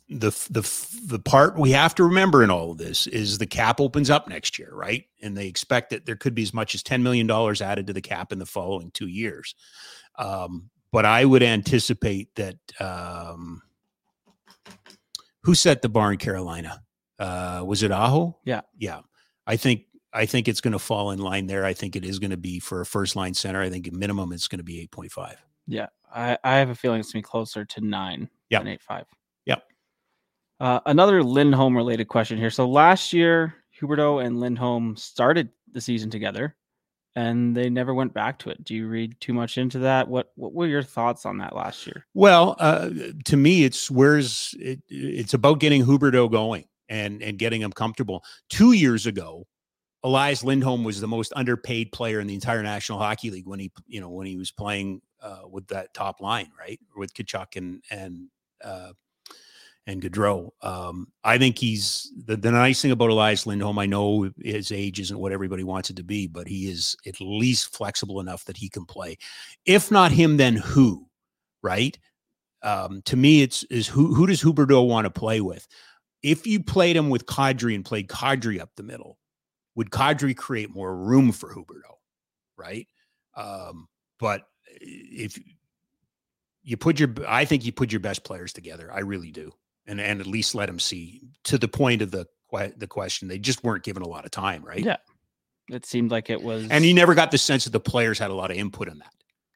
[0.09, 0.63] the the
[1.09, 4.29] the part we have to remember in all of this is the cap opens up
[4.29, 5.05] next year, right?
[5.21, 7.93] And they expect that there could be as much as ten million dollars added to
[7.93, 9.57] the cap in the following two years.
[10.17, 12.59] Um, but I would anticipate that.
[12.79, 13.63] Um,
[15.43, 16.81] who set the bar in Carolina?
[17.19, 18.39] Uh, was it Aho?
[18.45, 19.01] Yeah, yeah.
[19.49, 21.65] I think I think it's going to fall in line there.
[21.65, 23.63] I think it is going to be for a first line center.
[23.63, 25.43] I think minimum it's going to be eight point five.
[25.67, 28.63] Yeah, I, I have a feeling it's going to be closer to nine yep.
[28.63, 29.07] than eight five.
[29.47, 29.63] Yep.
[30.61, 32.51] Uh, another Lindholm related question here.
[32.51, 36.55] So last year, Huberdeau and Lindholm started the season together,
[37.17, 38.63] and they never went back to it.
[38.65, 40.09] Do you read too much into that?
[40.09, 42.07] What What were your thoughts on that last year?
[42.15, 42.91] Well, uh,
[43.25, 48.23] to me, it's where's it, it's about getting Huberdeau going and and getting him comfortable.
[48.51, 49.47] Two years ago,
[50.05, 53.71] Elias Lindholm was the most underpaid player in the entire National Hockey League when he
[53.87, 57.83] you know when he was playing uh, with that top line, right, with Tkachuk and
[57.91, 58.29] and
[58.65, 58.93] uh,
[59.87, 60.51] and Gaudreau.
[60.63, 63.79] Um, I think he's the, the nice thing about Elias Lindholm.
[63.79, 67.21] I know his age isn't what everybody wants it to be, but he is at
[67.21, 69.19] least flexible enough that he can play.
[69.67, 71.07] If not him, then who?
[71.63, 71.99] Right?
[72.63, 75.67] Um, to me, it's is who who does Huberdeau want to play with?
[76.23, 79.19] If you played him with Kadri and played Kadri up the middle,
[79.75, 81.97] would Kadri create more room for Huberdeau?
[82.57, 82.87] Right?
[83.35, 83.89] Um,
[84.19, 84.43] but
[84.81, 85.39] if
[86.63, 88.91] you put your, I think you put your best players together.
[88.93, 89.53] I really do
[89.87, 92.27] and and at least let them see to the point of the
[92.77, 93.29] the question.
[93.29, 94.85] They just weren't given a lot of time, right?
[94.85, 94.97] Yeah,
[95.69, 98.31] it seemed like it was, and you never got the sense that the players had
[98.31, 99.13] a lot of input in that.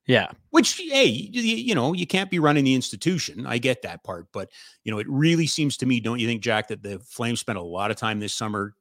[0.06, 3.46] Yeah, which hey, you, you know, you can't be running the institution.
[3.46, 4.50] I get that part, but
[4.84, 7.58] you know, it really seems to me, don't you think, Jack, that the Flames spent
[7.58, 8.74] a lot of time this summer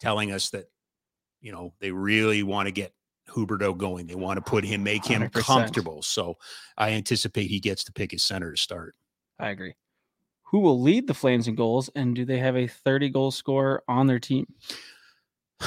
[0.00, 0.64] telling us that
[1.40, 2.92] you know they really want to get
[3.28, 4.06] Huberdeau going.
[4.06, 5.42] They want to put him, make him 100%.
[5.42, 6.02] comfortable.
[6.02, 6.36] So
[6.76, 8.96] I anticipate he gets to pick his center to start.
[9.38, 9.74] I agree
[10.50, 13.84] who will lead the Flames in goals, and do they have a 30 goal scorer
[13.86, 14.52] on their team?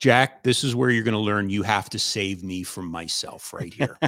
[0.00, 3.52] Jack, this is where you're going to learn you have to save me from myself
[3.52, 3.98] right here.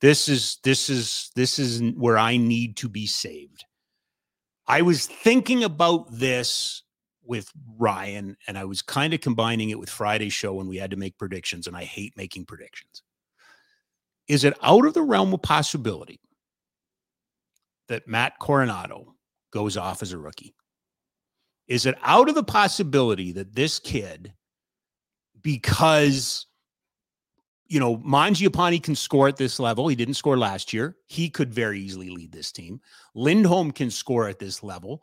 [0.00, 3.64] this is this is this is where I need to be saved.
[4.66, 6.82] I was thinking about this
[7.28, 10.90] with Ryan and I was kind of combining it with Friday's show when we had
[10.90, 13.02] to make predictions and I hate making predictions.
[14.26, 16.20] Is it out of the realm of possibility
[17.88, 19.06] that Matt Coronato
[19.52, 20.54] goes off as a rookie?
[21.68, 24.32] Is it out of the possibility that this kid,
[25.42, 26.46] because
[27.68, 29.88] you know, Mangiapane can score at this level.
[29.88, 30.96] He didn't score last year.
[31.06, 32.80] He could very easily lead this team.
[33.14, 35.02] Lindholm can score at this level.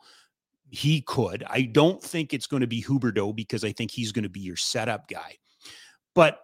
[0.70, 1.44] He could.
[1.48, 4.40] I don't think it's going to be Huberdeau because I think he's going to be
[4.40, 5.36] your setup guy.
[6.14, 6.40] But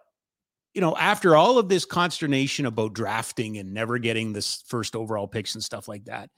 [0.73, 5.27] you know, after all of this consternation about drafting and never getting this first overall
[5.27, 6.29] picks and stuff like that,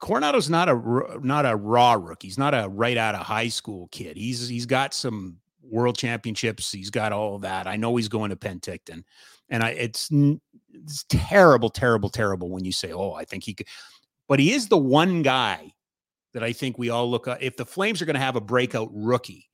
[0.00, 2.26] Coronato's not a not a raw rookie.
[2.26, 4.16] He's not a right out of high school kid.
[4.16, 6.72] He's he's got some world championships.
[6.72, 7.66] He's got all of that.
[7.66, 9.04] I know he's going to Penticton,
[9.48, 10.10] and I it's
[10.72, 13.68] it's terrible, terrible, terrible when you say, "Oh, I think he could,"
[14.28, 15.72] but he is the one guy
[16.34, 17.42] that I think we all look at.
[17.42, 19.48] If the Flames are going to have a breakout rookie,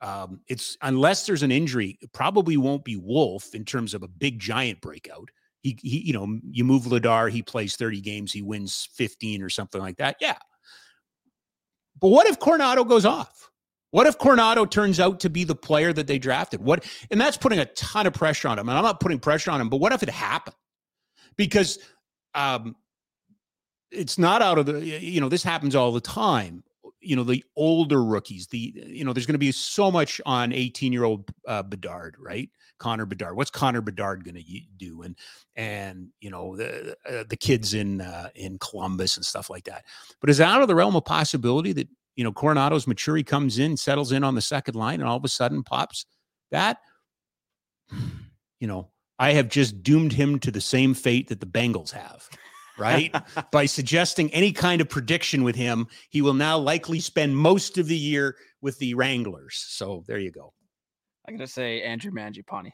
[0.00, 4.38] um, it's unless there's an injury, probably won't be Wolf in terms of a big
[4.38, 5.28] giant breakout.
[5.62, 9.48] He, he, you know, you move Vladar, he plays 30 games, he wins 15 or
[9.48, 10.16] something like that.
[10.20, 10.38] Yeah.
[12.00, 13.50] But what if Coronato goes off?
[13.90, 16.62] What if Coronato turns out to be the player that they drafted?
[16.62, 18.68] What and that's putting a ton of pressure on him.
[18.68, 20.56] And I'm not putting pressure on him, but what if it happened?
[21.36, 21.78] Because
[22.34, 22.76] um
[23.90, 26.62] it's not out of the you know, this happens all the time.
[27.00, 30.52] You know the older rookies the you know there's going to be so much on
[30.52, 32.50] 18 year old uh, bedard right?
[32.78, 33.36] Connor bedard.
[33.36, 35.02] What's connor bedard going to do?
[35.02, 35.16] And
[35.56, 39.84] and you know the uh, the kids in uh, in columbus and stuff like that.
[40.20, 43.58] But is out of the realm of possibility that you know coronato's mature he comes
[43.58, 46.04] in settles in on the second line and all of a sudden pops
[46.50, 46.78] that?
[48.60, 48.88] You know
[49.20, 52.28] i have just doomed him to the same fate that the bengals have
[52.78, 53.14] right?
[53.52, 57.86] By suggesting any kind of prediction with him, he will now likely spend most of
[57.86, 59.64] the year with the Wranglers.
[59.68, 60.52] So there you go.
[61.26, 62.70] I'm going to say Andrew Mangiapane.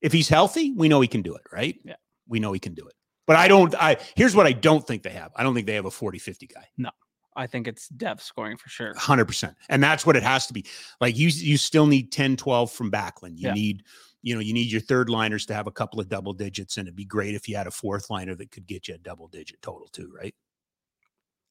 [0.00, 1.78] If he's healthy, we know he can do it, right?
[1.84, 1.96] Yeah.
[2.28, 2.94] We know he can do it.
[3.26, 5.32] But I don't I here's what I don't think they have.
[5.34, 6.66] I don't think they have a 40-50 guy.
[6.76, 6.90] No.
[7.36, 8.94] I think it's depth scoring for sure.
[8.94, 9.54] 100%.
[9.68, 10.66] And that's what it has to be.
[11.00, 13.38] Like you you still need 10 12 from Backlund.
[13.38, 13.54] You yeah.
[13.54, 13.82] need
[14.24, 16.88] you know, you need your third liners to have a couple of double digits, and
[16.88, 19.28] it'd be great if you had a fourth liner that could get you a double
[19.28, 20.34] digit total too, right?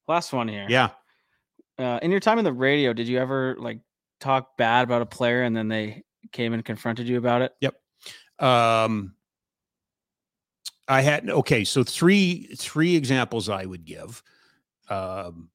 [0.08, 0.66] Last one here.
[0.68, 0.90] Yeah.
[1.78, 3.78] Uh, in your time in the radio, did you ever like
[4.18, 6.02] talk bad about a player and then they
[6.32, 7.52] came and confronted you about it?
[7.60, 7.74] Yep.
[8.40, 9.14] Um,
[10.88, 14.20] I had okay, so three three examples I would give.
[14.90, 15.48] Um,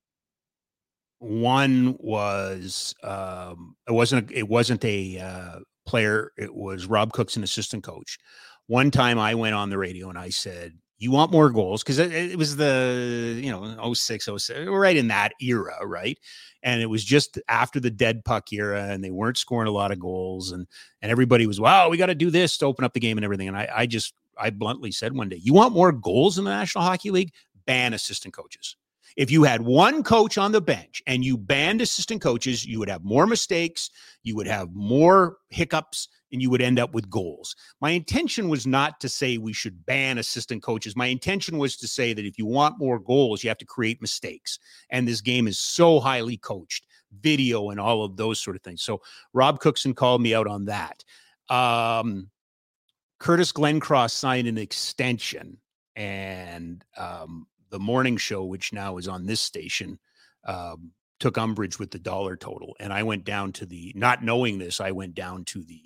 [1.18, 5.60] one was um, it wasn't a, it wasn't a uh,
[5.90, 6.32] player.
[6.38, 8.20] It was Rob Cookson assistant coach.
[8.68, 11.98] One time I went on the radio and I said, "You want more goals?" Because
[11.98, 16.18] it, it, was the you know 06, 07, right in that era, right?
[16.62, 19.92] And it was just after the dead puck era, and they weren't scoring a lot
[19.92, 20.68] of goals, and
[21.02, 23.26] and everybody was, "Wow, we got to do this to open up the game and
[23.26, 26.46] everything." And I, I just I bluntly said one day, "You want more goals in
[26.46, 27.34] the National Hockey League?
[27.66, 28.76] Ban assistant coaches."
[29.18, 32.90] If you had one coach on the bench and you banned assistant coaches, you would
[32.90, 33.90] have more mistakes,
[34.24, 37.56] you would have more hiccups, and you would end up with goals.
[37.82, 40.96] My intention was not to say we should ban assistant coaches.
[40.96, 44.02] My intention was to say that if you want more goals, you have to create
[44.02, 44.60] mistakes.
[44.90, 46.86] And this game is so highly coached,
[47.22, 48.84] video and all of those sort of things.
[48.84, 49.02] So
[49.34, 51.04] Rob Cookson called me out on that.
[51.50, 52.30] Um,
[53.20, 55.58] Curtis Glencross signed an extension
[55.96, 60.00] and um, the morning show, which now is on this station,
[60.46, 64.58] um, took umbrage with the dollar total, and I went down to the not knowing
[64.58, 64.80] this.
[64.80, 65.82] I went down to the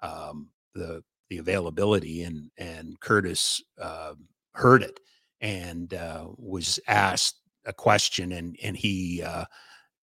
[0.00, 4.14] um, the the availability, and and Curtis uh,
[4.54, 5.00] heard it
[5.40, 9.44] and uh, was asked a question, and and he uh,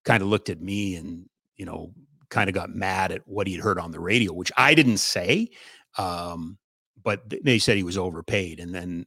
[0.03, 1.93] kind of looked at me and you know
[2.29, 5.49] kind of got mad at what he'd heard on the radio, which I didn't say.
[5.97, 6.57] Um,
[7.03, 8.59] but they said he was overpaid.
[8.59, 9.05] And then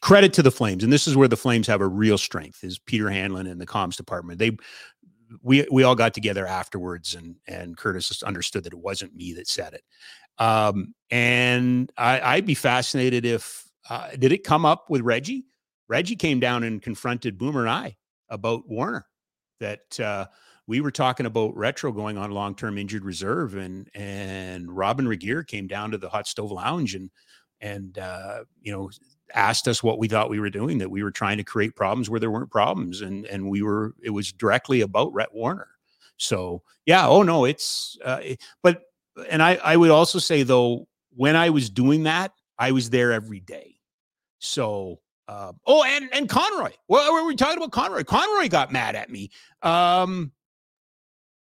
[0.00, 2.78] credit to the Flames, and this is where the Flames have a real strength is
[2.78, 4.38] Peter Hanlon and the comms department.
[4.38, 4.56] They
[5.42, 9.48] we we all got together afterwards, and and Curtis understood that it wasn't me that
[9.48, 9.82] said it.
[10.38, 15.46] Um, and I, would be fascinated if uh, did it come up with Reggie?
[15.88, 17.96] Reggie came down and confronted Boomer and I
[18.28, 19.02] about Warrener
[19.60, 20.00] that.
[20.00, 20.26] Uh,
[20.68, 25.68] we were talking about retro going on long-term injured reserve and and Robyn Regehr came
[25.68, 27.08] down to the hot stove lounge and
[27.60, 28.90] and uh, you know
[29.34, 32.08] asked us what we thought we were doing that we were trying to create problems
[32.08, 35.68] where there weren't problems and and we were it was directly about Rhett Warrener.
[36.16, 38.82] So yeah oh no it's uh, it, but
[39.30, 43.12] and I I would also say though when I was doing that I was there
[43.12, 43.74] every day.
[44.38, 46.70] So uh, oh and and Conroy.
[46.88, 48.04] Well were we talking about Conroy?
[48.04, 49.30] Conroy got mad at me
[49.62, 50.32] um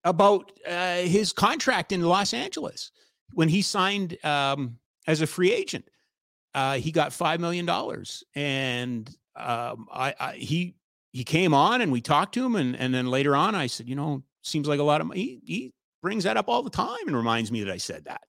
[0.04, 2.90] about uh, his contract in Los Angeles
[3.34, 5.84] when he signed um as a free agent.
[6.54, 10.74] Uh, he got five million dollars, and um, I, I, he
[11.12, 13.88] he came on and we talked to him, and and then later on I said,
[13.88, 15.20] you know, seems like a lot of money.
[15.20, 15.72] He, he
[16.02, 18.22] brings that up all the time and reminds me that I said that.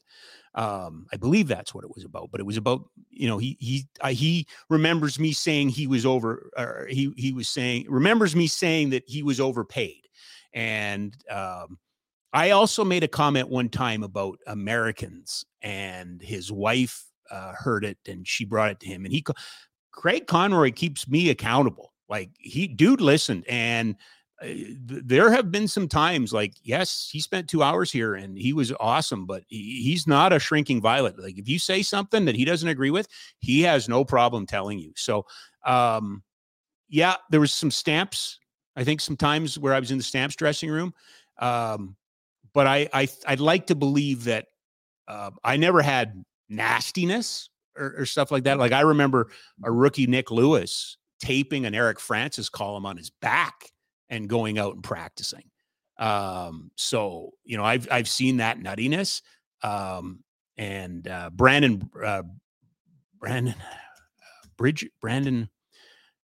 [0.53, 3.57] Um, I believe that's what it was about, but it was about you know he
[3.59, 8.35] he uh, he remembers me saying he was over or he he was saying remembers
[8.35, 10.01] me saying that he was overpaid,
[10.53, 11.79] and um,
[12.33, 17.97] I also made a comment one time about Americans, and his wife uh, heard it,
[18.07, 19.05] and she brought it to him.
[19.05, 19.23] And he,
[19.91, 21.93] Craig Conroy, keeps me accountable.
[22.09, 23.95] Like he, dude, listened, and
[24.43, 24.47] uh,
[24.79, 28.73] there have been some times, like yes, he spent two hours here, and he was
[28.79, 31.17] awesome, but he, he's not a shrinking violet.
[31.17, 33.07] Like if you say something that he doesn't agree with,
[33.39, 34.91] he has no problem telling you.
[34.97, 35.25] So,
[35.65, 36.23] um,
[36.89, 38.39] yeah, there was some stamps.
[38.75, 40.93] I think sometimes where I was in the stamps dressing room.
[41.39, 41.95] Um,
[42.53, 44.47] but I, I I'd like to believe that
[45.07, 48.59] uh, I never had nastiness or, or, stuff like that.
[48.59, 49.29] Like I remember
[49.63, 53.71] a rookie Nick Lewis taping an Eric Francis column on his back
[54.09, 55.43] and going out and practicing.
[55.97, 59.21] Um, so you know, I've I've seen that nuttiness.
[59.63, 60.23] Um,
[60.57, 62.23] and uh, Brandon uh,
[63.19, 65.49] Brandon uh, Bridge Brandon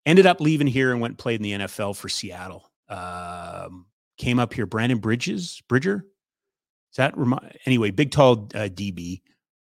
[0.06, 2.70] ended up leaving here and went and played in the NFL for Seattle.
[2.90, 3.86] Um,
[4.18, 6.06] came up here, Brandon Bridges Bridger
[6.92, 7.92] Is that remind anyway?
[7.92, 9.22] Big tall uh, DB,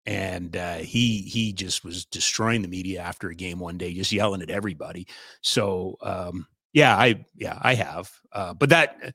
[0.07, 4.13] and uh, he he just was destroying the media after a game one day, just
[4.13, 5.07] yelling at everybody.
[5.43, 9.15] So um, yeah, I yeah I have, uh, but that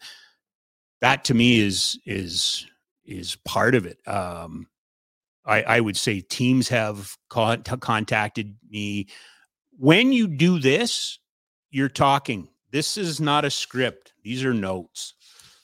[1.02, 2.66] that to me is is
[3.06, 3.98] is part of it.
[4.07, 4.68] Um,
[5.45, 9.07] I, I would say teams have con- contacted me.
[9.78, 11.20] When you do this,
[11.70, 12.49] you're talking.
[12.72, 14.14] This is not a script.
[14.24, 15.14] These are notes.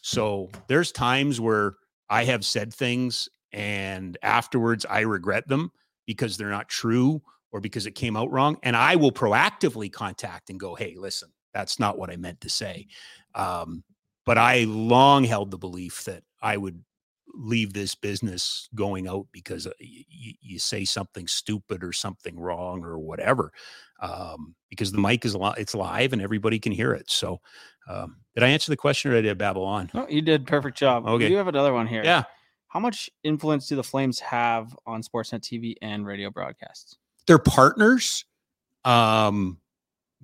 [0.02, 1.76] So there's times where
[2.10, 5.72] I have said things and afterwards I regret them
[6.06, 7.22] because they're not true
[7.52, 8.58] or because it came out wrong.
[8.64, 12.50] And I will proactively contact and go, hey, listen, that's not what I meant to
[12.50, 12.88] say.
[13.36, 13.84] Um,
[14.26, 16.84] but I long held the belief that I would
[17.34, 22.84] leave this business going out because uh, you, you say something stupid or something wrong
[22.84, 23.54] or whatever
[24.02, 27.40] um, because the mic is li- it's live and everybody can hear it so
[27.88, 30.78] um, did i answer the question or did i babble on No, you did perfect
[30.78, 31.08] job.
[31.08, 31.30] Okay.
[31.30, 32.04] Do have another one here.
[32.04, 32.24] yeah
[32.72, 36.98] How much influence do the Flames have on Sportsnet TV and radio broadcasts?
[37.28, 38.26] they're partners
[38.84, 39.58] um,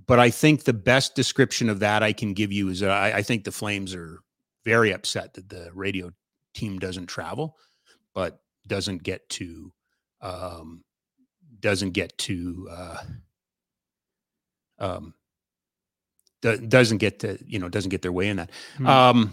[0.08, 3.18] but i think the best description of that i can give you is that I,
[3.20, 4.20] I think the flames are
[4.66, 6.10] very upset that the radio
[6.56, 7.56] team doesn't travel
[8.16, 9.72] but doesn't get to
[10.22, 10.84] um,
[11.60, 12.98] doesn't get to uh,
[14.80, 15.14] um,
[16.42, 18.88] do- doesn't get to you know doesn't get their way in that Hmm.
[18.88, 19.32] um,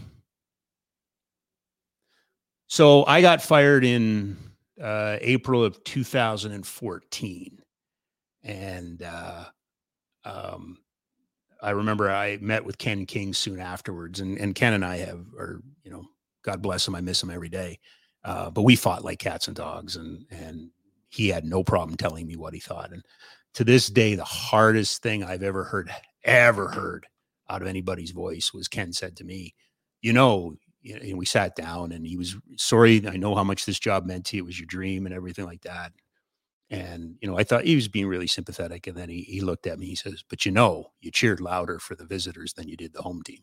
[2.74, 4.36] so I got fired in
[4.82, 7.62] uh, April of 2014,
[8.42, 9.44] and uh,
[10.24, 10.78] um,
[11.62, 15.24] I remember I met with Ken King soon afterwards, and and Ken and I have
[15.38, 16.04] are you know
[16.42, 17.78] God bless him, I miss him every day,
[18.24, 20.70] uh, but we fought like cats and dogs, and and
[21.10, 23.04] he had no problem telling me what he thought, and
[23.52, 25.92] to this day, the hardest thing I've ever heard
[26.24, 27.06] ever heard
[27.48, 29.54] out of anybody's voice was Ken said to me,
[30.02, 33.08] you know, you know, and we sat down and he was sorry.
[33.08, 34.44] I know how much this job meant to you.
[34.44, 35.92] It was your dream and everything like that.
[36.70, 38.86] And, you know, I thought he was being really sympathetic.
[38.86, 41.78] And then he, he looked at me, he says, but you know, you cheered louder
[41.78, 43.40] for the visitors than you did the home team.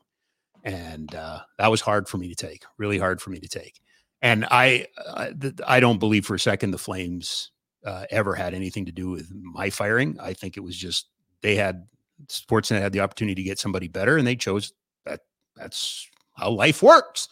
[0.64, 3.82] And uh, that was hard for me to take, really hard for me to take.
[4.22, 7.52] And I, I, th- I don't believe for a second the Flames
[7.84, 10.18] uh, ever had anything to do with my firing.
[10.20, 11.08] I think it was just
[11.42, 11.88] they had
[12.28, 14.74] Sportsnet had the opportunity to get somebody better, and they chose
[15.06, 15.22] that.
[15.56, 17.30] That's how life works.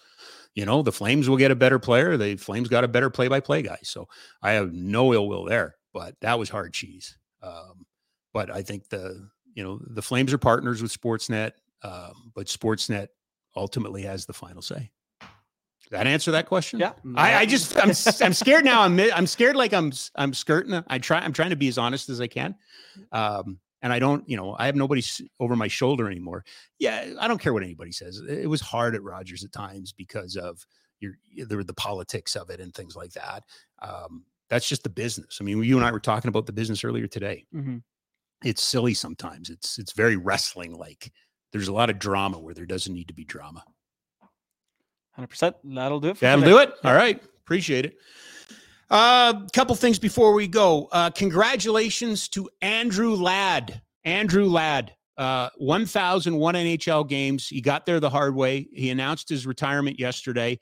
[0.55, 2.17] You know, the Flames will get a better player.
[2.17, 3.77] The Flames got a better play-by-play guy.
[3.83, 4.07] So
[4.41, 5.75] I have no ill will there.
[5.93, 7.17] But that was hard cheese.
[7.41, 7.85] Um,
[8.33, 11.51] but I think the you know the Flames are partners with Sportsnet,
[11.83, 13.07] um, but Sportsnet
[13.55, 14.91] ultimately has the final say.
[15.91, 16.79] That answer that question?
[16.79, 16.91] Yeah.
[17.15, 17.91] I, I just I'm
[18.23, 18.83] I'm scared now.
[18.83, 20.83] I'm I'm scared like I'm I'm skirting.
[20.87, 22.55] I try I'm trying to be as honest as I can.
[23.11, 25.01] Um, and I don't, you know, I have nobody
[25.39, 26.43] over my shoulder anymore.
[26.79, 28.21] Yeah, I don't care what anybody says.
[28.27, 30.65] It was hard at Rogers at times because of
[30.99, 33.43] your the, the politics of it and things like that.
[33.81, 35.37] Um, that's just the business.
[35.39, 37.45] I mean, you and I were talking about the business earlier today.
[37.55, 37.83] Mhm.
[38.43, 39.49] It's silly sometimes.
[39.49, 41.11] It's it's very wrestling like.
[41.51, 43.63] There's a lot of drama where there doesn't need to be drama.
[45.17, 45.55] 100%.
[45.63, 46.19] That'll do it.
[46.19, 46.51] That'll today.
[46.51, 46.73] do it.
[46.83, 47.21] All right.
[47.41, 47.97] Appreciate it.
[48.91, 50.87] A uh, couple things before we go.
[50.91, 53.83] Uh, congratulations to Andrew Ladd.
[54.03, 57.47] Andrew Ladd, uh, 1,001 NHL games.
[57.47, 58.67] He got there the hard way.
[58.73, 60.57] He announced his retirement yesterday.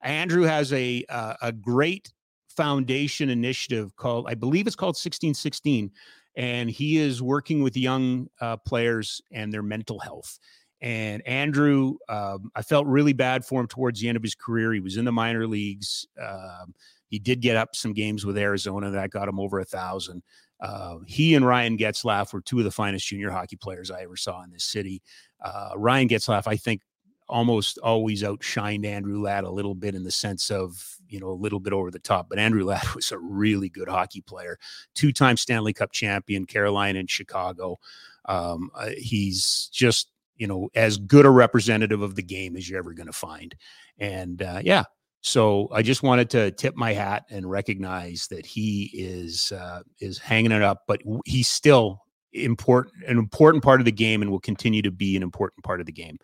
[0.00, 2.12] Andrew has a uh, a great
[2.56, 5.90] foundation initiative called, I believe it's called 1616,
[6.36, 10.38] and he is working with young uh, players and their mental health.
[10.82, 14.72] And Andrew, um, I felt really bad for him towards the end of his career.
[14.72, 16.06] He was in the minor leagues.
[16.20, 16.74] Um,
[17.12, 20.22] he did get up some games with Arizona that got him over a thousand.
[20.60, 24.16] Uh, he and Ryan Getzlaf were two of the finest junior hockey players I ever
[24.16, 25.02] saw in this city.
[25.38, 26.80] Uh, Ryan Getzlaf, I think,
[27.28, 31.32] almost always outshined Andrew Ladd a little bit in the sense of, you know, a
[31.32, 32.30] little bit over the top.
[32.30, 34.58] But Andrew Ladd was a really good hockey player,
[34.94, 37.78] two time Stanley Cup champion, Carolina and Chicago.
[38.24, 42.78] Um, uh, he's just, you know, as good a representative of the game as you're
[42.78, 43.54] ever going to find.
[43.98, 44.84] And uh, yeah,
[45.22, 50.18] so I just wanted to tip my hat and recognize that he is uh, is
[50.18, 52.02] hanging it up, but he's still
[52.34, 55.80] important an important part of the game and will continue to be an important part
[55.80, 56.18] of the game.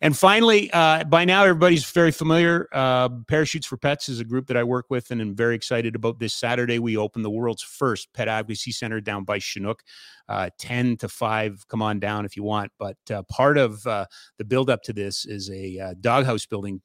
[0.00, 2.68] And finally, uh, by now everybody's very familiar.
[2.72, 5.94] Uh, Parachutes for Pets is a group that I work with, and I'm very excited
[5.94, 6.80] about this Saturday.
[6.80, 9.84] We open the world's first pet advocacy center down by Chinook,
[10.28, 11.68] uh, 10 to 5.
[11.68, 12.72] Come on down if you want.
[12.78, 14.06] But uh, part of uh,
[14.38, 16.80] the build up to this is a uh, doghouse building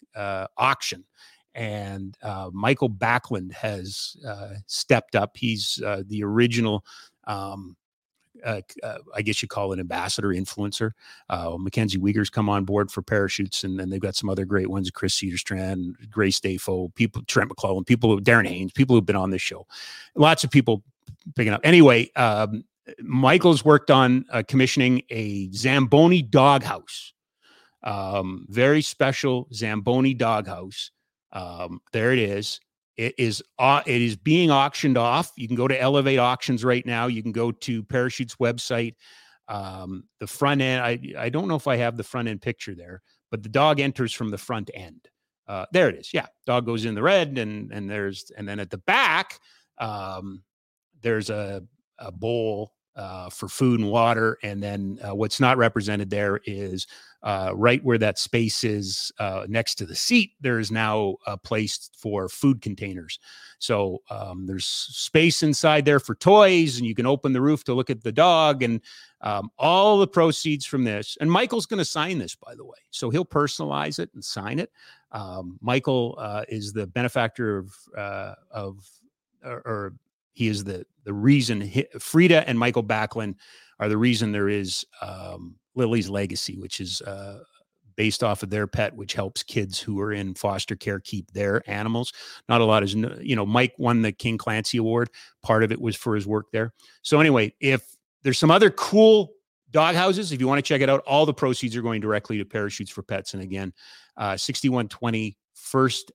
[0.57, 1.05] auction
[1.57, 5.35] and uh, Mikael Backlund has uh, stepped up.
[5.35, 6.85] He's uh, the original,
[7.25, 7.75] um,
[8.45, 10.91] uh, uh, I guess you call it ambassador influencer.
[11.29, 14.69] Uh, Mackenzie Weegar's come on board for parachutes, and then they've got some other great
[14.69, 19.31] ones: Chris Cedarstrand, Grace Dayfo, people, Trent McClellan, people, Darren Haynes, people who've been on
[19.31, 19.65] this show.
[20.13, 20.83] Lots of people
[21.35, 21.61] picking up.
[21.63, 22.65] Anyway, um,
[23.01, 27.13] Michael's worked on commissioning a Zamboni doghouse.
[27.81, 30.91] Um, very special Zamboni doghouse.
[31.31, 32.59] Um, there it is.
[32.95, 35.31] It is uh, it is being auctioned off.
[35.37, 37.07] You can go to Elevate Auctions right now.
[37.07, 38.95] You can go to Parachute's website.
[39.47, 42.73] Um, the front end, I I don't know if I have the front end picture
[42.73, 45.07] there, but the dog enters from the front end.
[45.47, 46.13] Uh, there it is.
[46.13, 49.39] Yeah, dog goes in the red, and and there's and then at the back,
[49.77, 50.43] um,
[51.01, 51.63] there's a
[51.99, 54.37] a bowl uh, for food and water.
[54.43, 56.87] And then uh, what's not represented there is
[57.23, 61.37] uh, right where that space is uh, next to the seat, there is now a
[61.37, 63.19] place for food containers.
[63.59, 67.73] So um, there's space inside there for toys, and you can open the roof to
[67.73, 68.81] look at the dog and
[69.21, 71.17] um, all the proceeds from this.
[71.19, 72.77] And Michael's going to sign this, by the way.
[72.91, 74.71] So he'll personalize it and sign it.
[75.11, 78.87] Um, Michael uh, is the benefactor of, uh, of
[79.43, 79.93] or, or,
[80.37, 83.33] he is the, the reason he, Frida and Mikael Backlund
[83.79, 87.39] are the reason there is um, Lily's Legacy, which is uh,
[87.95, 91.67] based off of their pet, which helps kids who are in foster care keep their
[91.67, 92.13] animals.
[92.47, 95.09] Not a lot is, you know, Mike won the King Clancy Award.
[95.41, 96.71] Part of it was for his work there.
[97.01, 97.81] So, anyway, if
[98.21, 99.31] there's some other cool
[99.71, 102.37] dog houses, if you want to check it out, all the proceeds are going directly
[102.37, 103.33] to Parachutes for Pets.
[103.33, 103.73] And again,
[104.17, 106.11] uh, 6120 First,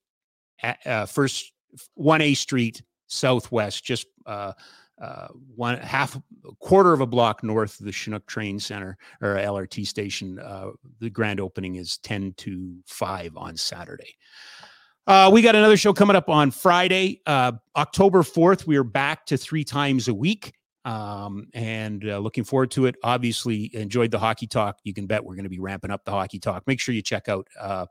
[0.87, 1.51] uh, First
[1.99, 2.83] 1A Street
[3.13, 4.53] Southwest, just uh,
[5.01, 6.19] uh, one half
[6.61, 10.39] quarter of a block north of the Chinook Train Center or LRT station.
[10.39, 10.71] Uh,
[11.01, 14.17] the grand opening is 10 to 5 on Saturday.
[15.07, 18.67] Uh, we got another show coming up on Friday, uh, October 4th.
[18.67, 22.97] We are back to three times a week um, and uh, looking forward to it.
[23.03, 24.79] Obviously, enjoyed the hockey talk.
[24.85, 26.65] You can bet we're going to be ramping up the hockey talk.
[26.67, 27.87] Make sure you check out uh,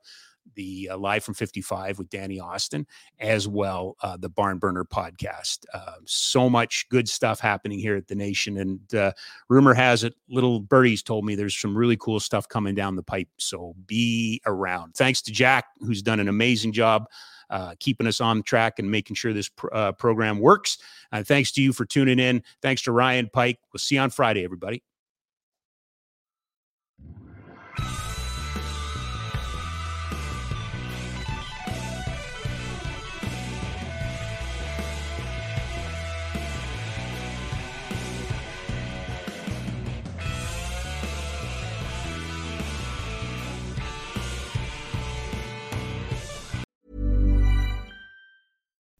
[0.55, 2.85] the uh, Live from 55 with Danny Austin,
[3.19, 5.65] as well uh, the Barn Burner podcast.
[5.73, 9.11] Uh, so much good stuff happening here at the Nation, and uh,
[9.49, 13.03] rumor has it, little birdies told me there's some really cool stuff coming down the
[13.03, 13.29] pipe.
[13.37, 14.95] So be around.
[14.95, 17.05] Thanks to Jack, who's done an amazing job.
[17.49, 20.77] Uh, keeping us on track and making sure this pr- uh, program works.
[21.11, 22.43] And thanks to you for tuning in.
[22.61, 23.59] Thanks to Ryan Pike.
[23.73, 24.83] We'll see you on Friday, everybody.